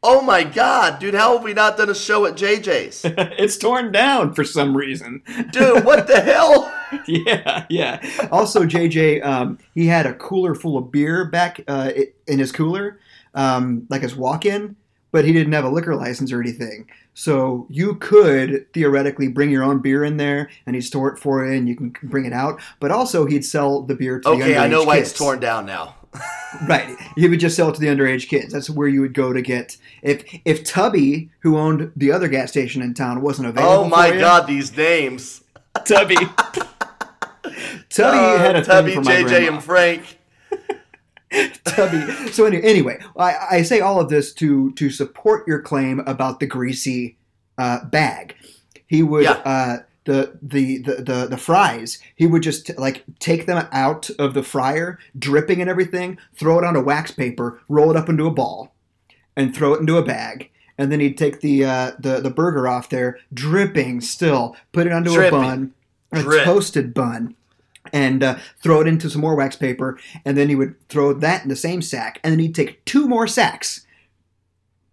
Oh 0.01 0.23
my 0.23 0.45
god, 0.45 1.01
dude, 1.01 1.15
how 1.15 1.35
have 1.35 1.43
we 1.43 1.53
not 1.55 1.77
done 1.77 1.91
a 1.91 1.95
show 1.95 2.25
at 2.27 2.35
JJ's? 2.35 3.03
it's 3.05 3.57
torn 3.59 3.91
down 3.91 4.33
for 4.33 4.45
some 4.45 4.77
reason. 4.77 5.23
Dude, 5.51 5.85
what 5.85 6.07
the 6.07 6.21
hell? 6.21 6.73
yeah, 7.09 7.67
yeah. 7.69 8.29
Also, 8.31 8.63
JJ, 8.65 9.25
um, 9.25 9.59
he 9.75 9.87
had 9.89 10.07
a 10.07 10.15
cooler 10.15 10.55
full 10.55 10.79
of 10.79 10.93
beer 10.93 11.25
back 11.25 11.61
uh, 11.67 11.91
in 12.29 12.39
his 12.39 12.53
cooler, 12.53 13.01
um, 13.35 13.87
like 13.91 14.03
his 14.03 14.15
walk-in, 14.15 14.77
but 15.11 15.25
he 15.25 15.33
didn't 15.33 15.53
have 15.53 15.65
a 15.65 15.69
liquor 15.71 15.95
license 15.97 16.33
or 16.33 16.41
anything. 16.41 16.89
So 17.15 17.67
you 17.69 17.97
could 17.97 18.73
theoretically 18.73 19.29
bring 19.29 19.51
your 19.51 19.63
own 19.65 19.81
beer 19.81 20.05
in 20.05 20.17
there, 20.19 20.49
and 20.67 20.77
he'd 20.77 20.83
store 20.83 21.09
it 21.13 21.19
for 21.19 21.45
you, 21.45 21.53
and 21.57 21.69
you 21.69 21.75
can 21.77 21.91
bring 22.05 22.25
it 22.27 22.33
out. 22.33 22.61
But 22.81 22.91
also, 22.93 23.27
he'd 23.27 23.45
sell 23.45 23.83
the 23.83 23.95
beer 23.95 24.21
to 24.21 24.29
the 24.29 24.35
underage 24.37 24.39
kids. 24.39 24.51
Okay, 24.51 24.59
I 24.59 24.69
know 24.69 24.83
underage 24.83 24.87
why 24.87 24.97
kids. 24.99 25.11
it's 25.11 25.19
torn 25.19 25.41
down 25.41 25.67
now. 25.67 25.95
Right, 26.67 26.97
he 27.15 27.29
would 27.29 27.41
just 27.41 27.55
sell 27.57 27.69
it 27.69 27.75
to 27.75 27.81
the 27.81 27.89
underage 27.89 28.27
kids. 28.29 28.55
That's 28.55 28.71
where 28.71 28.89
you 28.89 29.03
would 29.03 29.13
go 29.13 29.35
to 29.35 29.43
get 29.43 29.77
if 30.03 30.25
if 30.47 30.65
Tubby, 30.65 31.29
who 31.41 31.59
owned 31.59 31.93
the 31.95 32.11
other 32.11 32.27
gas 32.27 32.51
station 32.51 32.81
in 32.81 32.95
town, 32.95 33.21
wasn't 33.21 33.49
available. 33.49 33.85
Oh 33.85 33.89
my 33.89 34.09
for 34.09 34.15
you, 34.15 34.21
god, 34.21 34.47
these 34.47 34.75
names. 34.75 35.45
Tubby. 35.85 36.17
Tubby 37.91 38.19
Uh, 38.19 38.39
had 38.39 38.57
a 38.57 38.65
Tubby, 38.65 38.93
thing 38.95 39.03
for 39.05 39.11
my 39.11 39.17
JJ, 39.17 39.27
grandma. 39.29 39.53
and 39.57 39.65
Frank. 39.65 40.18
Tubby. 41.65 42.01
So 42.33 42.45
anyway, 42.47 42.63
anyway 42.65 42.99
I, 43.17 43.37
I 43.59 43.63
say 43.63 43.81
all 43.81 44.01
of 44.01 44.09
this 44.09 44.33
to 44.35 44.73
to 44.73 44.91
support 44.91 45.47
your 45.47 45.61
claim 45.61 46.01
about 46.01 46.41
the 46.41 46.47
greasy 46.47 47.17
uh, 47.59 47.85
bag. 47.85 48.35
He 48.87 49.03
would 49.03 49.25
Yeah. 49.25 49.33
uh, 49.45 49.77
the 50.05 50.39
the 50.41 50.79
the 50.79 50.95
the, 51.03 51.27
the 51.31 51.37
fries, 51.37 51.99
he 52.17 52.27
would 52.27 52.43
just 52.43 52.77
like 52.79 53.05
take 53.19 53.45
them 53.47 53.67
out 53.73 54.09
of 54.19 54.33
the 54.33 54.43
fryer, 54.43 54.99
dripping 55.19 55.61
and 55.61 55.69
everything, 55.69 56.17
throw 56.35 56.59
it 56.59 56.65
onto 56.65 56.81
wax 56.81 57.11
paper, 57.11 57.61
roll 57.69 57.91
it 57.91 57.97
up 57.97 58.09
into 58.09 58.25
a 58.27 58.31
ball, 58.31 58.73
and 59.37 59.55
throw 59.55 59.75
it 59.75 59.81
into 59.81 59.99
a 59.99 60.03
bag. 60.05 60.51
And 60.79 60.91
then 60.91 61.01
he'd 61.01 61.19
take 61.19 61.41
the 61.41 61.65
uh, 61.65 61.91
the 61.99 62.21
the 62.21 62.31
burger 62.31 62.67
off 62.67 62.89
there, 62.89 63.19
dripping 63.35 64.01
still, 64.01 64.57
put 64.73 64.87
it 64.87 64.93
onto 64.95 65.13
Dripping. 65.13 65.39
a 65.39 65.43
bun, 65.43 65.75
a 66.13 66.23
Drip. 66.23 66.45
toasted 66.45 66.95
bun, 66.95 67.35
and 67.93 68.23
uh, 68.23 68.39
throw 68.63 68.81
it 68.81 68.87
into 68.87 69.11
some 69.11 69.21
more 69.21 69.35
wax 69.35 69.57
paper, 69.57 69.99
and 70.25 70.37
then 70.37 70.49
he 70.49 70.55
would 70.55 70.77
throw 70.89 71.13
that 71.13 71.43
in 71.43 71.49
the 71.49 71.57
same 71.57 71.83
sack, 71.83 72.21
and 72.23 72.33
then 72.33 72.39
he'd 72.39 72.55
take 72.55 72.85
two 72.85 73.09
more 73.09 73.27
sacks, 73.27 73.87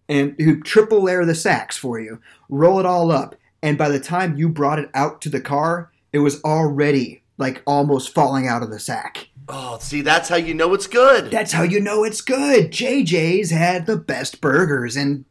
and 0.08 0.36
he'd 0.38 0.64
triple 0.64 1.04
layer 1.04 1.26
the 1.26 1.36
sacks 1.36 1.78
for 1.78 2.00
you, 2.00 2.20
roll 2.50 2.80
it 2.80 2.86
all 2.86 3.12
up, 3.12 3.36
and 3.62 3.78
by 3.78 3.90
the 3.90 4.00
time 4.00 4.38
you 4.38 4.50
brought 4.50 4.80
it 4.80 4.90
out 4.94 5.22
to 5.22 5.30
the 5.30 5.42
car, 5.42 5.92
it 6.14 6.20
was 6.20 6.42
already 6.44 7.24
like 7.38 7.62
almost 7.66 8.14
falling 8.14 8.48
out 8.48 8.64
of 8.64 8.70
the 8.70 8.80
sack. 8.80 9.28
Oh, 9.48 9.78
see, 9.80 10.02
that's 10.02 10.30
how 10.30 10.38
you 10.38 10.54
know 10.54 10.74
it's 10.74 10.88
good. 10.88 11.30
That's 11.30 11.52
how 11.52 11.64
you 11.64 11.80
know 11.80 12.04
it's 12.04 12.22
good. 12.22 12.72
JJ's 12.72 13.52
had 13.52 13.86
the 13.86 13.98
best 13.98 14.42
burgers 14.42 14.98
in 14.98 15.26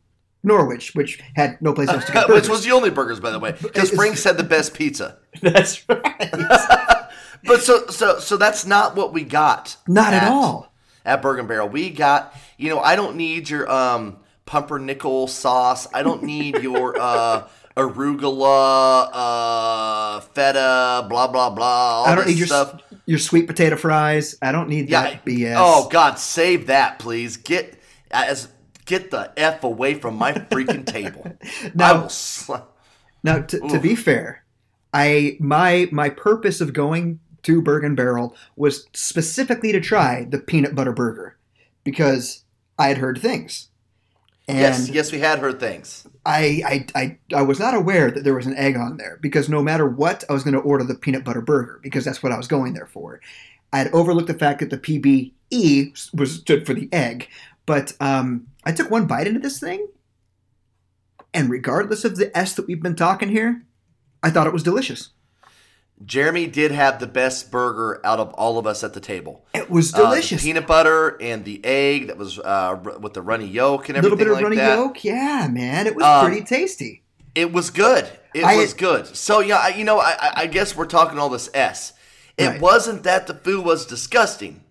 Norwich, 0.44 0.94
which 0.94 1.20
had 1.34 1.60
no 1.60 1.72
place 1.72 1.88
else 1.88 2.04
to 2.04 2.12
go. 2.12 2.24
Which 2.28 2.48
was 2.48 2.64
the 2.64 2.70
only 2.70 2.90
burgers, 2.90 3.18
by 3.18 3.30
the 3.30 3.38
way, 3.38 3.52
because 3.60 3.90
Frank's 3.90 4.22
had 4.22 4.36
the 4.36 4.44
best 4.44 4.74
pizza. 4.74 5.18
That's 5.40 5.88
right. 5.88 6.30
But 7.46 7.62
so, 7.62 7.86
so, 7.88 8.18
so 8.18 8.36
that's 8.36 8.64
not 8.66 8.96
what 8.96 9.12
we 9.12 9.22
got. 9.24 9.76
Not 9.86 10.12
at 10.14 10.30
all. 10.30 10.72
at 11.04 11.20
Bergen 11.22 11.46
Barrel. 11.46 11.68
We 11.68 11.90
got, 11.90 12.34
you 12.56 12.70
know, 12.70 12.80
I 12.80 12.96
don't 12.96 13.16
need 13.16 13.48
your 13.50 13.70
um 13.70 14.16
pumpernickel 14.46 15.26
sauce. 15.28 15.86
I 15.92 16.02
don't 16.02 16.22
need 16.22 16.58
your 16.62 16.96
uh 16.98 17.46
arugula, 17.76 19.10
uh 19.12 20.20
feta, 20.20 21.06
blah 21.08 21.26
blah 21.28 21.50
blah. 21.50 21.66
All 21.66 22.06
I 22.06 22.14
don't 22.14 22.26
need 22.26 22.38
your 22.38 22.46
stuff. 22.46 22.80
your 23.06 23.18
sweet 23.18 23.46
potato 23.46 23.76
fries. 23.76 24.36
I 24.42 24.52
don't 24.52 24.68
need 24.68 24.88
Yeah. 24.88 25.02
that 25.02 25.24
BS. 25.24 25.54
Oh 25.58 25.88
God, 25.88 26.18
save 26.18 26.66
that, 26.68 26.98
please. 26.98 27.36
Get 27.36 27.78
as 28.10 28.48
get 28.86 29.10
the 29.10 29.32
f 29.36 29.64
away 29.64 29.94
from 29.94 30.16
my 30.16 30.32
freaking 30.32 30.86
table. 30.86 31.36
Now- 31.74 32.08
Sl- 32.08 32.56
Now, 33.22 33.40
to, 33.40 33.58
to 33.60 33.78
be 33.80 33.94
fair, 33.96 34.44
I 34.92 35.36
my 35.40 35.88
my 35.90 36.10
purpose 36.10 36.60
of 36.60 36.72
going 36.74 37.20
to 37.44 37.62
Bergen 37.62 37.94
Barrel 37.94 38.36
was 38.56 38.86
specifically 38.92 39.72
to 39.72 39.80
try 39.80 40.24
the 40.24 40.38
peanut 40.38 40.74
butter 40.74 40.92
burger 40.92 41.36
because 41.84 42.44
I 42.78 42.88
had 42.88 42.98
heard 42.98 43.18
things, 43.18 43.68
and 44.48 44.58
yes, 44.58 44.88
yes, 44.88 45.12
we 45.12 45.20
had 45.20 45.38
heard 45.38 45.60
things. 45.60 46.06
I, 46.26 46.62
I 46.66 47.00
I 47.00 47.18
I 47.34 47.42
was 47.42 47.58
not 47.58 47.74
aware 47.74 48.10
that 48.10 48.24
there 48.24 48.34
was 48.34 48.46
an 48.46 48.56
egg 48.56 48.76
on 48.76 48.96
there 48.96 49.18
because 49.20 49.48
no 49.48 49.62
matter 49.62 49.88
what, 49.88 50.24
I 50.28 50.32
was 50.32 50.42
going 50.42 50.54
to 50.54 50.60
order 50.60 50.84
the 50.84 50.94
peanut 50.94 51.24
butter 51.24 51.40
burger 51.40 51.80
because 51.82 52.04
that's 52.04 52.22
what 52.22 52.32
I 52.32 52.36
was 52.36 52.48
going 52.48 52.74
there 52.74 52.86
for. 52.86 53.20
I 53.72 53.78
had 53.78 53.92
overlooked 53.92 54.28
the 54.28 54.34
fact 54.34 54.60
that 54.60 54.70
the 54.70 54.78
PBE 54.78 56.12
was 56.14 56.32
stood 56.32 56.66
for 56.66 56.74
the 56.74 56.88
egg, 56.92 57.28
but 57.66 57.94
um, 58.00 58.46
I 58.64 58.72
took 58.72 58.90
one 58.90 59.06
bite 59.06 59.26
into 59.26 59.40
this 59.40 59.58
thing, 59.60 59.88
and 61.32 61.50
regardless 61.50 62.04
of 62.04 62.16
the 62.16 62.36
S 62.36 62.54
that 62.54 62.66
we've 62.66 62.82
been 62.82 62.96
talking 62.96 63.28
here, 63.28 63.64
I 64.22 64.30
thought 64.30 64.46
it 64.46 64.52
was 64.52 64.62
delicious. 64.62 65.10
Jeremy 66.04 66.46
did 66.48 66.70
have 66.72 66.98
the 66.98 67.06
best 67.06 67.50
burger 67.50 68.00
out 68.04 68.18
of 68.20 68.32
all 68.34 68.58
of 68.58 68.66
us 68.66 68.82
at 68.82 68.92
the 68.94 69.00
table. 69.00 69.44
It 69.54 69.70
was 69.70 69.94
Uh, 69.94 69.98
the 69.98 70.04
delicious. 70.04 70.42
peanut 70.42 70.66
butter 70.66 71.16
and 71.20 71.44
the 71.44 71.64
egg 71.64 72.08
that 72.08 72.18
was 72.18 72.38
uh, 72.38 72.42
r- 72.44 72.98
with 72.98 73.14
the 73.14 73.22
runny 73.22 73.46
yolk 73.46 73.88
and 73.88 73.96
everything. 73.96 74.18
a 74.18 74.18
little 74.18 74.18
bit 74.18 74.26
of 74.28 74.34
like 74.34 74.44
runny 74.44 74.56
that. 74.56 74.76
yolk, 74.76 75.04
yeah, 75.04 75.48
man, 75.50 75.86
it 75.86 75.94
was 75.94 76.04
Um, 76.04 76.26
pretty 76.26 76.42
tasty. 76.44 77.02
It 77.34 77.52
was 77.52 77.70
good. 77.70 78.06
It 78.34 78.44
I- 78.44 78.56
was 78.56 78.74
good. 78.74 79.16
So 79.16 79.40
yeah, 79.40 79.56
I, 79.58 79.68
you 79.68 79.84
know, 79.84 79.98
I, 79.98 80.16
I- 80.20 80.32
I 80.42 80.46
guess 80.46 80.76
we're 80.76 80.86
talking 80.86 81.18
all 81.18 81.28
this 81.28 81.48
S. 81.54 81.92
It 82.36 82.46
Right. 82.48 82.60
wasn't 82.60 83.04
that 83.04 83.26
the 83.28 83.34
food 83.34 83.64
was 83.64 83.86
disgusting. 83.86 84.62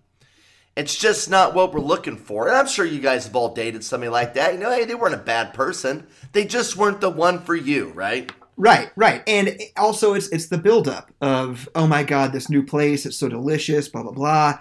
It's 0.76 0.94
just 0.96 1.30
not 1.30 1.54
what 1.54 1.72
we're 1.72 1.80
looking 1.80 2.16
for. 2.16 2.48
And 2.48 2.56
I'm 2.56 2.66
sure 2.66 2.84
you 2.84 3.00
guys 3.00 3.24
have 3.24 3.36
all 3.36 3.54
dated 3.54 3.84
somebody 3.84 4.10
like 4.10 4.34
that. 4.34 4.52
You 4.54 4.58
know, 4.60 4.70
hey, 4.70 4.84
they 4.84 4.94
weren't 4.94 5.14
a 5.14 5.18
bad 5.18 5.54
person. 5.54 6.06
They 6.32 6.44
just 6.44 6.76
weren't 6.76 7.00
the 7.00 7.10
one 7.10 7.38
for 7.40 7.54
you, 7.54 7.92
right? 7.94 8.30
Right, 8.56 8.90
right, 8.94 9.22
and 9.26 9.58
also 9.76 10.14
it's 10.14 10.28
it's 10.28 10.46
the 10.46 10.58
buildup 10.58 11.10
of 11.20 11.68
oh 11.74 11.86
my 11.88 12.04
god, 12.04 12.32
this 12.32 12.48
new 12.48 12.62
place, 12.64 13.04
it's 13.04 13.16
so 13.16 13.28
delicious, 13.28 13.88
blah 13.88 14.02
blah 14.02 14.12
blah. 14.12 14.58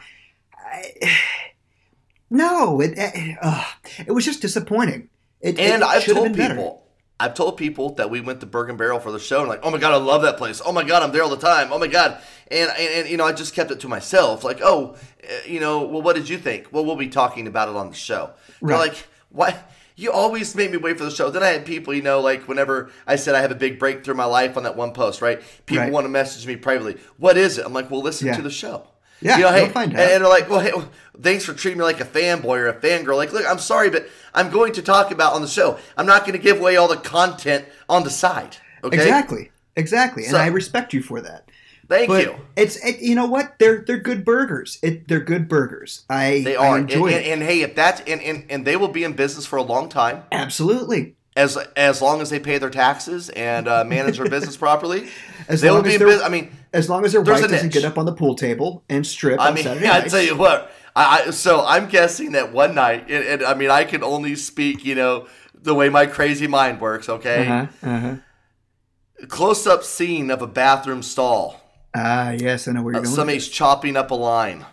I, 0.58 0.92
no, 2.30 2.82
it 2.82 2.94
it, 2.98 3.38
uh, 3.42 3.66
it 4.08 4.12
was 4.12 4.26
just 4.26 4.42
disappointing. 4.42 5.10
It, 5.42 5.60
And 5.60 5.82
it 5.82 5.88
I've 5.88 6.06
told 6.06 6.34
people, 6.36 6.38
better. 6.38 6.74
I've 7.20 7.34
told 7.36 7.58
people 7.58 7.94
that 7.96 8.10
we 8.10 8.22
went 8.22 8.40
to 8.40 8.46
Bergen 8.46 8.78
Barrel 8.78 9.00
for 9.00 9.12
the 9.12 9.20
show, 9.20 9.42
and 9.42 9.50
like, 9.50 9.60
oh 9.64 9.70
my 9.70 9.78
god, 9.78 9.94
I 9.94 9.98
love 9.98 10.24
that 10.24 10.38
place. 10.38 10.62
Oh 10.66 10.72
my 10.72 10.84
god, 10.84 11.04
I'm 11.04 11.12
there 11.12 11.22
all 11.24 11.30
the 11.30 11.38
time. 11.38 11.72
Oh 11.72 11.78
my 11.80 11.88
god, 11.88 12.20
and 12.50 12.70
and, 12.72 12.94
and 13.02 13.10
you 13.10 13.18
know, 13.18 13.26
I 13.26 13.34
just 13.34 13.54
kept 13.54 13.72
it 13.72 13.80
to 13.82 13.88
myself. 13.88 14.44
Like, 14.44 14.60
oh, 14.64 14.96
uh, 15.24 15.34
you 15.46 15.60
know, 15.60 15.84
well, 15.86 16.02
what 16.02 16.16
did 16.16 16.28
you 16.30 16.38
think? 16.38 16.68
Well, 16.72 16.86
we'll 16.86 16.96
be 16.96 17.10
talking 17.10 17.46
about 17.46 17.70
it 17.70 17.76
on 17.76 17.90
the 17.90 17.96
show. 17.96 18.32
They're 18.62 18.76
Right. 18.78 18.90
like, 18.90 19.08
why? 19.30 19.60
You 19.96 20.12
always 20.12 20.56
make 20.56 20.72
me 20.72 20.78
wait 20.78 20.98
for 20.98 21.04
the 21.06 21.12
show. 21.12 21.30
Then 21.30 21.44
I 21.44 21.48
had 21.50 21.66
people, 21.66 21.94
you 21.94 22.02
know, 22.02 22.20
like 22.20 22.48
whenever 22.48 22.90
I 23.06 23.16
said 23.16 23.36
I 23.36 23.42
have 23.42 23.52
a 23.52 23.56
big 23.56 23.78
breakthrough 23.80 24.14
in 24.14 24.18
my 24.18 24.26
life 24.26 24.58
on 24.58 24.64
that 24.64 24.76
one 24.76 24.92
post, 24.94 25.22
right? 25.22 25.42
People 25.66 25.84
Right. 25.84 25.92
want 25.94 26.06
to 26.06 26.10
message 26.10 26.48
me 26.48 26.56
privately. 26.56 26.98
What 27.18 27.38
is 27.38 27.58
it? 27.58 27.66
I'm 27.66 27.74
like, 27.74 27.92
well, 27.92 28.02
listen 28.02 28.28
Yeah. 28.28 28.36
to 28.38 28.42
the 28.42 28.50
show. 28.50 28.88
Yeah, 29.22 29.38
you 29.38 29.44
know, 29.44 29.52
hey, 29.52 29.70
find 29.70 29.92
and- 29.92 30.02
out. 30.02 30.12
and 30.12 30.24
they're 30.24 30.30
like, 30.30 30.50
well, 30.50 30.60
hey, 30.60 30.72
thanks 31.22 31.46
for 31.46 31.54
treating 31.54 31.78
me 31.78 31.86
like 31.86 32.02
a 32.02 32.06
fanboy 32.06 32.58
or 32.58 32.68
a 32.68 32.74
fangirl. 32.74 33.16
Like, 33.16 33.32
look, 33.32 33.46
I'm 33.50 33.60
sorry, 33.60 33.90
but 33.90 34.10
I'm 34.34 34.50
going 34.50 34.74
to 34.74 34.82
talk 34.82 35.12
about 35.12 35.34
on 35.34 35.42
the 35.42 35.48
show. 35.48 35.78
I'm 35.96 36.06
not 36.06 36.22
going 36.22 36.34
to 36.34 36.40
give 36.44 36.60
away 36.60 36.76
all 36.76 36.90
the 36.90 36.98
content 36.98 37.66
on 37.88 38.04
the 38.04 38.10
side. 38.10 38.58
Okay. 38.84 38.98
Exactly, 38.98 39.52
exactly, 39.78 40.26
and 40.26 40.36
I 40.36 40.48
respect 40.48 40.92
you 40.94 41.02
for 41.02 41.22
that. 41.22 41.48
Thank 41.88 42.08
But 42.08 42.24
you. 42.24 42.36
it's 42.56 42.78
it, 42.86 43.00
you 43.02 43.14
know 43.16 43.26
what 43.28 43.60
they're 43.60 43.84
they're 43.86 43.98
good 44.00 44.24
burgers. 44.24 44.80
It 44.82 45.08
they're 45.08 45.20
good 45.20 45.48
burgers. 45.50 46.06
I 46.10 46.42
They 46.44 46.56
are, 46.56 46.78
and, 46.78 46.90
enjoy 46.90 47.08
and, 47.08 47.16
it 47.16 47.26
and 47.32 47.42
hey, 47.44 47.62
if 47.62 47.76
that's 47.76 48.02
and, 48.02 48.22
and 48.22 48.46
and 48.50 48.66
they 48.66 48.78
will 48.78 48.88
be 48.88 49.04
in 49.04 49.14
business 49.14 49.46
for 49.46 49.58
a 49.58 49.64
long 49.64 49.90
time 49.90 50.24
absolutely. 50.32 51.16
as 51.36 51.58
as 51.76 52.02
long 52.02 52.22
as 52.22 52.30
they 52.30 52.40
pay 52.40 52.58
their 52.58 52.70
taxes 52.70 53.30
and 53.30 53.68
uh, 53.68 53.84
manage 53.84 54.18
their 54.18 54.30
business 54.30 54.56
properly. 54.58 55.10
As 55.50 55.60
they 55.60 55.70
will 55.70 55.82
be 55.82 55.96
in 55.96 56.00
business. 56.00 56.22
I 56.24 56.30
mean, 56.30 56.52
As 56.72 56.90
long 56.90 57.04
as 57.04 57.12
their 57.12 57.22
wife 57.22 57.42
doesn't 57.42 57.74
get 57.74 57.84
up 57.84 57.98
on 57.98 58.06
the 58.06 58.14
pool 58.14 58.36
table 58.36 58.86
and 58.88 59.06
strip 59.06 59.42
I 59.42 59.52
mean, 59.52 59.66
Saturday 59.66 59.90
I 59.92 60.02
tell 60.08 60.22
you 60.22 60.38
what. 60.38 60.72
I, 60.96 61.26
I 61.28 61.30
so 61.32 61.66
I'm 61.66 61.90
guessing 61.90 62.32
that 62.32 62.54
one 62.54 62.76
night, 62.76 63.10
and, 63.10 63.26
and 63.26 63.44
I 63.44 63.54
mean, 63.56 63.70
I 63.70 63.84
can 63.84 64.04
only 64.04 64.36
speak, 64.36 64.86
you 64.86 64.96
know, 64.96 65.28
the 65.54 65.74
way 65.76 65.90
my 65.90 66.06
crazy 66.06 66.48
mind 66.48 66.80
works. 66.80 67.10
Okay, 67.10 67.48
Uh-huh, 67.48 67.68
uh-huh. 67.90 68.16
close 69.28 69.68
up 69.68 69.84
scene 69.84 70.32
of 70.32 70.42
a 70.42 70.48
bathroom 70.48 71.04
stall. 71.04 71.60
Ah, 71.96 72.32
yes, 72.32 72.68
I 72.68 72.72
know 72.72 72.82
where 72.84 72.94
you're 72.94 73.00
Uh, 73.00 73.04
going. 73.04 73.12
with 73.12 73.16
somebody's 73.16 73.48
chopping 73.48 73.96
up 73.96 74.12
a 74.12 74.16
line. 74.16 74.66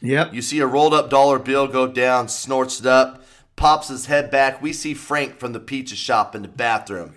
Yep. 0.00 0.32
You 0.32 0.42
see 0.42 0.60
a 0.60 0.66
rolled 0.66 0.94
up 0.94 1.10
dollar 1.10 1.38
bill 1.38 1.66
go 1.66 1.86
down, 1.88 2.28
snorts 2.28 2.78
it 2.80 2.86
up, 2.86 3.24
pops 3.56 3.88
his 3.88 4.06
head 4.06 4.30
back. 4.30 4.62
We 4.62 4.72
see 4.72 4.94
Frank 4.94 5.40
from 5.40 5.52
the 5.52 5.58
pizza 5.60 5.96
shop 5.96 6.36
in 6.36 6.42
the 6.42 6.48
bathroom. 6.48 7.14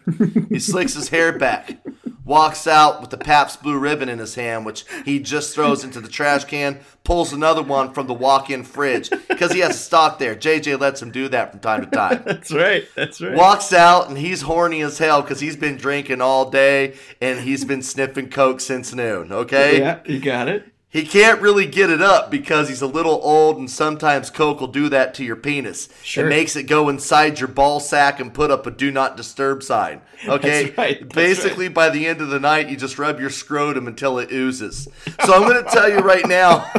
he 0.50 0.58
slicks 0.60 0.96
his 0.96 1.10
hair 1.10 1.38
back, 1.38 1.78
walks 2.24 2.68
out 2.68 3.02
with 3.02 3.10
the 3.10 3.18
Pabst 3.18 3.64
Blue 3.64 3.78
Ribbon 3.78 4.10
in 4.10 4.20
his 4.20 4.36
hand, 4.36 4.66
which 4.66 4.86
he 5.06 5.20
just 5.20 5.54
throws 5.56 5.84
into 5.84 6.00
the 6.00 6.08
trash 6.08 6.44
can, 6.46 6.80
pulls 7.04 7.34
another 7.34 7.64
one 7.64 7.94
from 7.94 8.08
the 8.08 8.14
walk 8.14 8.50
in 8.50 8.64
fridge 8.64 9.10
because 9.28 9.52
he 9.52 9.60
has 9.60 9.72
a 9.72 9.80
stock 9.80 10.20
there. 10.20 10.36
JJ 10.36 10.80
lets 10.80 11.02
him 11.02 11.12
do 11.12 11.28
that 11.30 11.52
from 11.52 11.60
time 11.60 11.82
to 11.82 11.88
time. 11.88 12.24
That's 12.26 12.52
right. 12.52 12.88
That's 12.96 13.22
right. 13.22 13.36
Walks 13.36 13.74
out 13.74 14.08
and 14.08 14.18
he's 14.18 14.44
horny 14.44 14.82
as 14.82 14.98
hell 14.98 15.22
because 15.22 15.40
he's 15.40 15.56
been 15.56 15.78
drinking 15.78 16.22
all 16.22 16.50
day 16.50 16.96
and 17.20 17.40
he's 17.40 17.66
been 17.66 17.82
sniffing 17.82 18.30
coke 18.30 18.60
since 18.62 18.94
noon. 18.94 19.32
Okay, 19.32 19.80
Yeah, 19.80 20.00
you 20.06 20.20
got 20.20 20.48
it. 20.48 20.71
He 20.92 21.06
can't 21.06 21.42
really 21.42 21.66
get 21.66 21.90
it 21.90 22.02
up 22.02 22.30
because 22.30 22.68
he's 22.68 22.82
a 22.82 22.88
little 22.88 23.22
old, 23.24 23.58
and 23.58 23.72
sometimes 23.72 24.30
coke 24.30 24.60
will 24.60 24.68
do 24.68 24.90
that 24.90 25.14
to 25.16 25.24
your 25.24 25.38
penis. 25.38 25.88
Sure. 26.04 26.26
It 26.26 26.30
makes 26.30 26.58
it 26.58 26.64
go 26.64 26.90
inside 26.90 27.40
your 27.40 27.48
ball 27.48 27.80
sack 27.80 28.20
and 28.20 28.34
put 28.34 28.52
up 28.52 28.68
a 28.68 28.72
do 28.72 28.92
not 28.92 29.16
disturb 29.16 29.64
sign. 29.64 30.02
Okay? 30.28 30.66
That's 30.66 30.78
right, 30.78 31.00
that's 31.00 31.16
Basically, 31.16 31.68
by 31.68 31.90
the 31.90 32.06
end 32.06 32.22
of 32.22 32.30
the 32.30 32.40
night, 32.40 32.70
you 32.70 32.78
just 32.78 33.00
rub 33.00 33.20
your 33.20 33.32
scrotum 33.32 33.88
until 33.88 34.20
it 34.20 34.32
oozes. 34.32 34.88
So 35.26 35.34
I'm 35.34 35.50
going 35.50 35.64
to 35.64 35.72
tell 35.72 35.90
you 35.90 35.98
right 35.98 36.28
now. 36.28 36.72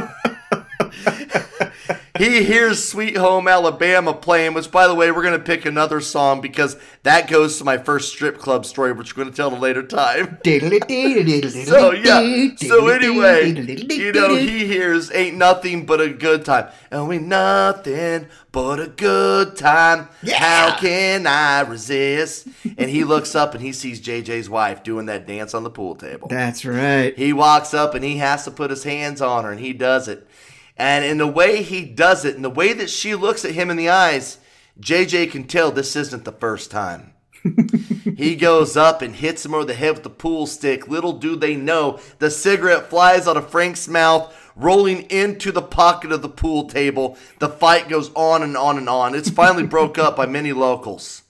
He 2.17 2.43
hears 2.43 2.87
Sweet 2.87 3.17
Home 3.17 3.47
Alabama 3.47 4.13
playing, 4.13 4.53
which, 4.53 4.69
by 4.69 4.87
the 4.87 4.93
way, 4.93 5.09
we're 5.11 5.23
going 5.23 5.37
to 5.37 5.43
pick 5.43 5.65
another 5.65 5.99
song 5.99 6.41
because 6.41 6.77
that 7.01 7.27
goes 7.27 7.57
to 7.57 7.63
my 7.63 7.79
first 7.79 8.09
strip 8.09 8.37
club 8.37 8.67
story, 8.67 8.91
which 8.93 9.15
we're 9.17 9.23
going 9.23 9.33
to 9.33 9.35
tell 9.35 9.51
at 9.51 9.57
a 9.57 9.59
later 9.59 9.81
time. 9.81 10.37
So 11.65 11.65
so 11.65 11.91
yeah. 11.91 12.49
So 12.57 12.87
anyway, 12.87 13.53
you 13.95 14.11
know, 14.11 14.35
he 14.35 14.67
hears 14.67 15.11
"Ain't 15.11 15.37
Nothing 15.37 15.87
But 15.87 16.01
a 16.01 16.09
Good 16.09 16.45
Time," 16.45 16.67
and 16.91 17.07
we 17.07 17.17
nothing 17.17 18.27
but 18.51 18.79
a 18.79 18.87
good 18.87 19.55
time. 19.55 20.07
How 20.37 20.77
can 20.77 21.25
I 21.25 21.61
resist? 21.61 22.47
And 22.77 22.91
he 22.91 23.03
looks 23.03 23.33
up 23.33 23.55
and 23.55 23.63
he 23.63 23.73
sees 23.73 23.99
JJ's 23.99 24.47
wife 24.51 24.83
doing 24.83 25.07
that 25.07 25.25
dance 25.25 25.55
on 25.55 25.63
the 25.63 25.71
pool 25.71 25.95
table. 25.95 26.27
That's 26.27 26.63
right. 26.63 27.17
He 27.17 27.33
walks 27.33 27.73
up 27.73 27.95
and 27.95 28.05
he 28.05 28.17
has 28.17 28.45
to 28.45 28.51
put 28.51 28.69
his 28.69 28.83
hands 28.83 29.19
on 29.19 29.43
her, 29.45 29.51
and 29.51 29.59
he 29.59 29.73
does 29.73 30.07
it. 30.07 30.27
And 30.77 31.05
in 31.05 31.17
the 31.17 31.27
way 31.27 31.61
he 31.61 31.85
does 31.85 32.25
it, 32.25 32.35
in 32.35 32.41
the 32.41 32.49
way 32.49 32.73
that 32.73 32.89
she 32.89 33.15
looks 33.15 33.45
at 33.45 33.51
him 33.51 33.69
in 33.69 33.77
the 33.77 33.89
eyes, 33.89 34.39
JJ 34.79 35.31
can 35.31 35.45
tell 35.45 35.71
this 35.71 35.95
isn't 35.95 36.25
the 36.25 36.31
first 36.31 36.71
time. 36.71 37.13
he 38.17 38.35
goes 38.35 38.77
up 38.77 39.01
and 39.01 39.15
hits 39.15 39.45
him 39.45 39.53
over 39.53 39.65
the 39.65 39.73
head 39.73 39.95
with 39.95 40.03
the 40.03 40.09
pool 40.09 40.45
stick. 40.45 40.87
Little 40.87 41.13
do 41.13 41.35
they 41.35 41.55
know, 41.55 41.99
the 42.19 42.31
cigarette 42.31 42.89
flies 42.89 43.27
out 43.27 43.37
of 43.37 43.49
Frank's 43.49 43.87
mouth, 43.87 44.33
rolling 44.55 45.01
into 45.03 45.51
the 45.51 45.61
pocket 45.61 46.11
of 46.11 46.21
the 46.21 46.29
pool 46.29 46.67
table. 46.67 47.17
The 47.39 47.49
fight 47.49 47.89
goes 47.89 48.11
on 48.15 48.43
and 48.43 48.55
on 48.55 48.77
and 48.77 48.89
on. 48.89 49.15
It's 49.15 49.29
finally 49.29 49.65
broke 49.65 49.97
up 49.97 50.15
by 50.15 50.25
many 50.25 50.53
locals. 50.53 51.23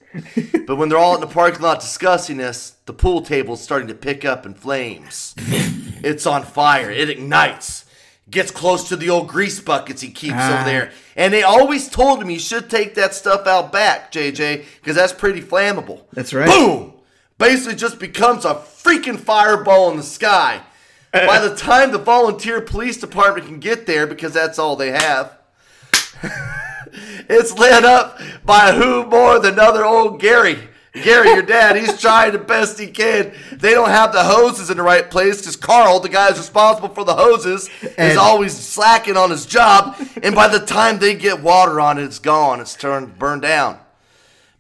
But 0.68 0.76
when 0.76 0.89
they're 0.89 0.98
all 0.98 1.16
in 1.16 1.22
the 1.22 1.28
parking 1.28 1.62
lot 1.62 1.80
discussing 1.80 2.38
this, 2.38 2.76
the 2.86 2.94
pool 2.94 3.22
table 3.22 3.56
is 3.56 3.62
starting 3.62 3.88
to 3.88 3.96
pick 3.96 4.24
up 4.24 4.46
in 4.46 4.54
flames. 4.54 5.34
It's 5.38 6.28
on 6.28 6.44
fire. 6.44 6.91
It 6.91 7.10
ignites. 7.10 7.83
Gets 8.30 8.51
close 8.51 8.88
to 8.89 8.95
the 8.95 9.09
old 9.09 9.28
grease 9.28 9.59
buckets 9.59 10.01
he 10.01 10.09
keeps 10.09 10.36
Ah. 10.38 10.55
over 10.61 10.69
there. 10.69 10.91
And 11.15 11.34
they 11.34 11.43
always 11.43 11.89
told 11.89 12.21
him 12.21 12.30
you 12.30 12.39
should 12.39 12.69
take 12.69 12.95
that 12.95 13.13
stuff 13.13 13.45
out 13.47 13.71
back, 13.71 14.11
JJ, 14.11 14.63
because 14.82 14.95
that's 14.95 15.11
pretty 15.13 15.41
flammable. 15.41 16.01
That's 16.13 16.34
right. 16.34 16.47
Boom! 16.47 16.93
Basically 17.38 17.76
just 17.76 17.99
becomes 17.99 18.45
a 18.45 18.55
freaking 18.55 19.19
fireball 19.19 19.91
in 19.91 19.97
the 19.97 20.03
sky. 20.03 20.61
By 21.11 21.39
the 21.39 21.55
time 21.55 21.91
the 21.91 21.99
volunteer 21.99 22.59
police 22.61 22.97
department 22.97 23.45
can 23.45 23.59
get 23.59 23.86
there, 23.86 24.07
because 24.07 24.34
that's 24.34 24.57
all 24.57 24.76
they 24.76 24.91
have, 24.91 25.38
it's 27.30 27.57
lit 27.57 27.84
up 27.86 28.19
by 28.45 28.71
who 28.74 29.05
more 29.05 29.39
than 29.39 29.59
other 29.59 29.86
old 29.86 30.19
Gary. 30.19 30.69
Gary, 30.94 31.30
your 31.30 31.41
dad, 31.41 31.76
he's 31.76 32.00
trying 32.00 32.34
the 32.34 32.38
best 32.38 32.80
he 32.80 32.88
can. 32.88 33.34
They 33.52 33.72
don't 33.72 33.89
have 33.89 34.14
the 34.14 34.24
hoses 34.24 34.70
in 34.70 34.78
the 34.78 34.84
right 34.84 35.10
place 35.10 35.38
because 35.38 35.56
Carl, 35.56 36.00
the 36.00 36.10
guy 36.10 36.28
who's 36.28 36.38
responsible 36.38 36.89
for 36.89 37.04
the 37.04 37.16
hoses, 37.16 37.68
is 37.98 38.16
always 38.16 38.56
slacking 38.56 39.18
on 39.18 39.32
his 39.32 39.48
job. 39.48 39.98
And 40.22 40.36
by 40.36 40.48
the 40.48 40.60
time 40.60 41.00
they 41.00 41.16
get 41.16 41.41
water 41.41 41.82
on 41.82 41.98
it, 41.98 42.04
it's 42.04 42.20
gone. 42.20 42.60
It's 42.60 42.76
turned 42.76 43.18
burned 43.18 43.41
down. 43.41 43.80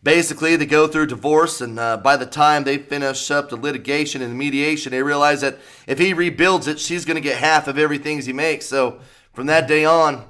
Basically, 0.01 0.55
they 0.55 0.65
go 0.65 0.87
through 0.87 1.05
divorce, 1.05 1.61
and 1.61 1.79
uh, 1.79 1.97
by 1.97 2.17
the 2.17 2.25
time 2.25 2.63
they 2.63 2.77
finish 2.77 3.31
up 3.31 3.49
the 3.49 3.55
litigation 3.55 4.21
and 4.21 4.31
the 4.31 4.35
mediation, 4.35 4.91
they 4.91 5.01
realize 5.01 5.41
that 5.41 5.59
if 5.87 5.97
he 5.97 6.13
rebuilds 6.13 6.67
it, 6.67 6.79
she's 6.79 7.05
going 7.05 7.15
to 7.15 7.21
get 7.21 7.37
half 7.37 7.67
of 7.69 7.77
everything 7.77 8.21
he 8.21 8.33
makes. 8.33 8.65
So 8.65 8.99
from 9.33 9.45
that 9.45 9.67
day 9.67 9.85
on, 9.85 10.25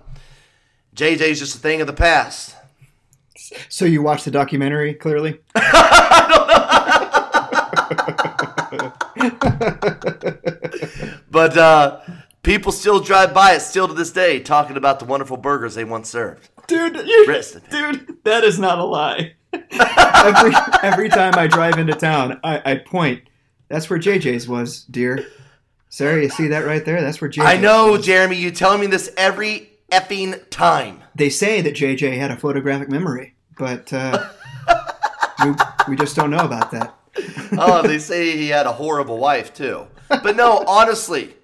JJ's 0.95 1.39
just 1.39 1.55
a 1.55 1.59
thing 1.59 1.81
of 1.81 1.87
the 1.87 1.93
past. 1.93 2.55
So 3.69 3.85
you 3.85 4.01
watched 4.01 4.25
the 4.25 4.31
documentary, 4.31 4.93
clearly? 4.93 5.39
But 11.33 11.57
uh, 11.57 11.99
people 12.43 12.71
still 12.71 12.99
drive 12.99 13.33
by 13.33 13.53
it 13.53 13.61
still 13.61 13.87
to 13.87 13.93
this 13.95 14.11
day, 14.11 14.39
talking 14.39 14.77
about 14.77 14.99
the 14.99 15.05
wonderful 15.05 15.35
burgers 15.35 15.73
they 15.73 15.83
once 15.83 16.07
served. 16.09 16.47
Dude, 16.67 16.95
you, 16.95 17.25
Rest 17.27 17.55
in 17.55 17.61
peace. 17.61 17.71
dude, 17.71 18.23
that 18.23 18.43
is 18.43 18.59
not 18.59 18.77
a 18.77 18.83
lie. 18.83 19.33
every, 19.51 20.53
every 20.83 21.09
time 21.09 21.33
I 21.35 21.47
drive 21.47 21.79
into 21.79 21.93
town, 21.93 22.39
I, 22.43 22.61
I 22.63 22.75
point. 22.75 23.23
That's 23.67 23.89
where 23.89 23.97
JJ's 23.97 24.47
was, 24.47 24.83
dear. 24.83 25.25
Sarah, 25.89 26.21
you 26.21 26.29
see 26.29 26.47
that 26.49 26.65
right 26.65 26.85
there? 26.85 27.01
That's 27.01 27.19
where 27.19 27.31
JJ's 27.31 27.45
I 27.45 27.57
know, 27.57 27.93
was. 27.93 28.05
Jeremy, 28.05 28.35
you 28.35 28.51
tell 28.51 28.77
me 28.77 28.85
this 28.85 29.11
every 29.17 29.71
effing 29.91 30.39
time. 30.51 31.01
They 31.15 31.29
say 31.31 31.61
that 31.61 31.73
JJ 31.75 32.15
had 32.17 32.29
a 32.29 32.37
photographic 32.37 32.89
memory, 32.89 33.32
but 33.57 33.91
uh, 33.93 34.29
we, 35.45 35.53
we 35.89 35.95
just 35.95 36.15
don't 36.15 36.29
know 36.29 36.45
about 36.45 36.71
that. 36.71 36.95
oh, 37.57 37.81
they 37.81 37.99
say 37.99 38.35
he 38.37 38.49
had 38.49 38.65
a 38.65 38.73
horrible 38.73 39.17
wife 39.17 39.53
too. 39.53 39.87
But 40.09 40.35
no, 40.35 40.63
honestly, 40.67 41.35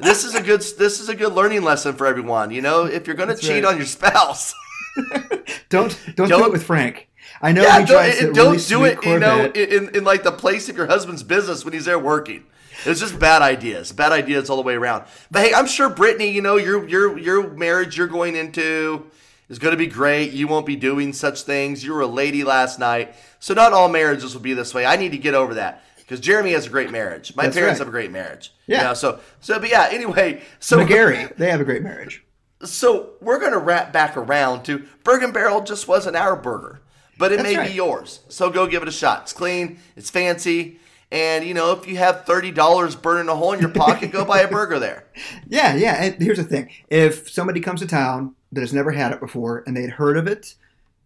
this 0.00 0.24
is 0.24 0.34
a 0.34 0.42
good 0.42 0.60
this 0.60 1.00
is 1.00 1.08
a 1.08 1.14
good 1.14 1.32
learning 1.32 1.62
lesson 1.62 1.94
for 1.94 2.06
everyone. 2.06 2.50
You 2.50 2.62
know, 2.62 2.84
if 2.84 3.06
you're 3.06 3.16
going 3.16 3.28
to 3.28 3.36
cheat 3.36 3.64
right. 3.64 3.72
on 3.72 3.76
your 3.76 3.86
spouse, 3.86 4.54
Don't 5.68 5.98
don't, 6.16 6.16
do 6.16 6.26
Don't- 6.26 6.46
it 6.46 6.52
with 6.52 6.64
Frank. 6.64 7.08
I 7.42 7.52
know 7.52 7.62
yeah, 7.62 7.80
he 7.80 7.86
don't, 7.86 8.04
a 8.04 8.32
don't 8.34 8.68
do 8.68 8.84
it. 8.84 9.02
You 9.02 9.18
know, 9.18 9.46
in, 9.46 9.96
in 9.96 10.04
like 10.04 10.24
the 10.24 10.32
place 10.32 10.68
of 10.68 10.76
your 10.76 10.86
husband's 10.86 11.22
business 11.22 11.64
when 11.64 11.72
he's 11.72 11.86
there 11.86 11.98
working. 11.98 12.44
It's 12.84 13.00
just 13.00 13.18
bad 13.18 13.40
ideas, 13.40 13.92
bad 13.92 14.12
ideas 14.12 14.50
all 14.50 14.56
the 14.56 14.62
way 14.62 14.74
around. 14.74 15.04
But 15.30 15.46
hey, 15.46 15.54
I'm 15.54 15.66
sure 15.66 15.88
Brittany, 15.88 16.30
you 16.30 16.42
know, 16.42 16.56
your 16.56 16.86
your 16.86 17.18
your 17.18 17.48
marriage 17.50 17.96
you're 17.96 18.08
going 18.08 18.36
into 18.36 19.06
is 19.50 19.58
going 19.58 19.72
to 19.72 19.76
be 19.76 19.86
great. 19.86 20.32
You 20.32 20.48
won't 20.48 20.64
be 20.64 20.76
doing 20.76 21.12
such 21.12 21.42
things. 21.42 21.84
You 21.84 21.92
were 21.92 22.00
a 22.00 22.06
lady 22.06 22.42
last 22.44 22.78
night, 22.78 23.14
so 23.38 23.52
not 23.52 23.74
all 23.74 23.88
marriages 23.90 24.32
will 24.32 24.40
be 24.40 24.54
this 24.54 24.72
way. 24.72 24.86
I 24.86 24.96
need 24.96 25.12
to 25.12 25.18
get 25.18 25.34
over 25.34 25.54
that 25.54 25.84
because 25.98 26.20
Jeremy 26.20 26.52
has 26.52 26.66
a 26.66 26.70
great 26.70 26.90
marriage. 26.90 27.36
My 27.36 27.44
That's 27.44 27.56
parents 27.56 27.78
right. 27.78 27.84
have 27.84 27.88
a 27.88 27.90
great 27.90 28.10
marriage. 28.10 28.54
Yeah. 28.66 28.78
You 28.78 28.84
know, 28.84 28.94
so 28.94 29.20
so 29.40 29.58
but 29.58 29.68
yeah. 29.68 29.88
Anyway, 29.90 30.40
so 30.60 30.78
McGarry, 30.78 31.36
they 31.36 31.50
have 31.50 31.60
a 31.60 31.64
great 31.64 31.82
marriage. 31.82 32.24
so 32.64 33.10
we're 33.20 33.38
gonna 33.38 33.58
wrap 33.58 33.92
back 33.92 34.16
around 34.16 34.62
to 34.64 34.84
Bergen 35.04 35.32
Barrel 35.32 35.60
just 35.62 35.86
wasn't 35.86 36.16
our 36.16 36.34
burger, 36.36 36.80
but 37.18 37.30
it 37.32 37.36
That's 37.36 37.48
may 37.48 37.56
right. 37.58 37.68
be 37.68 37.74
yours. 37.74 38.20
So 38.28 38.50
go 38.50 38.66
give 38.66 38.82
it 38.82 38.88
a 38.88 38.92
shot. 38.92 39.22
It's 39.22 39.32
clean, 39.32 39.78
it's 39.96 40.10
fancy, 40.10 40.79
and 41.12 41.44
you 41.44 41.54
know 41.54 41.72
if 41.72 41.86
you 41.86 41.96
have 41.96 42.24
thirty 42.24 42.50
dollars 42.50 42.94
burning 42.96 43.28
a 43.28 43.34
hole 43.36 43.52
in 43.52 43.60
your 43.60 43.70
pocket, 43.70 44.12
go 44.12 44.24
buy 44.24 44.40
a 44.40 44.48
burger 44.50 44.78
there. 44.78 45.04
Yeah, 45.48 45.74
yeah. 45.74 46.02
And 46.02 46.22
here's 46.22 46.38
the 46.38 46.44
thing: 46.44 46.70
if 46.88 47.28
somebody 47.30 47.60
comes 47.60 47.80
to 47.80 47.86
town 47.86 48.34
that 48.52 48.60
has 48.60 48.72
never 48.72 48.90
had 48.92 49.12
it 49.12 49.20
before 49.20 49.62
and 49.66 49.76
they'd 49.76 49.90
heard 49.90 50.16
of 50.16 50.26
it 50.26 50.54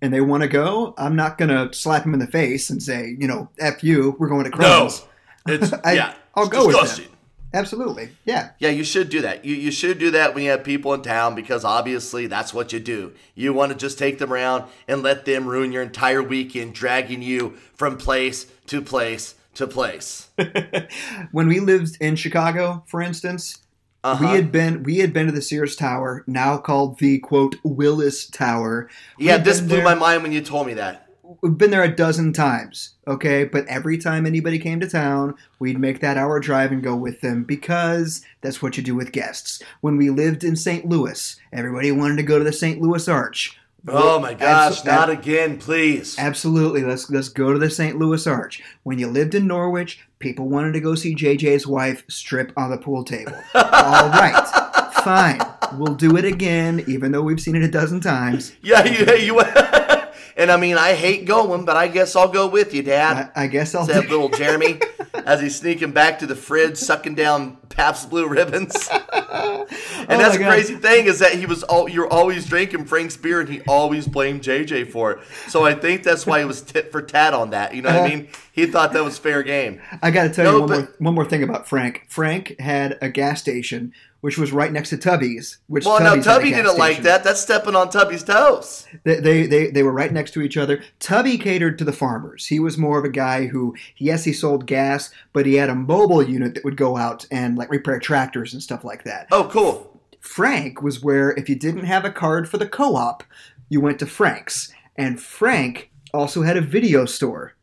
and 0.02 0.12
they 0.12 0.20
want 0.20 0.42
to 0.42 0.48
go, 0.48 0.94
I'm 0.98 1.16
not 1.16 1.38
gonna 1.38 1.72
slap 1.72 2.02
them 2.04 2.14
in 2.14 2.20
the 2.20 2.26
face 2.26 2.70
and 2.70 2.82
say, 2.82 3.16
you 3.18 3.26
know, 3.26 3.48
"F 3.58 3.82
you, 3.84 4.16
we're 4.18 4.28
going 4.28 4.44
to 4.44 4.50
Crohn's." 4.50 5.06
it's 5.46 5.72
I- 5.84 5.92
yeah, 5.94 6.14
I'll 6.34 6.44
it's 6.44 6.52
go 6.52 6.66
with 6.66 6.96
them. 6.96 7.06
Absolutely, 7.52 8.08
yeah. 8.24 8.50
Yeah, 8.58 8.70
you 8.70 8.82
should 8.82 9.08
do 9.10 9.20
that. 9.20 9.44
You, 9.44 9.54
you 9.54 9.70
should 9.70 10.00
do 10.00 10.10
that 10.10 10.34
when 10.34 10.42
you 10.42 10.50
have 10.50 10.64
people 10.64 10.92
in 10.92 11.02
town 11.02 11.36
because 11.36 11.64
obviously 11.64 12.26
that's 12.26 12.52
what 12.52 12.72
you 12.72 12.80
do. 12.80 13.12
You 13.36 13.52
want 13.52 13.70
to 13.70 13.78
just 13.78 13.96
take 13.96 14.18
them 14.18 14.32
around 14.32 14.64
and 14.88 15.04
let 15.04 15.24
them 15.24 15.46
ruin 15.46 15.70
your 15.70 15.82
entire 15.82 16.20
weekend, 16.20 16.74
dragging 16.74 17.22
you 17.22 17.50
from 17.74 17.96
place 17.96 18.46
to 18.66 18.82
place 18.82 19.36
to 19.54 19.66
place. 19.66 20.28
When 21.32 21.48
we 21.48 21.60
lived 21.60 21.96
in 22.00 22.16
Chicago, 22.16 22.84
for 22.86 23.00
instance, 23.02 23.58
Uh-huh. 24.04 24.18
we 24.22 24.36
had 24.36 24.52
been 24.52 24.82
we 24.82 24.98
had 24.98 25.12
been 25.12 25.26
to 25.26 25.32
the 25.32 25.40
Sears 25.42 25.76
Tower, 25.76 26.24
now 26.26 26.58
called 26.58 26.98
the 26.98 27.18
quote 27.20 27.56
Willis 27.64 28.26
Tower. 28.26 28.88
We 29.18 29.26
Yeah, 29.26 29.38
this 29.38 29.60
blew 29.60 29.76
there- 29.76 29.84
my 29.84 29.94
mind 29.94 30.22
when 30.22 30.32
you 30.32 30.42
told 30.42 30.66
me 30.66 30.74
that. 30.74 31.00
We've 31.40 31.56
been 31.56 31.70
there 31.70 31.82
a 31.82 31.96
dozen 31.96 32.34
times, 32.34 32.90
okay? 33.08 33.44
But 33.44 33.66
every 33.66 33.96
time 33.96 34.26
anybody 34.26 34.58
came 34.58 34.78
to 34.80 34.86
town, 34.88 35.34
we'd 35.58 35.78
make 35.80 36.00
that 36.00 36.18
hour 36.18 36.38
drive 36.38 36.70
and 36.70 36.82
go 36.82 36.94
with 36.94 37.22
them 37.22 37.44
because 37.44 38.20
that's 38.42 38.60
what 38.60 38.76
you 38.76 38.82
do 38.82 38.94
with 38.94 39.10
guests. 39.10 39.62
When 39.80 39.96
we 39.96 40.10
lived 40.10 40.44
in 40.44 40.54
St. 40.54 40.86
Louis, 40.86 41.34
everybody 41.50 41.90
wanted 41.90 42.16
to 42.18 42.22
go 42.24 42.38
to 42.38 42.44
the 42.44 42.52
St. 42.52 42.78
Louis 42.80 43.08
Arch. 43.08 43.58
Oh 43.86 44.18
my 44.18 44.32
gosh, 44.34 44.80
Abso- 44.80 44.86
not 44.86 45.10
again, 45.10 45.58
please. 45.58 46.18
Absolutely, 46.18 46.82
let's 46.82 47.10
let's 47.10 47.28
go 47.28 47.52
to 47.52 47.58
the 47.58 47.68
St. 47.68 47.98
Louis 47.98 48.26
Arch. 48.26 48.62
When 48.82 48.98
you 48.98 49.08
lived 49.08 49.34
in 49.34 49.46
Norwich, 49.46 50.00
people 50.18 50.48
wanted 50.48 50.72
to 50.72 50.80
go 50.80 50.94
see 50.94 51.14
JJ's 51.14 51.66
wife 51.66 52.02
strip 52.08 52.52
on 52.56 52.70
the 52.70 52.78
pool 52.78 53.04
table. 53.04 53.34
All 53.54 54.08
right, 54.08 54.90
fine, 55.04 55.40
we'll 55.78 55.94
do 55.94 56.16
it 56.16 56.24
again, 56.24 56.82
even 56.86 57.12
though 57.12 57.22
we've 57.22 57.40
seen 57.40 57.56
it 57.56 57.62
a 57.62 57.70
dozen 57.70 58.00
times. 58.00 58.56
Yeah, 58.62 58.84
you, 58.84 59.04
you 59.16 59.40
and 60.36 60.50
I 60.50 60.56
mean, 60.56 60.76
I 60.76 60.94
hate 60.94 61.26
going, 61.26 61.64
but 61.64 61.76
I 61.76 61.88
guess 61.88 62.16
I'll 62.16 62.28
go 62.28 62.46
with 62.46 62.72
you, 62.74 62.82
Dad. 62.82 63.30
I, 63.36 63.44
I 63.44 63.46
guess 63.48 63.74
I'll. 63.74 63.86
Said 63.86 64.08
little 64.08 64.28
Jeremy 64.30 64.80
as 65.26 65.40
he's 65.40 65.56
sneaking 65.56 65.92
back 65.92 66.18
to 66.20 66.26
the 66.26 66.36
fridge, 66.36 66.76
sucking 66.76 67.14
down 67.14 67.58
Pabst 67.74 68.10
Blue 68.10 68.26
Ribbons. 68.28 68.88
and 68.92 69.02
Oh 69.12 69.66
that's 70.08 70.34
the 70.36 70.40
God. 70.40 70.50
crazy 70.50 70.76
thing 70.76 71.06
is 71.06 71.18
that 71.18 71.34
he 71.34 71.46
was 71.46 71.62
all 71.64 71.88
you're 71.88 72.10
always 72.12 72.46
drinking 72.46 72.84
Frank's 72.84 73.16
beer, 73.16 73.40
and 73.40 73.48
he 73.48 73.60
always 73.62 74.06
blamed 74.06 74.42
JJ 74.42 74.90
for 74.90 75.12
it. 75.12 75.18
So 75.48 75.64
I 75.64 75.74
think 75.74 76.02
that's 76.02 76.26
why 76.26 76.40
he 76.40 76.44
was 76.44 76.62
tit 76.62 76.92
for 76.92 77.02
tat 77.02 77.34
on 77.34 77.50
that. 77.50 77.74
You 77.74 77.82
know 77.82 77.88
what 77.90 77.96
I 77.96 77.98
uh-huh. 78.00 78.08
mean? 78.16 78.28
He 78.52 78.66
thought 78.66 78.92
that 78.92 79.04
was 79.04 79.18
fair 79.18 79.42
game. 79.42 79.80
I 80.02 80.10
got 80.10 80.24
to 80.24 80.30
tell 80.30 80.44
No, 80.44 80.52
you 80.52 80.60
one 80.60 80.68
but- 80.68 80.78
more, 80.78 80.94
one 80.98 81.14
more 81.14 81.24
thing 81.24 81.42
about 81.42 81.68
Frank. 81.68 82.06
Frank 82.08 82.58
had 82.60 82.98
a 83.02 83.08
gas 83.08 83.40
station 83.40 83.92
which 84.24 84.38
was 84.38 84.52
right 84.52 84.72
next 84.72 84.88
to 84.88 84.96
Tubby's. 84.96 85.58
Which 85.66 85.84
Well, 85.84 86.00
now 86.00 86.14
Tubby's 86.14 86.26
a 86.26 86.28
Tubby 86.30 86.50
didn't 86.50 86.78
like 86.78 87.02
that. 87.02 87.24
That's 87.24 87.42
stepping 87.42 87.76
on 87.76 87.90
Tubby's 87.90 88.22
toes. 88.22 88.86
They, 89.02 89.20
they, 89.20 89.46
they, 89.46 89.70
they 89.70 89.82
were 89.82 89.92
right 89.92 90.10
next 90.10 90.30
to 90.30 90.40
each 90.40 90.56
other. 90.56 90.82
Tubby 90.98 91.36
catered 91.36 91.76
to 91.76 91.84
the 91.84 91.92
farmers. 91.92 92.46
He 92.46 92.58
was 92.58 92.78
more 92.78 92.98
of 92.98 93.04
a 93.04 93.10
guy 93.10 93.48
who, 93.48 93.76
yes, 93.98 94.24
he 94.24 94.32
sold 94.32 94.64
gas, 94.64 95.10
but 95.34 95.44
he 95.44 95.56
had 95.56 95.68
a 95.68 95.74
mobile 95.74 96.22
unit 96.22 96.54
that 96.54 96.64
would 96.64 96.78
go 96.78 96.96
out 96.96 97.26
and 97.30 97.58
like 97.58 97.70
repair 97.70 97.98
tractors 97.98 98.54
and 98.54 98.62
stuff 98.62 98.82
like 98.82 99.04
that. 99.04 99.28
Oh, 99.30 99.46
cool. 99.52 100.00
Frank 100.20 100.80
was 100.80 101.02
where 101.02 101.32
if 101.32 101.50
you 101.50 101.54
didn't 101.54 101.84
have 101.84 102.06
a 102.06 102.10
card 102.10 102.48
for 102.48 102.56
the 102.56 102.66
co-op, 102.66 103.24
you 103.68 103.82
went 103.82 103.98
to 103.98 104.06
Frank's. 104.06 104.72
And 104.96 105.20
Frank 105.20 105.90
also 106.14 106.40
had 106.40 106.56
a 106.56 106.62
video 106.62 107.04
store 107.04 107.56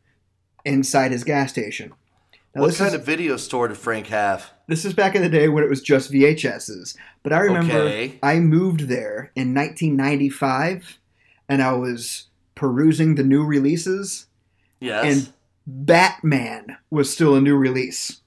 inside 0.64 1.10
his 1.10 1.24
gas 1.24 1.50
station. 1.50 1.92
Now, 2.54 2.62
What 2.62 2.74
kind 2.74 2.88
is, 2.88 2.94
of 2.94 3.04
video 3.06 3.36
store 3.36 3.68
did 3.68 3.76
Frank 3.78 4.08
have? 4.08 4.50
this 4.68 4.84
is 4.84 4.92
back 4.94 5.14
in 5.14 5.22
the 5.22 5.28
day 5.28 5.48
when 5.48 5.64
it 5.64 5.70
was 5.70 5.80
just 5.82 6.10
VHSs. 6.12 6.96
But 7.22 7.32
I 7.32 7.40
remember 7.40 7.74
Okay. 7.74 8.18
I 8.22 8.40
moved 8.40 8.88
there 8.88 9.30
in 9.34 9.54
1995 9.54 10.98
and 11.48 11.62
I 11.62 11.72
was 11.72 12.24
perusing 12.54 13.14
the 13.14 13.24
new 13.24 13.44
releases 13.44 14.26
Yes. 14.80 15.04
and 15.04 15.32
Batman 15.66 16.76
was 16.90 17.12
still 17.12 17.34
a 17.36 17.40
new 17.40 17.56
release. 17.56 18.18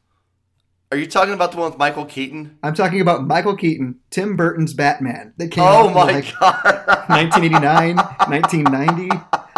Are 0.92 0.98
you 0.98 1.08
talking 1.08 1.34
about 1.34 1.52
the 1.52 1.58
one 1.58 1.70
with 1.72 1.80
Michael 1.80 2.06
Keaton? 2.06 2.58
I'm 2.64 2.74
talking 2.74 3.02
about 3.02 3.26
Michael 3.28 3.56
Keaton, 3.58 4.00
Tim 4.12 4.36
Burton's 4.38 4.74
Batman 4.74 5.34
that 5.38 5.50
came 5.50 5.64
Oh 5.64 5.90
out 5.90 5.94
my 5.96 6.10
in 6.10 6.16
like 6.16 6.40
god. 6.40 6.64
1989, 7.10 7.96
1990. 7.98 9.10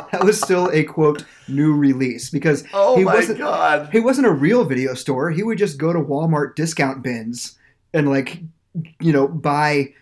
that 0.11 0.23
was 0.23 0.39
still 0.39 0.69
a 0.71 0.83
quote 0.83 1.23
new 1.47 1.73
release 1.73 2.29
because 2.29 2.63
Oh 2.73 2.97
he 2.97 3.03
my 3.03 3.15
wasn't 3.15 3.39
god. 3.39 3.89
he 3.91 3.99
wasn't 3.99 4.27
a 4.27 4.31
real 4.31 4.63
video 4.65 4.93
store. 4.93 5.31
He 5.31 5.43
would 5.43 5.57
just 5.57 5.77
go 5.77 5.93
to 5.93 5.99
Walmart 5.99 6.55
discount 6.55 7.03
bins 7.03 7.57
and 7.93 8.09
like 8.09 8.39
you 8.99 9.11
know 9.13 9.27
buy 9.27 9.93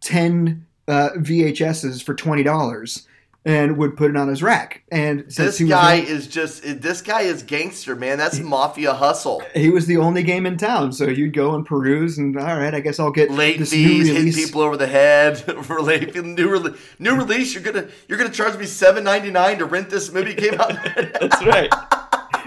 ten 0.00 0.66
uh, 0.88 1.10
VHSs 1.16 2.02
for 2.02 2.14
twenty 2.14 2.42
dollars 2.42 3.06
and 3.44 3.78
would 3.78 3.96
put 3.96 4.10
it 4.10 4.16
on 4.18 4.28
his 4.28 4.42
rack. 4.42 4.82
And 4.92 5.20
This 5.20 5.56
he 5.56 5.64
was 5.64 5.70
guy 5.70 6.00
the- 6.02 6.08
is 6.08 6.26
just 6.26 6.62
this 6.82 7.00
guy 7.00 7.22
is 7.22 7.42
gangster, 7.42 7.96
man. 7.96 8.18
That's 8.18 8.38
mafia 8.38 8.92
hustle. 8.92 9.42
he 9.54 9.70
was 9.70 9.86
the 9.86 9.96
only 9.96 10.22
game 10.22 10.44
in 10.44 10.58
town, 10.58 10.92
so 10.92 11.04
you'd 11.06 11.32
go 11.32 11.54
and 11.54 11.64
peruse, 11.64 12.18
and 12.18 12.36
all 12.36 12.58
right, 12.58 12.74
I 12.74 12.80
guess 12.80 12.98
I'll 13.00 13.10
get 13.10 13.30
Late 13.30 13.58
this 13.58 13.70
fees, 13.70 13.88
new 14.08 14.12
hitting 14.12 14.16
release. 14.30 14.46
people 14.46 14.60
over 14.60 14.76
the 14.76 14.86
head 14.86 15.38
for 15.64 15.80
late 15.80 16.14
new 16.14 16.48
rele- 16.48 16.78
new 16.98 17.14
release. 17.16 17.54
You're 17.54 17.62
gonna 17.62 17.88
you're 18.08 18.18
gonna 18.18 18.30
charge 18.30 18.58
me 18.58 18.66
seven 18.66 19.04
ninety 19.04 19.30
nine 19.30 19.56
to 19.58 19.64
rent 19.64 19.88
this 19.88 20.12
movie 20.12 20.34
came 20.34 20.60
out. 20.60 20.72
That's 20.96 21.44
right. 21.46 21.72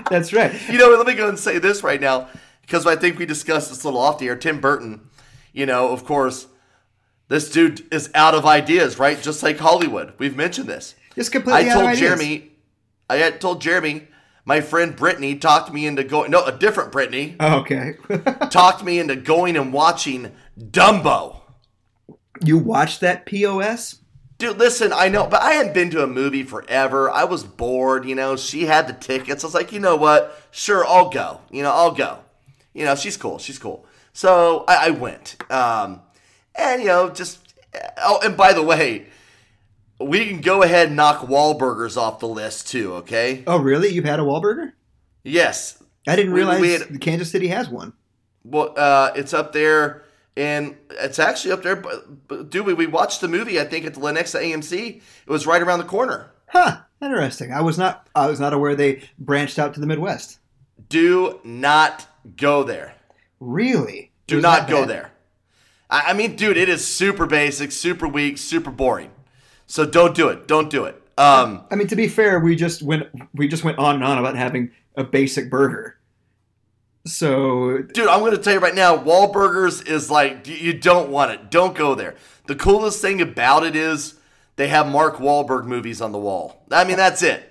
That's 0.10 0.32
right. 0.34 0.54
you 0.70 0.78
know, 0.78 0.90
let 0.90 1.08
me 1.08 1.14
go 1.16 1.28
and 1.30 1.40
say 1.40 1.58
this 1.60 1.82
right 1.84 2.00
now 2.02 2.28
because 2.62 2.86
I 2.86 2.96
think 2.96 3.18
we 3.18 3.26
discussed 3.26 3.70
this 3.70 3.84
a 3.84 3.88
little 3.88 4.00
off 4.00 4.20
the 4.20 4.28
air. 4.28 4.36
Tim 4.36 4.60
Burton, 4.60 5.02
you 5.54 5.66
know, 5.66 5.90
of 5.90 6.06
course, 6.06 6.48
this 7.34 7.50
dude 7.50 7.92
is 7.92 8.12
out 8.14 8.36
of 8.36 8.46
ideas, 8.46 9.00
right? 9.00 9.20
Just 9.20 9.42
like 9.42 9.58
Hollywood. 9.58 10.14
We've 10.20 10.36
mentioned 10.36 10.68
this. 10.68 10.94
Just 11.16 11.32
completely 11.32 11.64
I 11.68 11.70
out 11.70 11.70
of 11.70 11.74
told 11.74 11.86
ideas. 11.88 12.00
Jeremy, 12.00 12.52
I 13.10 13.16
had 13.16 13.42
told 13.42 13.60
Jeremy, 13.60 14.08
my 14.46 14.62
friend 14.62 14.96
Brittany 14.96 15.36
talked 15.38 15.74
me 15.74 15.88
into 15.88 16.04
going. 16.04 16.30
No, 16.30 16.46
a 16.46 16.52
different 16.52 16.92
Brittany 16.92 17.36
Oh, 17.40 17.62
okay. 17.62 17.96
talked 18.52 18.84
me 18.84 19.00
into 19.00 19.16
going 19.16 19.58
and 19.58 19.74
watching 19.74 20.32
Dumbo. 20.60 21.42
you 22.44 22.60
watched 22.60 23.02
that 23.02 23.26
POS? 23.26 23.98
Dude, 24.38 24.60
listen, 24.60 24.94
I 24.94 25.08
know, 25.08 25.26
but 25.26 25.42
I 25.42 25.54
hadn't 25.54 25.74
been 25.74 25.90
to 25.90 26.04
a 26.04 26.08
movie 26.08 26.44
forever. 26.44 27.10
I 27.10 27.24
was 27.24 27.44
bored, 27.44 28.06
you 28.06 28.14
know. 28.14 28.36
She 28.36 28.66
had 28.66 28.88
the 28.88 28.94
tickets. 28.94 29.44
I 29.44 29.48
was 29.48 29.56
like, 29.56 29.72
you 29.72 29.80
know 29.80 29.96
what? 29.96 30.40
Sure, 30.52 30.86
I'll 30.86 31.10
go. 31.10 31.42
You 31.50 31.64
know, 31.64 31.72
I'll 31.72 31.94
go. 31.96 32.20
You 32.76 32.86
know, 32.86 32.94
she's 32.94 33.18
cool. 33.18 33.40
She's 33.40 33.58
cool. 33.58 33.88
So 34.12 34.66
I, 34.68 34.88
I 34.88 34.90
went. 34.92 35.38
Um, 35.52 36.02
and, 36.56 36.82
you 36.82 36.88
know, 36.88 37.10
just. 37.10 37.40
Oh, 37.98 38.20
and 38.24 38.38
by 38.38 38.54
the 38.54 38.62
way, 38.62 39.08
we 40.00 40.28
can 40.28 40.42
go 40.42 40.62
ahead 40.64 40.88
and 40.88 40.96
knock 40.96 41.22
Wahlburgers 41.22 41.98
off 41.98 42.20
the 42.20 42.28
list, 42.28 42.68
too, 42.68 42.94
okay? 42.96 43.44
Oh, 43.48 43.58
really? 43.58 43.90
You've 43.90 44.06
had 44.06 44.20
a 44.20 44.24
Wahlburger? 44.24 44.74
Yes. 45.24 45.82
I 46.08 46.16
didn't 46.16 46.34
realize 46.34 46.62
we 46.62 46.74
had- 46.74 47.02
Kansas 47.02 47.32
City 47.32 47.48
has 47.48 47.70
one. 47.70 47.94
Well, 48.44 48.74
uh, 48.76 49.12
it's 49.16 49.34
up 49.34 49.54
there, 49.54 50.04
and 50.36 50.76
it's 50.92 51.18
actually 51.18 51.54
up 51.54 51.64
there. 51.64 51.78
But, 51.78 52.28
but 52.28 52.50
dude, 52.50 52.66
we, 52.66 52.74
we 52.74 52.88
watched 52.88 53.22
the 53.22 53.28
movie. 53.30 53.60
I 53.60 53.64
think 53.64 53.86
at 53.86 53.94
the 53.94 54.02
Lenexa 54.02 54.42
AMC. 54.44 54.98
It 54.98 55.32
was 55.32 55.48
right 55.48 55.62
around 55.62 55.80
the 55.80 55.86
corner. 55.86 56.32
Huh. 56.48 56.80
Interesting. 57.02 57.54
I 57.54 57.62
was 57.62 57.78
not. 57.78 58.08
I 58.14 58.28
was 58.28 58.40
not 58.42 58.52
aware 58.54 58.76
they 58.76 59.04
branched 59.18 59.58
out 59.60 59.74
to 59.76 59.80
the 59.80 59.88
Midwest. 59.88 60.40
Do 60.90 61.40
not 61.46 62.06
go 62.36 62.64
there. 62.64 62.96
Really? 63.40 64.12
Do 64.28 64.42
not 64.42 64.68
go 64.68 64.82
bad? 64.82 64.90
there. 64.90 65.12
I, 65.94 66.10
I 66.10 66.14
mean, 66.14 66.36
dude, 66.36 66.58
it 66.58 66.68
is 66.70 66.86
super 66.86 67.26
basic, 67.26 67.72
super 67.72 68.08
weak, 68.08 68.38
super 68.38 68.72
boring. 68.72 69.12
So 69.68 69.86
don't 69.86 70.14
do 70.16 70.28
it. 70.30 70.48
Don't 70.48 70.70
do 70.70 70.86
it. 70.86 71.02
Um, 71.18 71.64
I 71.72 71.76
mean, 71.76 71.88
to 71.88 71.96
be 71.96 72.08
fair, 72.08 72.40
we 72.40 72.56
just 72.56 72.82
went. 72.82 73.08
We 73.36 73.48
just 73.48 73.64
went 73.64 73.78
on 73.78 73.96
and 73.96 74.04
on 74.04 74.18
about 74.18 74.36
having 74.36 74.72
a 74.96 75.04
basic 75.04 75.50
burger. 75.50 75.98
So 77.06 77.80
dude, 77.80 78.08
I'm 78.08 78.20
going 78.22 78.32
to 78.32 78.38
tell 78.38 78.54
you 78.54 78.60
right 78.60 78.74
now, 78.76 78.98
Wahlburgers 78.98 79.86
is 79.88 80.10
like 80.10 80.48
you- 80.48 80.74
don't 80.74 81.10
want 81.10 81.32
it. 81.32 81.52
Don't 81.52 81.76
go 81.76 81.96
there. 81.96 82.16
The 82.48 82.56
coolest 82.56 83.02
thing 83.02 83.22
about 83.22 83.64
it 83.66 83.76
is 83.76 84.16
they 84.56 84.68
have 84.70 84.88
Mark 84.88 85.18
Wahlberg 85.18 85.66
movies 85.66 86.02
on 86.02 86.12
the 86.12 86.18
wall. 86.20 86.66
I 86.72 86.84
mean, 86.86 86.98
that's 86.98 87.22
it. 87.22 87.50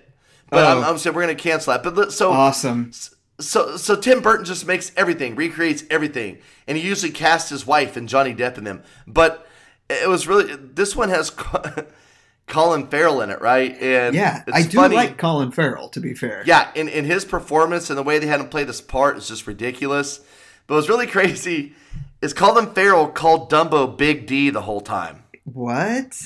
But 0.51 0.66
I'm, 0.66 0.78
Oh. 0.78 0.82
I'm 0.82 0.99
saying 0.99 1.14
we're 1.14 1.22
going 1.22 1.36
to 1.36 1.43
cancel 1.43 1.72
that. 1.72 1.82
But 1.82 2.12
so 2.12 2.30
awesome. 2.32 2.93
So 3.41 3.76
so 3.76 3.97
Tim 3.97 4.20
Burton 4.20 4.45
just 4.45 4.66
makes 4.66 4.93
everything, 4.97 5.35
recreates 5.37 5.85
everything, 5.91 6.39
and 6.66 6.76
he 6.78 6.85
usually 6.87 7.12
casts 7.12 7.51
his 7.51 7.66
wife 7.66 7.97
and 7.97 8.09
Johnny 8.09 8.35
Depp 8.35 8.59
in 8.59 8.64
them. 8.64 8.83
But 9.07 9.47
it 9.91 10.09
was 10.09 10.26
really 10.28 10.55
this 10.57 10.95
one 10.97 11.09
has 11.09 11.30
Colin 12.47 12.87
Farrell 12.89 13.20
in 13.22 13.30
it, 13.30 13.41
right? 13.41 13.74
And 13.80 14.14
Yeah, 14.14 14.43
I 14.53 14.62
do 14.62 14.76
funny. 14.78 14.97
like 14.97 15.16
Colin 15.18 15.51
Farrell. 15.53 15.89
To 15.91 16.01
be 16.01 16.14
fair. 16.14 16.43
Yeah, 16.47 16.70
in, 16.74 16.89
in 16.89 17.05
his 17.05 17.24
performance 17.24 17.89
and 17.89 17.99
the 17.99 18.03
way 18.03 18.18
they 18.18 18.26
had 18.26 18.41
him 18.41 18.49
play 18.49 18.64
this 18.64 18.80
part 18.80 19.16
is 19.16 19.28
just 19.28 19.47
ridiculous. 19.47 20.20
But 20.66 20.74
what's 20.76 20.89
really 20.89 21.07
crazy 21.18 21.74
is 22.20 22.33
Colin 22.35 22.72
Farrell 22.74 23.09
called 23.09 23.51
Dumbo 23.51 23.97
Big 23.97 24.26
D 24.26 24.51
the 24.51 24.62
whole 24.62 24.80
time. 24.80 25.24
What? 25.45 26.16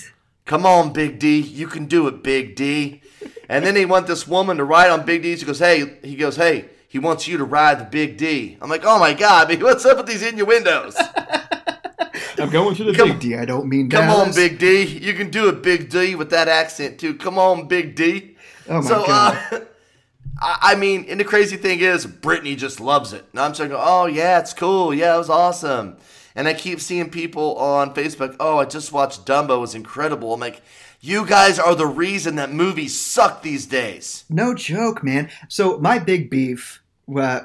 Come 0.44 0.64
on, 0.66 0.92
Big 0.92 1.18
D, 1.18 1.40
you 1.40 1.66
can 1.66 1.86
do 1.86 2.06
it, 2.06 2.22
Big 2.22 2.54
D. 2.54 3.02
And 3.48 3.64
then 3.64 3.74
he 3.76 3.84
want 3.84 4.06
this 4.06 4.28
woman 4.28 4.58
to 4.58 4.64
ride 4.64 4.90
on 4.90 5.04
Big 5.04 5.22
D. 5.22 5.36
She 5.36 5.44
goes, 5.44 5.58
hey, 5.58 5.98
he 6.02 6.14
goes, 6.16 6.36
hey, 6.36 6.66
he 6.96 6.98
wants 6.98 7.28
you 7.28 7.36
to 7.36 7.44
ride 7.44 7.78
the 7.78 7.84
Big 7.84 8.16
D. 8.16 8.56
I'm 8.58 8.70
like, 8.70 8.80
oh 8.86 8.98
my 8.98 9.12
god, 9.12 9.50
man, 9.50 9.60
what's 9.60 9.84
up 9.84 9.98
with 9.98 10.06
these 10.06 10.22
innuendos? 10.22 10.96
I'm 12.38 12.48
going 12.48 12.74
to 12.74 12.84
the 12.84 12.94
Come- 12.94 13.10
big 13.10 13.20
D. 13.20 13.36
I 13.36 13.44
don't 13.44 13.68
mean 13.68 13.90
Come 13.90 14.08
on, 14.08 14.32
Big 14.34 14.58
D, 14.58 14.82
you 14.82 15.12
can 15.12 15.28
do 15.28 15.50
it, 15.50 15.62
Big 15.62 15.90
D, 15.90 16.14
with 16.14 16.30
that 16.30 16.48
accent 16.48 16.98
too. 16.98 17.14
Come 17.14 17.38
on, 17.38 17.68
Big 17.68 17.96
D. 17.96 18.38
Oh 18.66 18.80
my 18.80 18.88
so, 18.88 19.06
god. 19.06 19.38
Uh, 19.52 19.60
I 20.40 20.58
I 20.72 20.74
mean, 20.74 21.04
and 21.06 21.20
the 21.20 21.24
crazy 21.24 21.58
thing 21.58 21.80
is, 21.80 22.06
Brittany 22.06 22.56
just 22.56 22.80
loves 22.80 23.12
it. 23.12 23.26
And 23.32 23.40
I'm 23.40 23.52
saying, 23.52 23.72
oh, 23.74 24.06
yeah, 24.06 24.38
it's 24.38 24.54
cool. 24.54 24.94
Yeah, 24.94 25.16
it 25.16 25.18
was 25.18 25.28
awesome. 25.28 25.98
And 26.34 26.48
I 26.48 26.54
keep 26.54 26.80
seeing 26.80 27.10
people 27.10 27.56
on 27.56 27.92
Facebook, 27.92 28.36
oh, 28.40 28.56
I 28.56 28.64
just 28.64 28.90
watched 28.90 29.26
Dumbo. 29.26 29.56
It 29.56 29.60
was 29.60 29.74
incredible. 29.74 30.32
I'm 30.32 30.40
like, 30.40 30.62
you 31.02 31.26
guys 31.26 31.58
are 31.58 31.74
the 31.74 31.86
reason 31.86 32.36
that 32.36 32.52
movies 32.52 32.98
suck 32.98 33.42
these 33.42 33.66
days. 33.66 34.24
No 34.30 34.54
joke, 34.54 35.04
man. 35.04 35.30
So 35.48 35.76
my 35.78 35.98
big 35.98 36.30
beef. 36.30 36.80
Uh, 37.14 37.40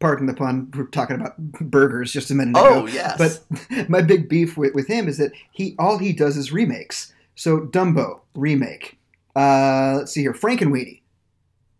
pardon 0.00 0.26
the 0.26 0.34
pun. 0.34 0.70
We're 0.74 0.86
talking 0.86 1.16
about 1.16 1.36
burgers 1.38 2.12
just 2.12 2.30
a 2.30 2.34
minute 2.34 2.54
Oh, 2.56 2.84
ago. 2.84 2.86
yes. 2.92 3.40
But 3.68 3.88
my 3.90 4.00
big 4.00 4.28
beef 4.28 4.56
with, 4.56 4.74
with 4.74 4.86
him 4.88 5.06
is 5.08 5.18
that 5.18 5.32
he 5.50 5.74
all 5.78 5.98
he 5.98 6.12
does 6.12 6.36
is 6.36 6.50
remakes. 6.52 7.12
So 7.34 7.60
Dumbo 7.60 8.20
remake. 8.34 8.98
Uh, 9.36 9.96
let's 9.98 10.12
see 10.12 10.22
here. 10.22 10.32
Frankenweenie 10.32 11.00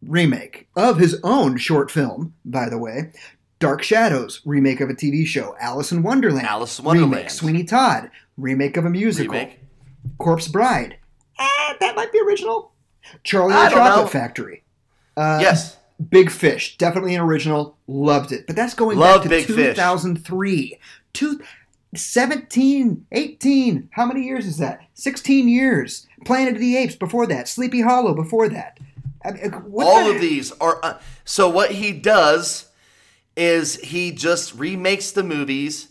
remake 0.06 0.68
of 0.76 0.98
his 0.98 1.18
own 1.22 1.56
short 1.56 1.90
film, 1.90 2.34
by 2.44 2.68
the 2.68 2.78
way. 2.78 3.12
Dark 3.60 3.82
Shadows 3.82 4.40
remake 4.44 4.80
of 4.80 4.90
a 4.90 4.94
TV 4.94 5.24
show. 5.24 5.54
Alice 5.60 5.92
in 5.92 6.02
Wonderland. 6.02 6.46
Alice 6.46 6.78
in 6.78 6.84
Wonderland. 6.84 7.14
Remake. 7.14 7.30
Sweeney 7.30 7.64
Todd 7.64 8.10
remake 8.36 8.76
of 8.76 8.84
a 8.84 8.90
musical. 8.90 9.32
Remake. 9.34 9.60
Corpse 10.18 10.48
Bride. 10.48 10.96
Eh, 11.38 11.74
that 11.80 11.94
might 11.94 12.10
be 12.12 12.20
original. 12.26 12.72
Charlie 13.24 13.54
and 13.54 13.70
the 13.70 13.76
Chocolate 13.76 14.04
know. 14.04 14.08
Factory. 14.08 14.64
Uh, 15.16 15.38
yes. 15.40 15.76
Big 16.10 16.30
Fish, 16.30 16.76
definitely 16.78 17.14
an 17.14 17.20
original. 17.20 17.76
Loved 17.86 18.32
it. 18.32 18.46
But 18.46 18.56
that's 18.56 18.74
going 18.74 18.98
Love 18.98 19.16
back 19.20 19.22
to 19.24 19.28
Big 19.28 19.46
Fish. 19.46 19.74
2003. 19.76 20.78
Two, 21.12 21.40
17, 21.94 23.06
18. 23.12 23.88
How 23.92 24.06
many 24.06 24.24
years 24.24 24.46
is 24.46 24.58
that? 24.58 24.80
16 24.94 25.48
years. 25.48 26.06
Planet 26.24 26.54
of 26.54 26.60
the 26.60 26.76
Apes 26.76 26.96
before 26.96 27.26
that. 27.26 27.48
Sleepy 27.48 27.82
Hollow 27.82 28.14
before 28.14 28.48
that. 28.48 28.78
I 29.24 29.32
mean, 29.32 29.54
All 29.78 30.04
the- 30.06 30.14
of 30.14 30.20
these 30.20 30.52
are. 30.52 30.80
Uh, 30.82 30.98
so 31.24 31.48
what 31.48 31.72
he 31.72 31.92
does 31.92 32.66
is 33.36 33.76
he 33.76 34.10
just 34.10 34.54
remakes 34.54 35.10
the 35.10 35.22
movies 35.22 35.88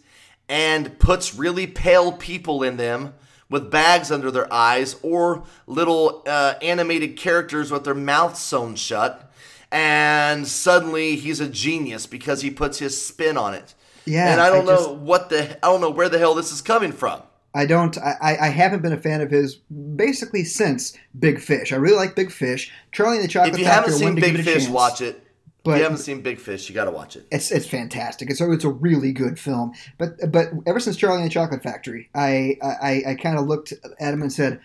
and 0.49 0.97
puts 0.99 1.33
really 1.33 1.65
pale 1.65 2.11
people 2.11 2.61
in 2.61 2.77
them 2.77 3.13
with 3.49 3.71
bags 3.71 4.11
under 4.11 4.31
their 4.31 4.51
eyes 4.53 4.95
or 5.01 5.43
little 5.65 6.23
uh, 6.27 6.55
animated 6.61 7.15
characters 7.17 7.71
with 7.71 7.83
their 7.83 7.95
mouths 7.95 8.39
sewn 8.39 8.75
shut. 8.75 9.30
And 9.71 10.47
suddenly 10.47 11.15
he's 11.15 11.39
a 11.39 11.47
genius 11.47 12.05
because 12.05 12.41
he 12.41 12.51
puts 12.51 12.79
his 12.79 13.01
spin 13.05 13.37
on 13.37 13.53
it. 13.53 13.73
Yeah, 14.05 14.31
and 14.31 14.41
I 14.41 14.49
don't 14.49 14.67
I 14.67 14.73
just- 14.73 14.87
know 14.89 14.93
what 14.95 15.29
the 15.29 15.57
I 15.65 15.69
don't 15.69 15.81
know 15.81 15.89
where 15.91 16.09
the 16.09 16.17
hell 16.19 16.33
this 16.35 16.51
is 16.51 16.61
coming 16.61 16.91
from. 16.91 17.21
I 17.53 17.65
don't. 17.65 17.97
I, 17.97 18.37
I- 18.41 18.47
haven't 18.49 18.81
been 18.81 18.93
a 18.93 18.97
fan 18.97 19.21
of 19.21 19.29
his 19.29 19.55
basically 19.55 20.43
since 20.45 20.97
Big 21.19 21.39
Fish. 21.39 21.71
I 21.73 21.75
really 21.75 21.97
like 21.97 22.15
Big 22.15 22.31
Fish. 22.31 22.71
Charlie 22.91 23.17
and 23.17 23.23
the 23.25 23.27
Chocolate 23.27 23.53
Factory. 23.55 23.61
If 23.63 23.67
you 23.67 23.71
haven't 23.73 23.93
seen 23.93 24.07
wanted 24.09 24.21
to 24.21 24.27
give 24.27 24.35
Big 24.37 24.45
Fish, 24.45 24.63
chance. 24.63 24.69
watch 24.73 25.01
it. 25.01 25.23
But- 25.63 25.71
if 25.73 25.77
you 25.77 25.83
haven't 25.83 25.99
seen 25.99 26.21
Big 26.21 26.39
Fish, 26.39 26.67
you 26.69 26.73
got 26.75 26.85
to 26.85 26.91
watch 26.91 27.15
it. 27.15 27.27
It's 27.31 27.51
it's 27.51 27.67
fantastic. 27.67 28.29
It's 28.31 28.41
a, 28.41 28.51
it's 28.51 28.63
a 28.63 28.69
really 28.69 29.11
good 29.11 29.37
film. 29.39 29.73
But 29.99 30.31
but 30.31 30.47
ever 30.65 30.79
since 30.79 30.95
Charlie 30.97 31.17
and 31.21 31.25
the 31.25 31.33
Chocolate 31.33 31.61
Factory, 31.61 32.09
I 32.15 32.57
I, 32.63 33.03
I 33.09 33.15
kind 33.15 33.37
of 33.37 33.45
looked 33.47 33.71
at 33.99 34.13
him 34.13 34.21
and 34.23 34.31
said, 34.33 34.59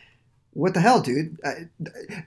"What 0.56 0.74
the 0.74 0.80
hell, 0.80 1.00
dude? 1.00 1.36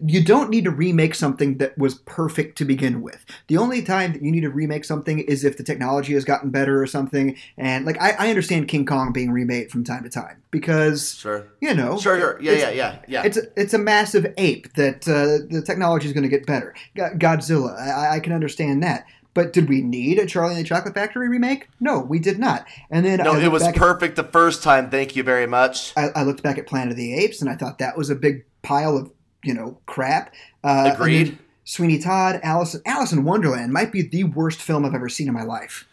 You 0.05 0.23
don't 0.23 0.49
need 0.49 0.63
to 0.65 0.71
remake 0.71 1.15
something 1.15 1.57
that 1.57 1.77
was 1.77 1.95
perfect 1.95 2.57
to 2.59 2.65
begin 2.65 3.01
with. 3.01 3.25
The 3.47 3.57
only 3.57 3.81
time 3.81 4.13
that 4.13 4.21
you 4.21 4.31
need 4.31 4.41
to 4.41 4.49
remake 4.49 4.85
something 4.85 5.19
is 5.19 5.43
if 5.43 5.57
the 5.57 5.63
technology 5.63 6.13
has 6.13 6.25
gotten 6.25 6.49
better 6.49 6.81
or 6.81 6.87
something. 6.87 7.35
And 7.57 7.85
like 7.85 7.99
I, 8.01 8.11
I 8.11 8.29
understand 8.29 8.67
King 8.67 8.85
Kong 8.85 9.11
being 9.11 9.31
remade 9.31 9.71
from 9.71 9.83
time 9.83 10.03
to 10.03 10.09
time 10.09 10.41
because 10.51 11.15
Sure. 11.15 11.47
you 11.59 11.73
know 11.73 11.97
Sure, 11.97 12.19
sure. 12.19 12.39
Yeah, 12.41 12.51
it's- 12.53 12.75
yeah, 12.75 12.89
yeah, 12.91 12.99
yeah. 13.07 13.23
it's 13.25 13.37
a, 13.37 13.41
it's 13.55 13.73
a 13.73 13.77
massive 13.79 14.31
ape 14.37 14.73
that 14.73 15.07
uh, 15.07 15.45
the 15.53 15.61
technology 15.65 16.07
is 16.07 16.13
going 16.13 16.23
to 16.23 16.29
get 16.29 16.45
better. 16.45 16.73
Godzilla, 16.95 17.77
I, 17.79 18.15
I 18.15 18.19
can 18.19 18.33
understand 18.33 18.83
that. 18.83 19.05
But 19.33 19.53
did 19.53 19.69
we 19.69 19.81
need 19.81 20.17
a 20.17 20.25
Charlie 20.25 20.55
and 20.55 20.63
the 20.65 20.67
Chocolate 20.67 20.95
Factory 20.95 21.29
remake? 21.29 21.69
No, 21.79 21.99
we 21.99 22.17
did 22.19 22.39
not. 22.39 22.65
And 22.89 23.05
then 23.05 23.19
No, 23.19 23.33
I 23.33 23.43
it 23.43 23.51
was 23.51 23.63
back 23.63 23.75
at- 23.75 23.79
perfect 23.79 24.15
the 24.15 24.23
first 24.23 24.63
time. 24.63 24.89
Thank 24.89 25.15
you 25.15 25.23
very 25.23 25.45
much. 25.45 25.93
I, 25.95 26.07
I 26.15 26.23
looked 26.23 26.41
back 26.43 26.57
at 26.57 26.65
Planet 26.67 26.91
of 26.91 26.97
the 26.97 27.13
Apes, 27.13 27.39
and 27.41 27.49
I 27.49 27.55
thought 27.55 27.77
that 27.79 27.97
was 27.97 28.09
a 28.09 28.15
big 28.15 28.43
pile 28.63 28.97
of 28.97 29.11
you 29.43 29.53
know 29.53 29.77
crap. 29.85 30.33
Uh, 30.63 30.91
Agreed. 30.93 31.37
Sweeney 31.63 31.99
Todd, 31.99 32.39
Alice, 32.41 32.75
Alice 32.87 33.11
in 33.11 33.23
Wonderland 33.23 33.71
might 33.71 33.91
be 33.91 34.01
the 34.01 34.23
worst 34.23 34.59
film 34.59 34.83
I've 34.85 34.95
ever 34.95 35.07
seen 35.09 35.27
in 35.27 35.33
my 35.35 35.43
life. 35.43 35.87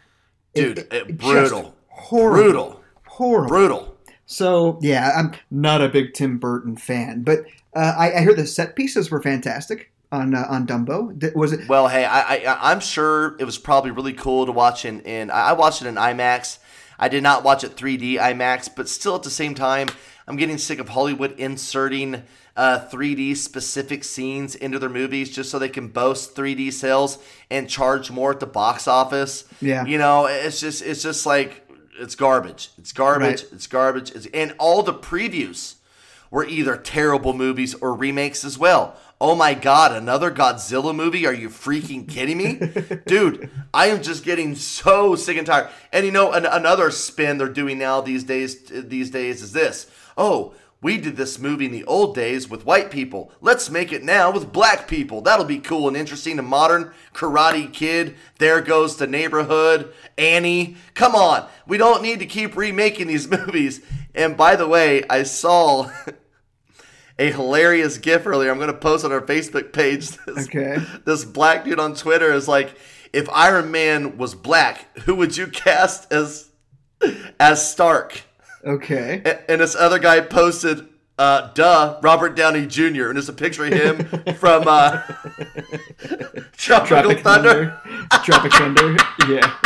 Dude, 0.55 0.79
It- 0.79 0.89
it- 0.93 1.19
brutal. 1.19 1.77
horrible, 1.89 2.43
Brutal. 2.43 2.81
horrible. 3.05 3.49
Brutal. 3.49 3.97
So 4.25 4.79
yeah, 4.81 5.13
I'm 5.15 5.33
not 5.51 5.83
a 5.83 5.89
big 5.91 6.15
Tim 6.15 6.39
Burton 6.39 6.77
fan, 6.77 7.23
but 7.23 7.41
uh, 7.75 7.95
I, 7.97 8.15
I 8.15 8.21
heard 8.23 8.37
the 8.39 8.47
set 8.47 8.75
pieces 8.75 9.11
were 9.11 9.21
fantastic 9.23 9.93
on 10.13 10.35
uh, 10.35 10.47
on 10.49 10.67
Dumbo. 10.67 11.35
Was 11.35 11.53
it? 11.53 11.69
Well, 11.69 11.89
hey, 11.89 12.05
I, 12.05 12.37
I 12.37 12.73
I'm 12.73 12.81
sure 12.81 13.37
it 13.39 13.45
was 13.45 13.59
probably 13.59 13.91
really 13.91 14.13
cool 14.13 14.47
to 14.47 14.53
watch 14.53 14.85
in, 14.85 15.01
in 15.01 15.31
I 15.31 15.51
I 15.51 15.53
watched 15.53 15.83
it 15.83 15.89
in 15.89 15.97
IMAX. 15.97 16.59
I 16.99 17.09
did 17.09 17.23
not 17.23 17.45
watch 17.45 17.63
it 17.63 17.77
3D 17.77 18.15
IMAX, 18.15 18.71
but 18.75 18.89
still 18.89 19.15
at 19.15 19.23
the 19.23 19.31
same 19.31 19.55
time, 19.55 19.89
I'm 20.27 20.37
getting 20.37 20.57
sick 20.57 20.79
of 20.79 20.89
Hollywood 20.89 21.39
inserting 21.39 22.23
uh, 22.57 22.89
3D 22.91 23.37
specific 23.37 24.03
scenes 24.03 24.55
into 24.55 24.79
their 24.79 24.89
movies 24.89 25.31
just 25.31 25.51
so 25.51 25.59
they 25.59 25.69
can 25.69 25.89
boast 25.89 26.35
3D 26.35 26.73
sales 26.73 27.19
and 27.51 27.69
charge 27.69 28.11
more 28.11 28.31
at 28.33 28.41
the 28.41 28.47
box 28.47 28.89
office. 28.89 29.45
Yeah. 29.61 29.85
you 29.85 29.99
know, 29.99 30.27
it's 30.27 30.61
just 30.61 30.83
it's 30.83 31.03
just 31.03 31.27
like 31.27 31.69
it's 31.99 32.15
garbage. 32.15 32.71
It's 32.79 32.93
garbage. 32.93 33.43
Right. 33.43 33.53
It's 33.53 33.67
garbage. 33.67 34.11
It's, 34.13 34.27
and 34.27 34.55
all 34.59 34.83
the 34.83 34.95
previews 34.95 35.75
were 36.31 36.45
either 36.47 36.77
terrible 36.77 37.33
movies 37.33 37.75
or 37.75 37.95
remakes 37.95 38.45
as 38.45 38.59
well. 38.59 38.97
Oh 39.19 39.35
my 39.35 39.55
god, 39.55 39.93
another 39.93 40.31
Godzilla 40.31 40.95
movie? 40.95 41.27
Are 41.27 41.33
you 41.33 41.49
freaking 41.49 42.07
kidding 42.07 42.37
me? 42.37 42.61
Dude, 43.07 43.49
I 43.73 43.87
am 43.87 44.03
just 44.03 44.25
getting 44.25 44.55
so 44.55 45.15
sick 45.15 45.39
and 45.39 45.47
tired. 45.47 45.69
And 45.91 46.05
you 46.05 46.13
know, 46.13 46.33
an, 46.33 46.45
another 46.45 46.91
spin 46.91 47.39
they're 47.39 47.49
doing 47.49 47.79
now 47.79 48.03
these 48.03 48.25
days 48.25 48.65
these 48.69 49.11
days 49.11 49.43
is 49.43 49.53
this. 49.53 49.87
Oh, 50.19 50.55
we 50.83 50.99
did 50.99 51.17
this 51.17 51.39
movie 51.39 51.65
in 51.65 51.73
the 51.73 51.85
old 51.85 52.15
days 52.15 52.51
with 52.51 52.67
white 52.67 52.91
people. 52.91 53.33
Let's 53.41 53.71
make 53.71 53.91
it 53.91 54.05
now 54.05 54.31
with 54.31 54.53
black 54.53 54.87
people. 54.87 55.23
That'll 55.23 55.47
be 55.47 55.59
cool 55.59 55.89
and 55.89 55.97
interesting. 55.97 56.39
A 56.39 56.43
modern 56.43 56.93
Karate 57.15 57.73
Kid. 57.73 58.17
There 58.39 58.61
goes 58.61 58.97
the 58.97 59.07
neighborhood. 59.07 59.93
Annie. 60.19 60.77
Come 60.93 61.15
on. 61.15 61.49
We 61.67 61.79
don't 61.79 62.03
need 62.03 62.19
to 62.19 62.27
keep 62.27 62.55
remaking 62.55 63.07
these 63.07 63.29
movies. 63.31 63.81
And 64.15 64.37
by 64.37 64.57
the 64.57 64.69
way, 64.69 65.03
I 65.09 65.23
saw 65.23 65.91
a 67.19 67.31
hilarious 67.33 67.99
gif 67.99 68.27
earlier. 68.27 68.51
I'm 68.51 68.59
going 68.59 68.69
to 68.73 68.77
post 68.79 69.05
on 69.05 69.13
our 69.13 69.21
Facebook 69.23 69.73
page. 69.73 70.11
This, 70.27 70.47
Okay. 70.49 70.79
This 71.05 71.25
black 71.25 71.65
dude 71.65 71.81
on 71.81 71.95
Twitter 71.95 72.33
is 72.33 72.47
like, 72.49 72.77
if 73.13 73.29
Iron 73.31 73.71
Man 73.71 74.19
was 74.19 74.35
black, 74.35 74.99
who 75.01 75.15
would 75.15 75.37
you 75.37 75.47
cast 75.47 76.13
as 76.13 76.51
as 77.41 77.67
Stark? 77.71 78.23
Okay. 78.65 79.23
A- 79.25 79.51
And 79.51 79.61
this 79.61 79.75
other 79.77 79.99
guy 79.99 80.21
posted, 80.21 80.87
uh, 81.19 81.53
duh, 81.55 81.99
Robert 82.03 82.35
Downey 82.37 82.67
Jr. 82.67 83.07
And 83.09 83.17
there's 83.17 83.29
a 83.29 83.33
picture 83.33 83.65
of 83.65 83.73
him 83.73 84.35
from 84.37 84.65
uh, 84.67 85.03
Tropical 86.57 86.87
Tropic 87.03 87.21
Thunder. 87.21 87.81
Thunder. 87.83 88.25
Tropic 88.25 88.53
Thunder. 88.53 88.97
Yeah. 89.29 89.57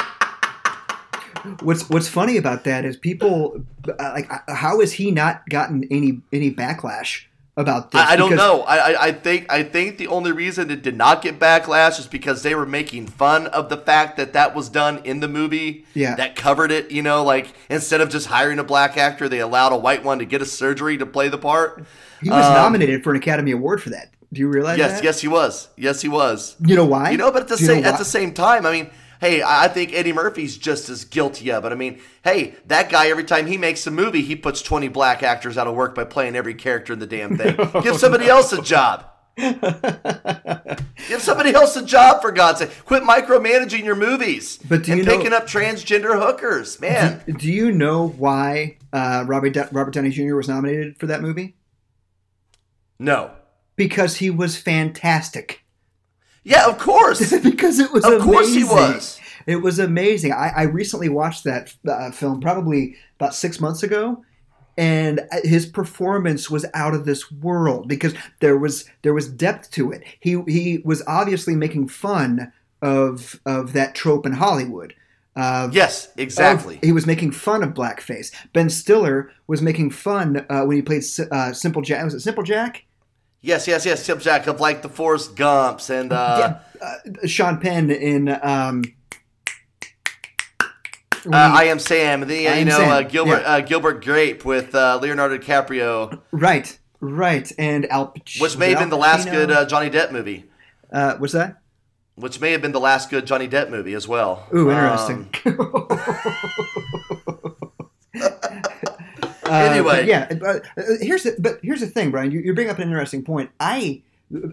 What's 1.62 1.88
What's 1.88 2.08
funny 2.08 2.36
about 2.36 2.64
that 2.64 2.84
is 2.84 2.96
people 2.96 3.64
uh, 3.88 4.12
like 4.14 4.30
uh, 4.30 4.54
how 4.54 4.80
has 4.80 4.92
he 4.92 5.10
not 5.10 5.48
gotten 5.48 5.84
any 5.90 6.20
any 6.32 6.50
backlash 6.54 7.24
about 7.56 7.90
this? 7.90 8.00
I, 8.00 8.12
I 8.12 8.16
don't 8.16 8.36
know. 8.36 8.62
I, 8.62 8.76
I, 8.92 9.02
I 9.08 9.12
think 9.12 9.52
I 9.52 9.62
think 9.62 9.98
the 9.98 10.06
only 10.06 10.32
reason 10.32 10.70
it 10.70 10.82
did 10.82 10.96
not 10.96 11.22
get 11.22 11.38
backlash 11.38 11.98
is 11.98 12.06
because 12.06 12.42
they 12.42 12.54
were 12.54 12.66
making 12.66 13.06
fun 13.06 13.46
of 13.48 13.68
the 13.68 13.76
fact 13.76 14.16
that 14.16 14.32
that 14.32 14.54
was 14.54 14.68
done 14.68 15.00
in 15.04 15.20
the 15.20 15.28
movie. 15.28 15.84
Yeah. 15.94 16.14
That 16.14 16.36
covered 16.36 16.70
it. 16.70 16.90
You 16.90 17.02
know, 17.02 17.22
like 17.24 17.52
instead 17.68 18.00
of 18.00 18.08
just 18.08 18.26
hiring 18.28 18.58
a 18.58 18.64
black 18.64 18.96
actor, 18.96 19.28
they 19.28 19.40
allowed 19.40 19.72
a 19.72 19.76
white 19.78 20.04
one 20.04 20.18
to 20.20 20.24
get 20.24 20.42
a 20.42 20.46
surgery 20.46 20.96
to 20.98 21.06
play 21.06 21.28
the 21.28 21.38
part. 21.38 21.84
He 22.22 22.30
was 22.30 22.44
Um, 22.46 22.54
nominated 22.54 23.02
for 23.04 23.10
an 23.10 23.16
Academy 23.16 23.50
Award 23.52 23.82
for 23.82 23.90
that. 23.90 24.10
Do 24.32 24.40
you 24.40 24.48
realize 24.48 24.78
Yes, 24.78 24.92
that? 24.92 25.04
yes, 25.04 25.20
he 25.20 25.26
was. 25.28 25.68
Yes, 25.76 26.02
he 26.02 26.08
was. 26.08 26.54
You 26.64 26.76
know 26.76 26.84
why? 26.84 27.10
You 27.10 27.16
know, 27.16 27.32
but 27.32 27.42
at 27.42 27.48
the 27.48 27.56
Do 27.56 27.62
you 27.64 27.68
know 27.68 27.74
same 27.76 27.84
at 27.84 27.98
the 27.98 28.04
same 28.04 28.32
time, 28.32 28.64
I 28.64 28.70
mean, 28.72 28.90
hey, 29.20 29.42
I 29.42 29.68
think 29.68 29.92
Eddie 29.92 30.12
Murphy's 30.12 30.56
just 30.56 30.88
as 30.88 31.04
guilty 31.04 31.50
of 31.52 31.64
it. 31.64 31.72
I 31.72 31.74
mean, 31.74 32.00
hey, 32.24 32.54
that 32.66 32.90
guy 32.90 33.08
every 33.08 33.24
time 33.24 33.46
he 33.46 33.56
makes 33.58 33.86
a 33.86 33.90
movie, 33.90 34.22
he 34.22 34.34
puts 34.36 34.62
twenty 34.62 34.88
black 34.88 35.22
actors 35.22 35.56
out 35.58 35.66
of 35.66 35.74
work 35.74 35.94
by 35.94 36.04
playing 36.04 36.36
every 36.36 36.54
character 36.54 36.92
in 36.92 36.98
the 36.98 37.06
damn 37.06 37.36
thing. 37.36 37.56
Give 37.82 37.96
somebody 37.96 38.26
else 38.28 38.52
a 38.52 38.62
job. 38.62 39.06
Give 41.08 41.20
somebody 41.22 41.54
else 41.54 41.74
a 41.76 41.84
job 41.84 42.20
for 42.20 42.30
God's 42.32 42.58
sake. 42.60 42.70
Quit 42.84 43.02
micromanaging 43.04 43.84
your 43.84 43.96
movies 43.96 44.58
But 44.68 44.82
do 44.84 44.92
and 44.92 45.04
know- 45.04 45.16
picking 45.16 45.32
up 45.32 45.46
transgender 45.46 46.18
hookers, 46.20 46.80
man. 46.80 47.22
Do 47.38 47.50
you 47.50 47.72
know 47.72 48.08
why 48.08 48.76
uh, 48.92 49.24
Robert 49.26 49.50
Do- 49.54 49.64
Robert 49.72 49.94
Downey 49.94 50.10
Jr. 50.10 50.34
was 50.34 50.48
nominated 50.48 50.98
for 50.98 51.06
that 51.06 51.22
movie? 51.22 51.56
No. 52.98 53.30
Because 53.76 54.16
he 54.16 54.28
was 54.30 54.56
fantastic. 54.58 55.62
Yeah, 56.44 56.66
of 56.68 56.78
course. 56.78 57.30
because 57.42 57.78
it 57.78 57.92
was 57.92 58.04
Of 58.04 58.12
amazing. 58.12 58.32
course 58.32 58.54
he 58.54 58.64
was. 58.64 59.20
It 59.46 59.56
was 59.56 59.78
amazing. 59.78 60.32
I, 60.32 60.52
I 60.56 60.62
recently 60.62 61.08
watched 61.08 61.44
that 61.44 61.74
uh, 61.88 62.10
film 62.10 62.40
probably 62.40 62.96
about 63.18 63.34
six 63.34 63.60
months 63.60 63.82
ago, 63.82 64.22
and 64.76 65.20
uh, 65.20 65.38
his 65.42 65.66
performance 65.66 66.50
was 66.50 66.64
out 66.74 66.94
of 66.94 67.04
this 67.04 67.30
world 67.32 67.88
because 67.88 68.14
there 68.40 68.56
was 68.58 68.84
there 69.02 69.14
was 69.14 69.28
depth 69.28 69.70
to 69.72 69.90
it. 69.92 70.02
He 70.20 70.42
he 70.46 70.80
was 70.84 71.02
obviously 71.06 71.54
making 71.56 71.88
fun 71.88 72.52
of 72.82 73.40
of 73.46 73.72
that 73.72 73.94
trope 73.94 74.26
in 74.26 74.32
Hollywood. 74.32 74.94
Uh, 75.36 75.68
Yes, 75.72 76.12
exactly. 76.16 76.76
of- 76.76 76.82
he 76.82 76.92
was 76.92 77.06
making 77.06 77.30
fun 77.32 77.62
of 77.62 77.70
blackface. 77.74 78.32
Ben 78.52 78.68
Stiller 78.68 79.30
was 79.46 79.62
making 79.62 79.90
fun 79.90 80.44
uh, 80.50 80.62
when 80.64 80.76
he 80.76 80.82
played 80.82 81.02
uh, 81.30 81.52
Simple 81.52 81.82
Jack. 81.82 82.04
Was 82.04 82.14
it 82.14 82.20
Simple 82.20 82.42
Jack? 82.42 82.84
Yes, 83.42 83.66
yes, 83.66 83.86
yes. 83.86 84.04
Tip 84.04 84.20
Jack 84.20 84.46
of 84.46 84.60
like 84.60 84.82
the 84.82 84.88
Forrest 84.88 85.34
Gumps 85.36 85.88
and 85.90 86.12
uh, 86.12 86.56
yeah, 86.80 86.86
uh, 87.22 87.26
Sean 87.26 87.58
Penn 87.58 87.90
in. 87.90 88.28
Um, 88.42 88.82
Uh, 91.26 91.30
I 91.36 91.64
am 91.64 91.78
Sam. 91.78 92.26
The 92.26 92.48
I 92.48 92.58
you 92.60 92.64
know 92.64 92.78
Sam, 92.78 92.88
uh, 92.90 93.02
Gilbert 93.02 93.42
yeah. 93.42 93.54
uh, 93.56 93.60
Gilbert 93.60 94.02
Grape 94.02 94.42
with 94.46 94.74
uh, 94.74 94.98
Leonardo 95.02 95.36
DiCaprio, 95.36 96.18
right, 96.32 96.78
right, 97.00 97.52
and 97.58 97.84
Al 97.92 98.12
Pacino. 98.14 98.40
which 98.40 98.56
may 98.56 98.70
have 98.70 98.78
been 98.78 98.88
the 98.88 98.96
last 98.96 99.30
good 99.30 99.50
uh, 99.50 99.66
Johnny 99.66 99.90
Depp 99.90 100.12
movie. 100.12 100.46
Uh, 100.90 101.16
what's 101.18 101.34
that? 101.34 101.60
Which 102.14 102.40
may 102.40 102.52
have 102.52 102.62
been 102.62 102.72
the 102.72 102.80
last 102.80 103.10
good 103.10 103.26
Johnny 103.26 103.48
Depp 103.48 103.68
movie 103.68 103.92
as 103.92 104.08
well. 104.08 104.46
Ooh, 104.54 104.70
Um, 104.70 104.76
interesting. 104.76 105.28
Uh, 105.90 106.99
Anyway. 109.50 109.96
but 109.96 110.06
yeah. 110.06 110.32
But 110.34 110.64
uh, 110.76 110.82
here's 111.00 111.24
the, 111.24 111.36
but 111.38 111.60
here's 111.62 111.80
the 111.80 111.86
thing, 111.86 112.10
Brian. 112.10 112.30
You, 112.30 112.40
you 112.40 112.54
bring 112.54 112.70
up 112.70 112.78
an 112.78 112.84
interesting 112.84 113.24
point. 113.24 113.50
I 113.60 114.02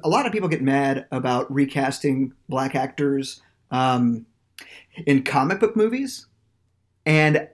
a 0.03 0.09
lot 0.09 0.25
of 0.25 0.31
people 0.31 0.49
get 0.49 0.61
mad 0.61 1.05
about 1.11 1.51
recasting 1.53 2.33
black 2.49 2.75
actors 2.75 3.41
um, 3.71 4.25
in 5.05 5.23
comic 5.23 5.59
book 5.59 5.75
movies, 5.75 6.25
and 7.05 7.47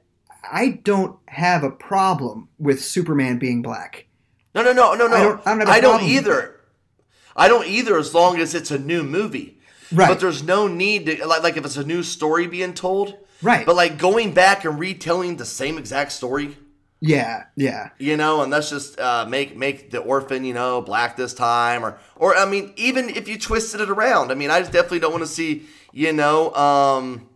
I 0.49 0.79
don't 0.83 1.17
have 1.27 1.63
a 1.63 1.71
problem 1.71 2.49
with 2.59 2.81
Superman 2.83 3.39
being 3.39 3.61
black. 3.61 4.07
no, 4.55 4.61
no, 4.63 4.71
no, 4.71 4.93
no, 4.95 5.07
no. 5.07 5.15
I 5.15 5.23
don't- 5.23 5.41
I 5.47 5.55
don't 5.57 5.69
I 5.69 5.79
don't 5.81 6.03
either. 6.03 6.59
I 7.35 7.47
don't 7.47 7.67
either. 7.67 7.97
As 7.97 8.13
long 8.13 8.39
as 8.39 8.53
it's 8.53 8.71
a 8.71 8.77
new 8.79 9.03
movie, 9.03 9.59
Right. 9.91 10.07
But 10.07 10.19
there's 10.21 10.41
no 10.41 10.67
need 10.67 11.05
to 11.05 11.25
like 11.27 11.43
like 11.43 11.55
if 11.57 11.65
it's 11.65 11.77
a 11.77 11.83
new 11.83 12.01
story 12.03 12.47
being 12.47 12.73
told, 12.73 13.15
Right. 13.43 13.65
But 13.65 13.75
like 13.75 13.97
going 13.97 14.33
back 14.33 14.63
and 14.65 14.79
retelling 14.79 15.35
the 15.37 15.45
same 15.45 15.77
exact 15.77 16.13
story. 16.13 16.57
Yeah, 17.05 17.43
yeah. 17.57 17.89
you 17.97 18.15
know, 18.15 18.43
and 18.43 18.49
let's 18.49 18.69
just 18.69 18.97
uh, 18.97 19.25
make 19.27 19.57
make 19.57 19.91
the 19.91 19.99
orphan, 19.99 20.45
you 20.45 20.53
know, 20.53 20.81
black 20.81 21.17
this 21.17 21.33
time, 21.33 21.83
or 21.83 21.99
or 22.15 22.33
I 22.33 22.45
mean, 22.45 22.71
even 22.77 23.09
if 23.09 23.27
you 23.27 23.37
twisted 23.37 23.81
it 23.81 23.89
around, 23.89 24.31
I 24.31 24.35
mean, 24.35 24.49
I 24.49 24.61
definitely 24.61 24.99
don't 24.99 25.11
want 25.11 25.23
to 25.23 25.29
see, 25.29 25.63
you 25.91 26.13
know, 26.13 26.53
um, 26.53 27.27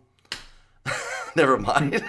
never 1.36 1.58
mind. 1.58 1.96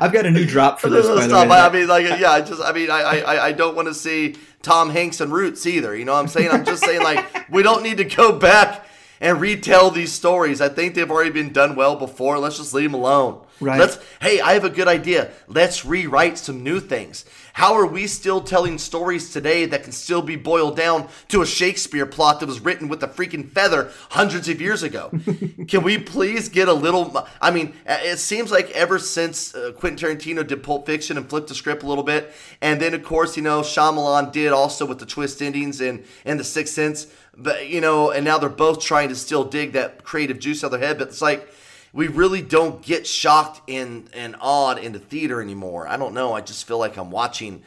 I've 0.00 0.12
got 0.12 0.24
a 0.24 0.30
new 0.30 0.46
drop 0.46 0.80
for 0.80 0.88
this. 0.90 1.06
By 1.06 1.14
the 1.14 1.28
Stop. 1.28 1.48
way. 1.48 1.58
I 1.58 1.70
mean, 1.70 1.88
like, 1.88 2.18
yeah, 2.18 2.30
I 2.30 2.40
just, 2.40 2.62
I 2.62 2.72
mean, 2.72 2.90
I, 2.90 3.20
I, 3.20 3.46
I 3.48 3.52
don't 3.52 3.76
want 3.76 3.88
to 3.88 3.94
see 3.94 4.36
Tom 4.62 4.88
Hanks 4.88 5.20
and 5.20 5.30
Roots 5.30 5.66
either. 5.66 5.94
You 5.94 6.06
know 6.06 6.14
what 6.14 6.20
I'm 6.20 6.28
saying? 6.28 6.50
I'm 6.50 6.64
just 6.64 6.82
saying, 6.82 7.02
like, 7.02 7.50
we 7.50 7.62
don't 7.62 7.82
need 7.82 7.98
to 7.98 8.04
go 8.04 8.32
back 8.32 8.86
and 9.20 9.40
retell 9.40 9.90
these 9.90 10.12
stories. 10.12 10.60
I 10.60 10.68
think 10.68 10.94
they've 10.94 11.10
already 11.10 11.30
been 11.30 11.52
done 11.52 11.76
well 11.76 11.96
before. 11.96 12.38
Let's 12.38 12.56
just 12.56 12.74
leave 12.74 12.90
them 12.90 13.00
alone. 13.00 13.40
Right. 13.60 13.78
Let's. 13.78 13.98
Hey, 14.22 14.40
I 14.40 14.54
have 14.54 14.64
a 14.64 14.70
good 14.70 14.88
idea. 14.88 15.30
Let's 15.46 15.84
rewrite 15.84 16.38
some 16.38 16.62
new 16.62 16.80
things. 16.80 17.26
How 17.52 17.74
are 17.74 17.84
we 17.84 18.06
still 18.06 18.40
telling 18.40 18.78
stories 18.78 19.32
today 19.32 19.66
that 19.66 19.82
can 19.82 19.92
still 19.92 20.22
be 20.22 20.36
boiled 20.36 20.76
down 20.76 21.08
to 21.28 21.42
a 21.42 21.46
Shakespeare 21.46 22.06
plot 22.06 22.40
that 22.40 22.46
was 22.46 22.60
written 22.60 22.88
with 22.88 23.02
a 23.02 23.08
freaking 23.08 23.50
feather 23.50 23.90
hundreds 24.10 24.48
of 24.48 24.62
years 24.62 24.82
ago? 24.82 25.10
can 25.68 25.82
we 25.82 25.98
please 25.98 26.48
get 26.48 26.68
a 26.68 26.72
little? 26.72 27.26
I 27.42 27.50
mean, 27.50 27.74
it 27.86 28.18
seems 28.18 28.50
like 28.50 28.70
ever 28.70 28.98
since 28.98 29.54
uh, 29.54 29.72
Quentin 29.76 30.08
Tarantino 30.08 30.46
did 30.46 30.62
Pulp 30.62 30.86
Fiction 30.86 31.18
and 31.18 31.28
flipped 31.28 31.48
the 31.48 31.54
script 31.54 31.82
a 31.82 31.86
little 31.86 32.04
bit, 32.04 32.32
and 32.62 32.80
then 32.80 32.94
of 32.94 33.04
course 33.04 33.36
you 33.36 33.42
know 33.42 33.60
Shyamalan 33.60 34.32
did 34.32 34.52
also 34.52 34.86
with 34.86 34.98
the 34.98 35.06
twist 35.06 35.42
endings 35.42 35.82
and 35.82 36.04
and 36.24 36.40
the 36.40 36.44
Sixth 36.44 36.72
Sense, 36.72 37.08
but 37.36 37.68
you 37.68 37.80
know, 37.80 38.10
and 38.10 38.24
now 38.24 38.38
they're 38.38 38.48
both 38.48 38.80
trying 38.80 39.08
to 39.08 39.16
still 39.16 39.44
dig 39.44 39.72
that 39.72 40.04
creative 40.04 40.38
juice 40.38 40.62
out 40.62 40.72
of 40.72 40.78
their 40.78 40.88
head, 40.88 40.98
but 40.98 41.08
it's 41.08 41.22
like 41.22 41.48
we 41.92 42.08
really 42.08 42.42
don't 42.42 42.82
get 42.82 43.06
shocked 43.06 43.68
and 43.68 44.08
and 44.12 44.36
awed 44.40 44.78
in 44.78 44.92
the 44.92 44.98
theater 44.98 45.40
anymore. 45.40 45.88
I 45.88 45.96
don't 45.96 46.14
know. 46.14 46.32
I 46.32 46.40
just 46.40 46.66
feel 46.66 46.78
like 46.78 46.96
I'm 46.96 47.10
watching 47.10 47.62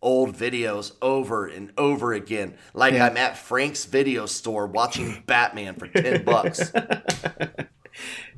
old 0.00 0.36
videos 0.36 0.92
over 1.02 1.46
and 1.46 1.72
over 1.76 2.12
again, 2.12 2.54
like 2.72 2.94
Yeah. 2.94 3.06
I'm 3.06 3.16
at 3.16 3.36
Frank's 3.36 3.84
video 3.84 4.26
store 4.26 4.66
watching 4.66 5.22
Batman 5.26 5.74
for 5.74 5.88
ten 5.88 6.24
bucks. 6.24 6.72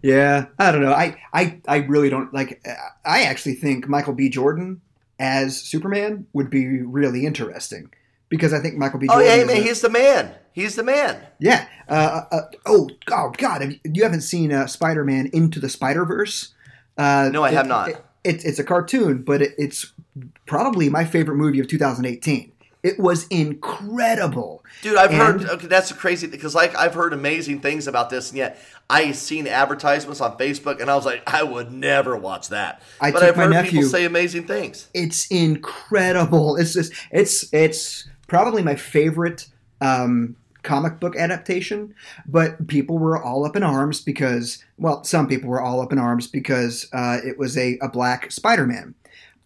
Yeah, 0.03 0.47
I 0.59 0.73
don't 0.73 0.81
know. 0.81 0.93
I, 0.93 1.21
I, 1.35 1.61
I 1.69 1.77
really 1.79 2.09
don't 2.09 2.33
like. 2.33 2.63
I 3.05 3.25
actually 3.25 3.55
think 3.55 3.89
Michael 3.89 4.15
B. 4.15 4.31
Jordan 4.31 4.81
as 5.19 5.61
Superman 5.61 6.27
would 6.33 6.49
be 6.49 6.81
really 6.81 7.27
interesting 7.27 7.91
because 8.31 8.55
I 8.55 8.61
think 8.61 8.77
Michael 8.77 8.99
B. 9.01 9.07
oh 9.11 9.15
Jordan. 9.15 9.29
yeah, 9.29 9.35
is 9.43 9.47
man, 9.47 9.57
a- 9.57 9.61
he's 9.61 9.81
the 9.83 9.91
man. 9.91 10.35
He's 10.53 10.75
the 10.77 10.83
man. 10.83 11.21
yeah. 11.39 11.67
Uh, 11.89 12.23
uh, 12.33 12.41
oh, 12.67 12.89
oh 13.11 13.31
God! 13.37 13.61
Have 13.61 13.71
you, 13.73 13.79
you 13.85 14.03
haven't 14.03 14.23
seen 14.23 14.51
uh, 14.53 14.67
Spider-Man 14.67 15.29
Into 15.33 15.61
the 15.61 15.69
Spider-Verse? 15.69 16.55
Uh, 16.97 17.29
No, 17.33 17.45
I 17.45 17.51
have 17.53 17.67
not. 17.67 17.91
it- 17.91 18.05
it's 18.25 18.45
it's 18.45 18.59
a 18.59 18.65
cartoon, 18.65 19.23
but 19.23 19.41
it, 19.43 19.55
it's 19.59 19.93
probably 20.47 20.89
my 20.89 21.05
favorite 21.05 21.37
movie 21.37 21.61
of 21.61 21.69
2018. 21.69 22.53
It 22.83 22.99
was 22.99 23.27
incredible. 23.29 24.65
Dude, 24.83 24.97
I've 24.97 25.11
And- 25.11 25.19
heard 25.43 25.51
okay, 25.51 25.67
that's 25.67 25.91
a 25.91 25.95
crazy 25.95 26.27
because 26.27 26.55
like 26.55 26.75
I've 26.77 26.95
heard 26.95 27.13
amazing 27.13 27.61
things 27.61 27.87
about 27.87 28.11
this, 28.11 28.31
and 28.31 28.39
yet 28.39 28.59
I 28.89 29.13
seen 29.13 29.47
advertisements 29.47 30.21
on 30.21 30.37
Facebook, 30.37 30.81
and 30.81 30.91
I 30.91 30.97
was 30.97 31.05
like, 31.07 31.23
I 31.27 31.43
would 31.43 31.71
never 31.73 32.17
watch 32.17 32.49
that. 32.49 32.83
I 33.01 33.11
but 33.13 33.23
I've 33.23 33.37
heard 33.37 33.51
nephew- 33.51 33.71
people 33.81 33.89
say 33.91 34.05
amazing 34.05 34.47
things. 34.47 34.89
it's 34.95 35.27
incredible. 35.31 36.57
It's 36.57 36.75
just 36.75 36.93
it's 37.11 37.53
it's 37.53 38.07
probably 38.31 38.63
my 38.63 38.77
favorite 38.77 39.49
um, 39.81 40.37
comic 40.63 41.01
book 41.01 41.17
adaptation. 41.17 41.93
But 42.27 42.69
people 42.69 42.97
were 42.99 43.21
all 43.21 43.45
up 43.45 43.57
in 43.57 43.63
arms 43.65 44.01
because 44.01 44.65
well, 44.79 45.03
some 45.05 45.27
people 45.27 45.51
were 45.51 45.61
all 45.61 45.83
up 45.83 45.93
in 45.93 45.99
arms 45.99 46.29
because 46.29 46.89
uh, 46.93 47.19
it 47.25 47.37
was 47.37 47.59
a, 47.59 47.77
a 47.83 47.89
black 47.89 48.31
Spider-Man. 48.31 48.95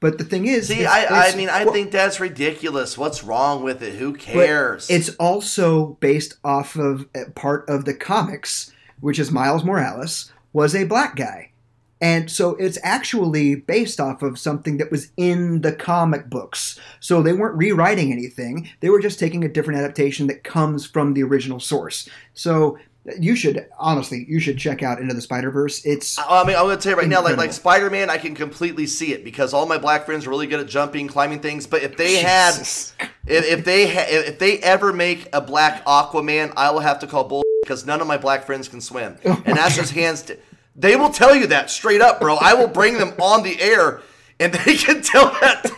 But 0.00 0.18
the 0.18 0.24
thing 0.24 0.46
is, 0.46 0.68
See, 0.68 0.80
it's- 0.80 1.10
I, 1.10 1.30
I 1.32 1.34
mean, 1.34 1.48
I 1.48 1.64
well, 1.64 1.72
think 1.72 1.90
that's 1.90 2.20
ridiculous. 2.20 2.98
What's 2.98 3.24
wrong 3.24 3.62
with 3.64 3.82
it? 3.82 3.94
Who 3.94 4.12
cares? 4.12 4.90
It's 4.90 5.08
also 5.16 5.96
based 6.00 6.36
off 6.44 6.76
of 6.76 7.06
part 7.34 7.66
of 7.70 7.86
the 7.86 7.94
comics, 7.94 8.70
which 9.00 9.18
is 9.18 9.30
Miles 9.30 9.64
Morales 9.64 10.30
was 10.52 10.74
a 10.74 10.84
black 10.84 11.16
guy. 11.16 11.52
And 12.00 12.30
so 12.30 12.50
it's 12.56 12.78
actually 12.82 13.54
based 13.54 14.00
off 14.00 14.22
of 14.22 14.38
something 14.38 14.78
that 14.78 14.90
was 14.90 15.10
in 15.16 15.62
the 15.62 15.72
comic 15.72 16.28
books. 16.28 16.78
So 17.00 17.22
they 17.22 17.32
weren't 17.32 17.56
rewriting 17.56 18.12
anything. 18.12 18.68
They 18.80 18.90
were 18.90 19.00
just 19.00 19.18
taking 19.18 19.44
a 19.44 19.48
different 19.48 19.78
adaptation 19.80 20.26
that 20.26 20.44
comes 20.44 20.84
from 20.86 21.14
the 21.14 21.22
original 21.22 21.60
source. 21.60 22.08
So 22.34 22.78
you 23.18 23.36
should 23.36 23.66
honestly, 23.78 24.24
you 24.28 24.40
should 24.40 24.58
check 24.58 24.82
out 24.82 24.98
Into 24.98 25.14
the 25.14 25.20
Spider 25.20 25.50
Verse. 25.50 25.84
It's 25.84 26.18
I 26.18 26.44
mean, 26.44 26.56
I'm 26.56 26.64
going 26.64 26.76
to 26.76 26.82
tell 26.82 26.92
you 26.92 26.98
right 26.98 27.08
now, 27.08 27.22
like 27.22 27.36
like 27.36 27.52
Spider 27.52 27.90
Man, 27.90 28.08
I 28.08 28.16
can 28.16 28.34
completely 28.34 28.86
see 28.86 29.12
it 29.12 29.24
because 29.24 29.52
all 29.52 29.66
my 29.66 29.78
black 29.78 30.06
friends 30.06 30.26
are 30.26 30.30
really 30.30 30.46
good 30.46 30.60
at 30.60 30.68
jumping, 30.68 31.06
climbing 31.06 31.40
things. 31.40 31.66
But 31.66 31.82
if 31.82 31.96
they 31.96 32.16
had, 32.16 32.54
if, 32.56 32.98
if 33.26 33.64
they 33.64 33.86
ha- 33.88 34.06
if 34.08 34.38
they 34.38 34.58
ever 34.58 34.92
make 34.92 35.28
a 35.34 35.40
black 35.40 35.84
Aquaman, 35.84 36.54
I 36.56 36.70
will 36.70 36.80
have 36.80 36.98
to 37.00 37.06
call 37.06 37.24
bull 37.24 37.42
because 37.62 37.84
none 37.84 38.00
of 38.00 38.06
my 38.06 38.16
black 38.16 38.44
friends 38.44 38.68
can 38.68 38.80
swim, 38.80 39.16
Oh 39.24 39.42
and 39.44 39.56
that's 39.56 39.76
just 39.76 39.92
hands. 39.92 40.22
To, 40.22 40.38
they 40.76 40.96
will 40.96 41.10
tell 41.10 41.34
you 41.34 41.46
that 41.48 41.70
straight 41.70 42.00
up, 42.00 42.20
bro. 42.20 42.36
I 42.36 42.54
will 42.54 42.68
bring 42.68 42.98
them 42.98 43.14
on 43.20 43.42
the 43.42 43.60
air, 43.60 44.00
and 44.40 44.52
they 44.52 44.76
can 44.76 45.02
tell 45.02 45.26
that. 45.40 45.70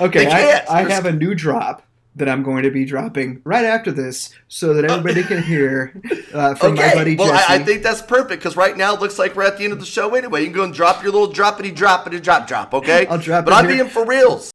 Okay, 0.00 0.26
I. 0.26 0.64
I 0.68 0.90
have 0.90 1.06
a 1.06 1.12
new 1.12 1.34
drop 1.34 1.82
that 2.16 2.28
I'm 2.28 2.42
going 2.42 2.62
to 2.62 2.70
be 2.70 2.84
dropping 2.84 3.40
right 3.44 3.64
after 3.64 3.90
this, 3.90 4.30
so 4.46 4.74
that 4.74 4.84
everybody 4.84 5.22
can 5.24 5.42
hear 5.42 6.00
uh, 6.32 6.54
from 6.54 6.74
my 6.74 6.94
buddy 6.94 7.16
well, 7.16 7.28
Jesse. 7.28 7.52
I, 7.52 7.56
I 7.56 7.58
think 7.64 7.82
that's 7.82 8.02
perfect 8.02 8.40
because 8.40 8.56
right 8.56 8.76
now 8.76 8.94
it 8.94 9.00
looks 9.00 9.18
like 9.18 9.34
we're 9.34 9.44
at 9.44 9.58
the 9.58 9.64
end 9.64 9.72
of 9.72 9.80
the 9.80 9.86
show 9.86 10.14
anyway. 10.14 10.40
You 10.40 10.46
can 10.46 10.54
go 10.54 10.64
and 10.64 10.74
drop 10.74 11.02
your 11.02 11.12
little 11.12 11.32
droppity 11.32 11.74
droppity 11.74 12.22
drop 12.22 12.46
drop, 12.46 12.74
okay? 12.74 13.06
I'll 13.06 13.18
drop 13.18 13.42
it. 13.42 13.46
But 13.46 13.54
I'm 13.54 13.68
here. 13.68 13.78
being 13.78 13.88
for 13.88 14.04
reals. 14.04 14.52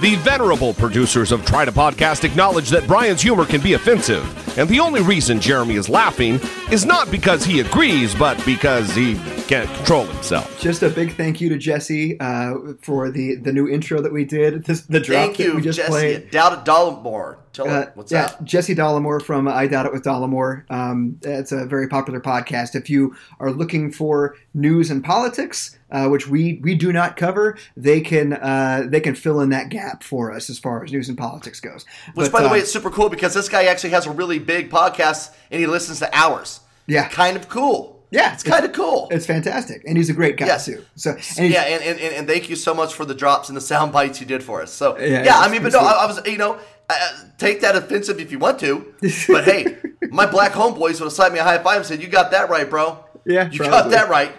The 0.00 0.14
venerable 0.16 0.72
producers 0.72 1.30
of 1.30 1.44
Try 1.44 1.66
to 1.66 1.72
Podcast 1.72 2.24
acknowledge 2.24 2.70
that 2.70 2.86
Brian's 2.86 3.20
humor 3.20 3.44
can 3.44 3.60
be 3.60 3.74
offensive, 3.74 4.24
and 4.58 4.66
the 4.66 4.80
only 4.80 5.02
reason 5.02 5.38
Jeremy 5.40 5.74
is 5.74 5.90
laughing 5.90 6.40
is 6.72 6.86
not 6.86 7.10
because 7.10 7.44
he 7.44 7.60
agrees, 7.60 8.14
but 8.14 8.42
because 8.46 8.94
he 8.94 9.16
can't 9.46 9.68
control 9.76 10.06
himself. 10.06 10.58
Just 10.58 10.82
a 10.82 10.88
big 10.88 11.16
thank 11.16 11.38
you 11.42 11.50
to 11.50 11.58
Jesse 11.58 12.18
uh, 12.18 12.54
for 12.80 13.10
the 13.10 13.34
the 13.34 13.52
new 13.52 13.68
intro 13.68 14.00
that 14.00 14.10
we 14.10 14.24
did. 14.24 14.64
This, 14.64 14.80
the 14.82 15.00
drop 15.00 15.26
Thank 15.26 15.36
that 15.36 15.42
you, 15.44 15.56
we 15.56 15.60
just 15.60 15.78
Jesse. 15.78 15.90
played. 15.90 16.30
Doubt 16.30 16.52
it, 16.54 16.64
Dollemore. 16.64 17.36
Tell 17.52 17.68
Uh, 17.68 17.80
it. 17.80 17.90
What's 17.94 18.12
yeah, 18.12 18.26
up? 18.26 18.44
Jesse 18.44 18.74
Dollemore 18.76 19.20
from 19.20 19.48
I 19.48 19.66
Doubt 19.66 19.86
It 19.86 19.92
with 19.92 20.04
Dollemore. 20.04 20.64
Um, 20.70 21.18
it's 21.22 21.50
a 21.50 21.66
very 21.66 21.88
popular 21.88 22.20
podcast. 22.20 22.76
If 22.76 22.88
you 22.88 23.16
are 23.40 23.50
looking 23.50 23.90
for 23.90 24.36
news 24.54 24.88
and 24.90 25.02
politics, 25.02 25.76
uh, 25.90 26.08
which 26.08 26.28
we 26.28 26.60
we 26.62 26.76
do 26.76 26.92
not 26.92 27.16
cover, 27.16 27.58
they 27.76 28.00
can 28.00 28.34
uh, 28.34 28.84
they 28.86 29.00
can 29.00 29.14
fill 29.16 29.40
in 29.40 29.48
that 29.50 29.68
gap 29.68 30.04
for 30.04 30.32
us 30.32 30.48
as 30.48 30.58
far 30.60 30.84
as 30.84 30.92
news 30.92 31.08
and 31.08 31.18
politics 31.18 31.58
goes. 31.60 31.84
Which, 32.14 32.30
But, 32.30 32.32
by 32.38 32.42
the 32.44 32.48
way, 32.48 32.60
it's 32.60 32.72
super 32.72 32.90
cool 32.90 33.08
because 33.08 33.34
this 33.34 33.48
guy 33.48 33.64
actually 33.64 33.90
has 33.90 34.06
a 34.06 34.10
really 34.12 34.38
big 34.38 34.70
podcast 34.70 35.34
and 35.50 35.60
he 35.60 35.66
listens 35.66 35.98
to 35.98 36.08
ours. 36.16 36.60
Yeah. 36.86 37.08
Kind 37.08 37.36
of 37.36 37.48
cool. 37.48 37.96
Yeah, 38.12 38.32
It's 38.34 38.42
kind 38.42 38.64
of 38.64 38.72
cool. 38.72 39.06
it's 39.12 39.24
fantastic, 39.24 39.84
and 39.86 39.96
he's 39.96 40.10
a 40.10 40.12
great 40.12 40.36
guy 40.36 40.58
too. 40.58 40.84
So 40.96 41.16
and 41.38 41.48
yeah, 41.48 41.62
and, 41.62 41.80
and, 41.80 42.00
and, 42.00 42.14
and 42.16 42.26
thank 42.26 42.50
you 42.50 42.56
so 42.56 42.74
much 42.74 42.92
for 42.92 43.04
the 43.04 43.14
drops 43.14 43.48
and 43.48 43.56
the 43.56 43.60
sound 43.60 43.92
bites 43.92 44.20
you 44.20 44.26
did 44.26 44.42
for 44.42 44.60
us. 44.60 44.72
So, 44.72 44.98
Yeah, 44.98 45.22
yeah, 45.22 45.38
I 45.38 45.48
mean, 45.48 45.62
but 45.62 45.72
no. 45.72 45.78
I, 45.78 45.92
I 45.92 46.06
was, 46.06 46.20
you 46.26 46.36
know, 46.36 46.58
uh, 47.00 47.24
take 47.38 47.60
that 47.60 47.76
offensive 47.76 48.18
if 48.20 48.30
you 48.32 48.38
want 48.38 48.58
to. 48.60 48.94
But 49.28 49.44
hey, 49.44 49.76
my 50.10 50.26
black 50.26 50.52
homeboys 50.52 50.94
would 51.00 51.06
have 51.06 51.12
slapped 51.12 51.32
me 51.32 51.38
a 51.40 51.44
high 51.44 51.58
five 51.62 51.78
and 51.78 51.86
said, 51.86 52.00
You 52.02 52.08
got 52.08 52.30
that 52.32 52.48
right, 52.48 52.68
bro. 52.68 53.04
Yeah, 53.26 53.50
You 53.50 53.58
got 53.58 53.90
that 53.90 54.08
right. 54.08 54.32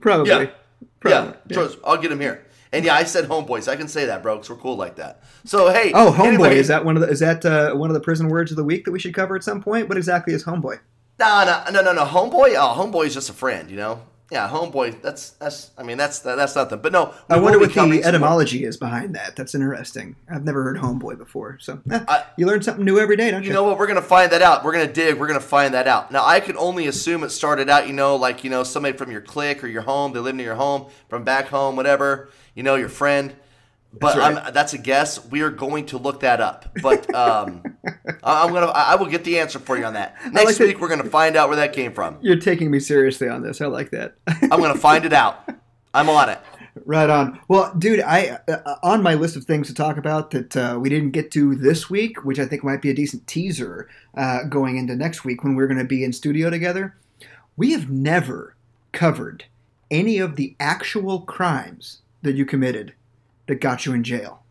probably, 0.00 0.30
Yeah. 0.30 0.50
probably. 1.00 1.34
Yeah, 1.48 1.54
trust- 1.54 1.78
I'll 1.84 1.96
get 1.96 2.12
him 2.12 2.20
here. 2.20 2.44
And 2.72 2.84
yeah, 2.84 2.94
I 2.94 3.04
said 3.04 3.26
homeboys. 3.26 3.68
I 3.68 3.76
can 3.76 3.88
say 3.88 4.06
that, 4.06 4.22
bro, 4.22 4.36
because 4.36 4.50
we're 4.50 4.56
cool 4.56 4.76
like 4.76 4.96
that. 4.96 5.22
So 5.44 5.70
hey, 5.72 5.92
Oh, 5.94 6.12
homeboy 6.12 6.26
anyway, 6.26 6.58
is 6.58 6.68
that 6.68 6.84
one 6.84 6.96
of 6.96 7.02
the 7.02 7.08
is 7.08 7.20
that 7.20 7.44
uh, 7.46 7.74
one 7.74 7.88
of 7.90 7.94
the 7.94 8.00
prison 8.00 8.28
words 8.28 8.50
of 8.50 8.56
the 8.56 8.64
week 8.64 8.84
that 8.84 8.90
we 8.92 8.98
should 8.98 9.14
cover 9.14 9.36
at 9.36 9.44
some 9.44 9.62
point? 9.62 9.88
What 9.88 9.96
exactly 9.96 10.34
is 10.34 10.44
homeboy? 10.44 10.80
No, 11.18 11.44
no, 11.46 11.70
no, 11.72 11.82
no, 11.82 11.92
no. 11.92 12.04
Homeboy. 12.04 12.54
Oh, 12.58 12.74
homeboy 12.76 13.06
is 13.06 13.14
just 13.14 13.30
a 13.30 13.32
friend. 13.32 13.70
You 13.70 13.76
know. 13.76 14.02
Yeah, 14.30 14.48
homeboy. 14.48 15.02
That's 15.02 15.30
that's. 15.30 15.70
I 15.78 15.84
mean, 15.84 15.96
that's 15.98 16.18
that's 16.18 16.56
nothing. 16.56 16.80
But 16.80 16.90
no, 16.92 17.14
I 17.30 17.38
wonder 17.38 17.60
what 17.60 17.72
the 17.72 17.86
more- 17.86 18.04
etymology 18.04 18.64
is 18.64 18.76
behind 18.76 19.14
that. 19.14 19.36
That's 19.36 19.54
interesting. 19.54 20.16
I've 20.28 20.42
never 20.44 20.64
heard 20.64 20.78
homeboy 20.78 21.16
before. 21.16 21.58
So 21.60 21.80
eh, 21.90 22.04
I- 22.08 22.24
you 22.36 22.44
learn 22.46 22.60
something 22.60 22.84
new 22.84 22.98
every 22.98 23.16
day, 23.16 23.30
don't 23.30 23.42
you? 23.44 23.48
You 23.48 23.54
know 23.54 23.62
what? 23.62 23.78
We're 23.78 23.86
gonna 23.86 24.02
find 24.02 24.32
that 24.32 24.42
out. 24.42 24.64
We're 24.64 24.72
gonna 24.72 24.92
dig. 24.92 25.20
We're 25.20 25.28
gonna 25.28 25.38
find 25.38 25.74
that 25.74 25.86
out. 25.86 26.10
Now, 26.10 26.24
I 26.26 26.40
can 26.40 26.56
only 26.56 26.88
assume 26.88 27.22
it 27.22 27.30
started 27.30 27.70
out, 27.70 27.86
you 27.86 27.92
know, 27.92 28.16
like 28.16 28.42
you 28.42 28.50
know, 28.50 28.64
somebody 28.64 28.96
from 28.98 29.12
your 29.12 29.20
clique 29.20 29.62
or 29.62 29.68
your 29.68 29.82
home. 29.82 30.12
They 30.12 30.18
live 30.18 30.34
near 30.34 30.46
your 30.46 30.54
home, 30.56 30.86
from 31.08 31.22
back 31.22 31.46
home, 31.46 31.76
whatever. 31.76 32.28
You 32.56 32.64
know, 32.64 32.74
your 32.74 32.88
friend. 32.88 33.32
But 33.92 34.14
That's 34.14 34.18
right. 34.18 34.46
I'm, 34.46 34.52
that's 34.52 34.74
a 34.74 34.78
guess. 34.78 35.24
We 35.26 35.40
are 35.40 35.50
going 35.50 35.86
to 35.86 35.96
look 35.98 36.20
that 36.20 36.40
up. 36.40 36.76
But 36.82 37.12
um, 37.14 37.62
I- 38.22 38.44
I'm 38.44 38.52
gonna. 38.52 38.66
I 38.66 38.94
will 38.96 39.06
get 39.06 39.24
the 39.24 39.38
answer 39.38 39.58
for 39.58 39.78
you 39.78 39.84
on 39.86 39.94
that 39.94 40.16
next 40.32 40.44
like 40.44 40.56
that- 40.56 40.66
week. 40.66 40.80
We're 40.80 40.88
gonna 40.88 41.04
find 41.04 41.34
out 41.36 41.48
where 41.48 41.56
that 41.56 41.72
came 41.72 41.92
from. 41.94 42.18
You're 42.20 42.36
taking 42.38 42.70
me 42.70 42.78
seriously 42.80 43.28
on 43.28 43.42
this. 43.42 43.60
I 43.62 43.66
like 43.66 43.90
that. 43.92 44.16
I'm 44.26 44.50
gonna 44.60 44.74
find 44.74 45.04
it 45.06 45.12
out. 45.14 45.48
I'm 45.94 46.10
on 46.10 46.28
it. 46.28 46.38
right 46.84 47.08
on. 47.08 47.40
Well, 47.48 47.72
dude, 47.78 48.00
I 48.00 48.38
uh, 48.48 48.74
on 48.82 49.02
my 49.02 49.14
list 49.14 49.34
of 49.34 49.44
things 49.44 49.66
to 49.68 49.74
talk 49.74 49.96
about 49.96 50.30
that 50.32 50.54
uh, 50.56 50.78
we 50.78 50.90
didn't 50.90 51.12
get 51.12 51.30
to 51.30 51.54
this 51.54 51.88
week, 51.88 52.22
which 52.22 52.38
I 52.38 52.44
think 52.44 52.62
might 52.64 52.82
be 52.82 52.90
a 52.90 52.94
decent 52.94 53.26
teaser 53.26 53.88
uh, 54.14 54.42
going 54.44 54.76
into 54.76 54.94
next 54.94 55.24
week 55.24 55.42
when 55.42 55.54
we're 55.54 55.68
going 55.68 55.78
to 55.78 55.84
be 55.84 56.04
in 56.04 56.12
studio 56.12 56.50
together. 56.50 56.94
We 57.56 57.72
have 57.72 57.88
never 57.88 58.56
covered 58.92 59.46
any 59.90 60.18
of 60.18 60.36
the 60.36 60.54
actual 60.60 61.20
crimes 61.22 62.02
that 62.20 62.34
you 62.34 62.44
committed 62.44 62.92
that 63.46 63.60
got 63.60 63.86
you 63.86 63.92
in 63.92 64.02
jail. 64.04 64.42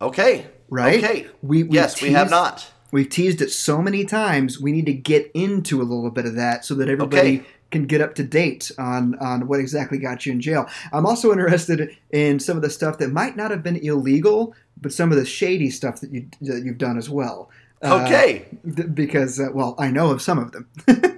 Okay. 0.00 0.46
Right? 0.68 1.02
Okay. 1.02 1.26
We- 1.42 1.62
we 1.64 1.74
yes, 1.74 2.00
we 2.02 2.12
have 2.12 2.30
not. 2.30 2.70
We've 2.92 3.08
teased 3.08 3.40
it 3.42 3.50
so 3.50 3.82
many 3.82 4.04
times. 4.04 4.60
We 4.60 4.70
need 4.70 4.86
to 4.86 4.92
get 4.92 5.30
into 5.34 5.80
a 5.80 5.84
little 5.84 6.10
bit 6.10 6.26
of 6.26 6.34
that 6.36 6.64
so 6.64 6.74
that 6.74 6.88
everybody 6.88 7.38
Okay. 7.40 7.42
can 7.72 7.86
get 7.86 8.00
up 8.00 8.14
to 8.16 8.22
date 8.22 8.70
on 8.78 9.16
on 9.16 9.48
what 9.48 9.58
exactly 9.58 9.98
got 9.98 10.24
you 10.26 10.32
in 10.32 10.40
jail. 10.40 10.66
I'm 10.92 11.04
also 11.04 11.32
interested 11.32 11.96
in 12.12 12.38
some 12.38 12.56
of 12.56 12.62
the 12.62 12.70
stuff 12.70 12.98
that 12.98 13.10
might 13.10 13.36
not 13.36 13.50
have 13.50 13.62
been 13.64 13.76
illegal, 13.76 14.54
but 14.80 14.92
some 14.92 15.10
of 15.10 15.18
the 15.18 15.24
shady 15.26 15.70
stuff 15.70 16.00
that 16.02 16.12
you 16.12 16.26
that 16.42 16.62
you've 16.64 16.78
done 16.78 16.96
as 16.96 17.10
well. 17.10 17.50
Uh, 17.82 18.04
Okay. 18.04 18.46
th- 18.76 18.94
because 18.94 19.40
uh, 19.40 19.48
well, 19.52 19.74
I 19.78 19.90
know 19.90 20.10
of 20.10 20.22
some 20.22 20.38
of 20.38 20.52
them. 20.52 20.68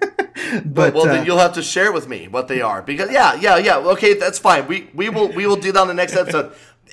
But 0.64 0.74
but 0.74 0.94
well, 0.94 1.08
uh, 1.08 1.12
then 1.12 1.26
you'll 1.26 1.38
have 1.38 1.54
to 1.54 1.62
share 1.62 1.90
with 1.92 2.08
me 2.08 2.28
what 2.28 2.46
they 2.46 2.60
are 2.60 2.80
because 2.80 3.10
yeah, 3.10 3.34
yeah, 3.34 3.56
yeah. 3.58 3.78
Okay, 3.78 4.14
that's 4.14 4.38
fine. 4.38 4.66
We 4.68 4.88
we 4.94 5.08
will 5.08 5.28
we 5.28 5.44
will 5.46 5.56
do 5.56 5.72
that 5.72 5.80
on 5.80 5.88
the 5.88 5.94
next 5.94 6.14
episode. 6.14 6.52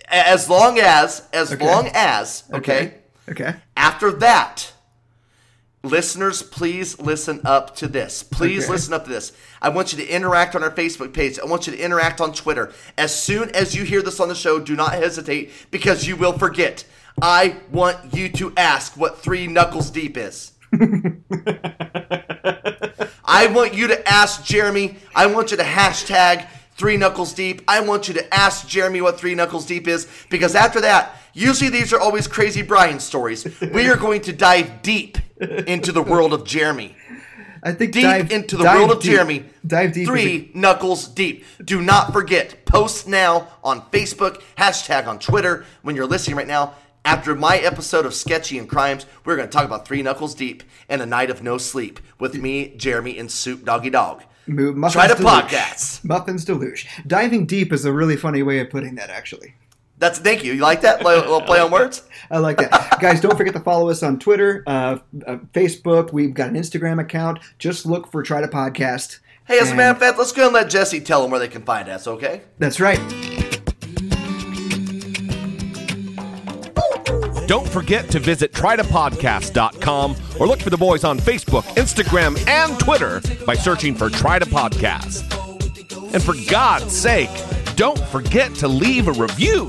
As 0.09 0.49
long 0.49 0.79
as 0.79 1.23
as 1.33 1.51
Okay. 1.53 1.65
long 1.65 1.89
as 1.93 2.43
okay. 2.53 2.95
okay. 3.29 3.55
After 3.77 4.11
that, 4.11 4.71
listeners, 5.83 6.41
please 6.43 6.99
listen 6.99 7.41
up 7.45 7.75
to 7.77 7.87
this. 7.87 8.23
Please 8.23 8.63
Okay. 8.65 8.71
listen 8.73 8.93
up 8.93 9.05
to 9.05 9.09
this. 9.09 9.31
I 9.61 9.69
want 9.69 9.91
you 9.93 9.97
to 9.99 10.07
interact 10.07 10.55
on 10.55 10.63
our 10.63 10.71
Facebook 10.71 11.13
page. 11.13 11.39
I 11.39 11.45
want 11.45 11.67
you 11.67 11.73
to 11.73 11.79
interact 11.79 12.21
on 12.21 12.33
Twitter. 12.33 12.71
As 12.97 13.13
soon 13.17 13.49
as 13.51 13.75
you 13.75 13.83
hear 13.83 14.01
this 14.01 14.19
on 14.19 14.27
the 14.29 14.35
show, 14.35 14.59
do 14.59 14.75
not 14.75 14.93
hesitate 14.93 15.51
because 15.71 16.05
you 16.07 16.15
will 16.15 16.37
forget. 16.37 16.85
I 17.21 17.57
want 17.71 18.13
you 18.13 18.27
to 18.29 18.53
ask 18.57 18.97
what 18.97 19.19
three 19.19 19.47
knuckles 19.47 19.89
deep 19.91 20.17
is. 20.17 20.51
I 23.25 23.47
want 23.47 23.73
you 23.73 23.87
to 23.87 24.09
ask 24.09 24.43
Jeremy. 24.43 24.97
I 25.15 25.27
want 25.27 25.51
you 25.51 25.57
to 25.57 25.63
hashtag 25.63 26.47
Three 26.75 26.97
Knuckles 26.97 27.33
Deep. 27.33 27.61
I 27.67 27.81
want 27.81 28.07
you 28.07 28.13
to 28.15 28.33
ask 28.33 28.67
Jeremy 28.67 29.01
what 29.01 29.19
Three 29.19 29.35
Knuckles 29.35 29.65
Deep 29.65 29.87
is 29.87 30.07
because 30.29 30.55
after 30.55 30.81
that, 30.81 31.15
usually 31.33 31.69
these 31.69 31.93
are 31.93 31.99
always 31.99 32.27
crazy 32.27 32.61
Brian 32.61 32.99
stories. 32.99 33.45
We 33.61 33.87
are 33.89 33.97
going 33.97 34.21
to 34.21 34.33
dive 34.33 34.81
deep 34.81 35.17
into 35.39 35.91
the 35.91 36.01
world 36.01 36.33
of 36.33 36.45
Jeremy. 36.45 36.95
I 37.65 37.71
think 37.71 37.93
Deep 37.93 38.03
dive- 38.03 38.31
into 38.31 38.57
the 38.57 38.65
world 38.65 38.91
of 38.91 39.01
deep. 39.01 39.11
Jeremy. 39.13 39.45
Dive 39.65 39.93
deep. 39.93 40.03
is 40.03 40.09
a- 40.09 40.11
Three 40.11 40.51
Knuckles 40.53 41.07
Deep. 41.07 41.45
Do 41.63 41.81
not 41.81 42.11
forget, 42.11 42.65
post 42.65 43.07
now 43.07 43.47
on 43.63 43.83
Facebook, 43.83 44.41
hashtag 44.57 45.07
on 45.07 45.17
Twitter 45.19 45.65
when 45.81 45.95
you're 45.95 46.05
listening 46.07 46.35
right 46.35 46.47
now. 46.47 46.73
After 47.05 47.35
my 47.35 47.57
episode 47.57 48.05
of 48.05 48.13
Sketchy 48.13 48.57
and 48.57 48.67
Crimes, 48.67 49.05
we're 49.23 49.35
going 49.37 49.47
to 49.47 49.51
talk 49.51 49.63
about 49.65 49.85
Three 49.87 50.01
Knuckles 50.01 50.35
Deep 50.35 50.63
and 50.89 51.01
a 51.01 51.05
night 51.05 51.29
of 51.29 51.41
no 51.43 51.57
sleep 51.57 51.99
with 52.19 52.35
me, 52.35 52.73
Jeremy, 52.75 53.17
and 53.17 53.31
Soup 53.31 53.63
Doggy 53.63 53.89
Dog. 53.91 54.23
Mo- 54.47 54.73
Muffins 54.73 54.93
Try 54.93 55.07
to 55.07 55.15
Deluge. 55.15 55.31
podcast. 55.31 56.03
Muffins 56.03 56.45
Deluge. 56.45 56.87
Diving 57.07 57.45
deep 57.45 57.71
is 57.73 57.85
a 57.85 57.93
really 57.93 58.15
funny 58.17 58.43
way 58.43 58.59
of 58.59 58.69
putting 58.69 58.95
that, 58.95 59.09
actually. 59.09 59.55
That's 59.99 60.19
thank 60.19 60.43
you. 60.43 60.53
You 60.53 60.61
like 60.61 60.81
that? 60.81 60.99
Play, 60.99 61.15
little 61.15 61.39
play 61.41 61.59
on 61.59 61.71
words. 61.71 62.03
I 62.31 62.39
like 62.39 62.57
that. 62.57 62.97
Guys, 62.99 63.21
don't 63.21 63.37
forget 63.37 63.53
to 63.53 63.59
follow 63.61 63.89
us 63.89 64.03
on 64.03 64.19
Twitter, 64.19 64.63
uh, 64.67 64.97
uh, 65.25 65.37
Facebook. 65.53 66.11
We've 66.11 66.33
got 66.33 66.49
an 66.49 66.55
Instagram 66.55 66.99
account. 66.99 67.39
Just 67.57 67.85
look 67.85 68.11
for 68.11 68.21
Try 68.23 68.41
to 68.41 68.47
Podcast. 68.47 69.19
Hey, 69.45 69.59
as 69.59 69.71
a 69.71 69.75
matter 69.75 69.91
of 69.91 69.99
fact, 69.99 70.17
let's 70.17 70.31
go 70.31 70.45
and 70.45 70.53
let 70.53 70.69
Jesse 70.69 70.99
tell 71.01 71.21
them 71.21 71.31
where 71.31 71.39
they 71.39 71.47
can 71.49 71.63
find 71.63 71.87
us. 71.89 72.07
Okay? 72.07 72.41
That's 72.59 72.79
right. 72.79 72.99
Don't 77.53 77.69
forget 77.69 78.09
to 78.09 78.17
visit 78.17 78.51
trytopodcast.com 78.51 80.15
or 80.39 80.47
look 80.47 80.59
for 80.59 80.71
the 80.71 80.77
boys 80.77 81.03
on 81.03 81.19
Facebook, 81.19 81.61
Instagram, 81.75 82.35
and 82.47 82.79
Twitter 82.79 83.21
by 83.45 83.53
searching 83.53 83.93
for 83.93 84.09
Try 84.09 84.39
to 84.39 84.45
Podcast. 84.47 85.21
And 86.15 86.23
for 86.23 86.33
God's 86.49 86.97
sake, 86.97 87.29
don't 87.75 87.99
forget 88.07 88.55
to 88.55 88.67
leave 88.67 89.07
a 89.07 89.11
review 89.11 89.65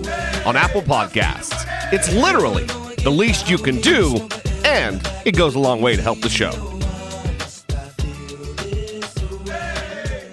on 0.47 0.57
Apple 0.57 0.81
Podcasts. 0.81 1.67
It's 1.93 2.11
literally 2.15 2.65
the 3.03 3.11
least 3.11 3.51
you 3.51 3.59
can 3.59 3.83
do, 3.83 4.17
and 4.65 5.07
it 5.27 5.37
goes 5.37 5.55
a 5.55 5.59
long 5.59 5.83
way 5.83 5.95
to 5.95 6.01
help 6.01 6.23
the 6.23 6.31
show. 6.31 6.53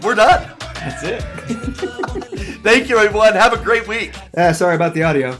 We're 0.02 0.16
done. 0.16 0.49
That's 0.76 1.04
it. 1.04 1.22
Thank 2.64 2.88
you, 2.88 2.97
everyone. 2.97 3.34
Have 3.34 3.52
a 3.52 3.62
great 3.62 3.89
week. 3.89 4.16
Uh, 4.38 4.54
sorry 4.54 4.76
about 4.76 4.93
the 4.93 5.04
audio. 5.04 5.38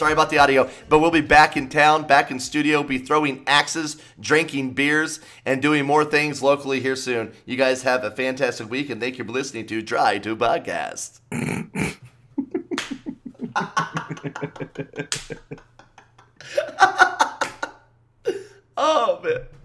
Sorry 0.00 0.14
about 0.14 0.30
the 0.30 0.38
audio, 0.38 0.70
but 0.88 1.00
we'll 1.00 1.10
be 1.10 1.20
back 1.20 1.58
in 1.58 1.68
town, 1.68 2.06
back 2.06 2.30
in 2.30 2.40
studio, 2.40 2.82
be 2.82 2.96
throwing 2.96 3.44
axes, 3.46 3.98
drinking 4.18 4.72
beers, 4.72 5.20
and 5.44 5.60
doing 5.60 5.84
more 5.84 6.06
things 6.06 6.42
locally 6.42 6.80
here 6.80 6.96
soon. 6.96 7.34
You 7.44 7.58
guys 7.58 7.82
have 7.82 8.02
a 8.02 8.10
fantastic 8.10 8.70
week, 8.70 8.88
and 8.88 8.98
thank 8.98 9.18
you 9.18 9.24
for 9.24 9.32
listening 9.32 9.66
to 9.66 9.82
Try 9.82 10.16
to 10.20 10.34
Podcast. 10.34 11.20
oh, 18.78 19.20
man. 19.22 19.59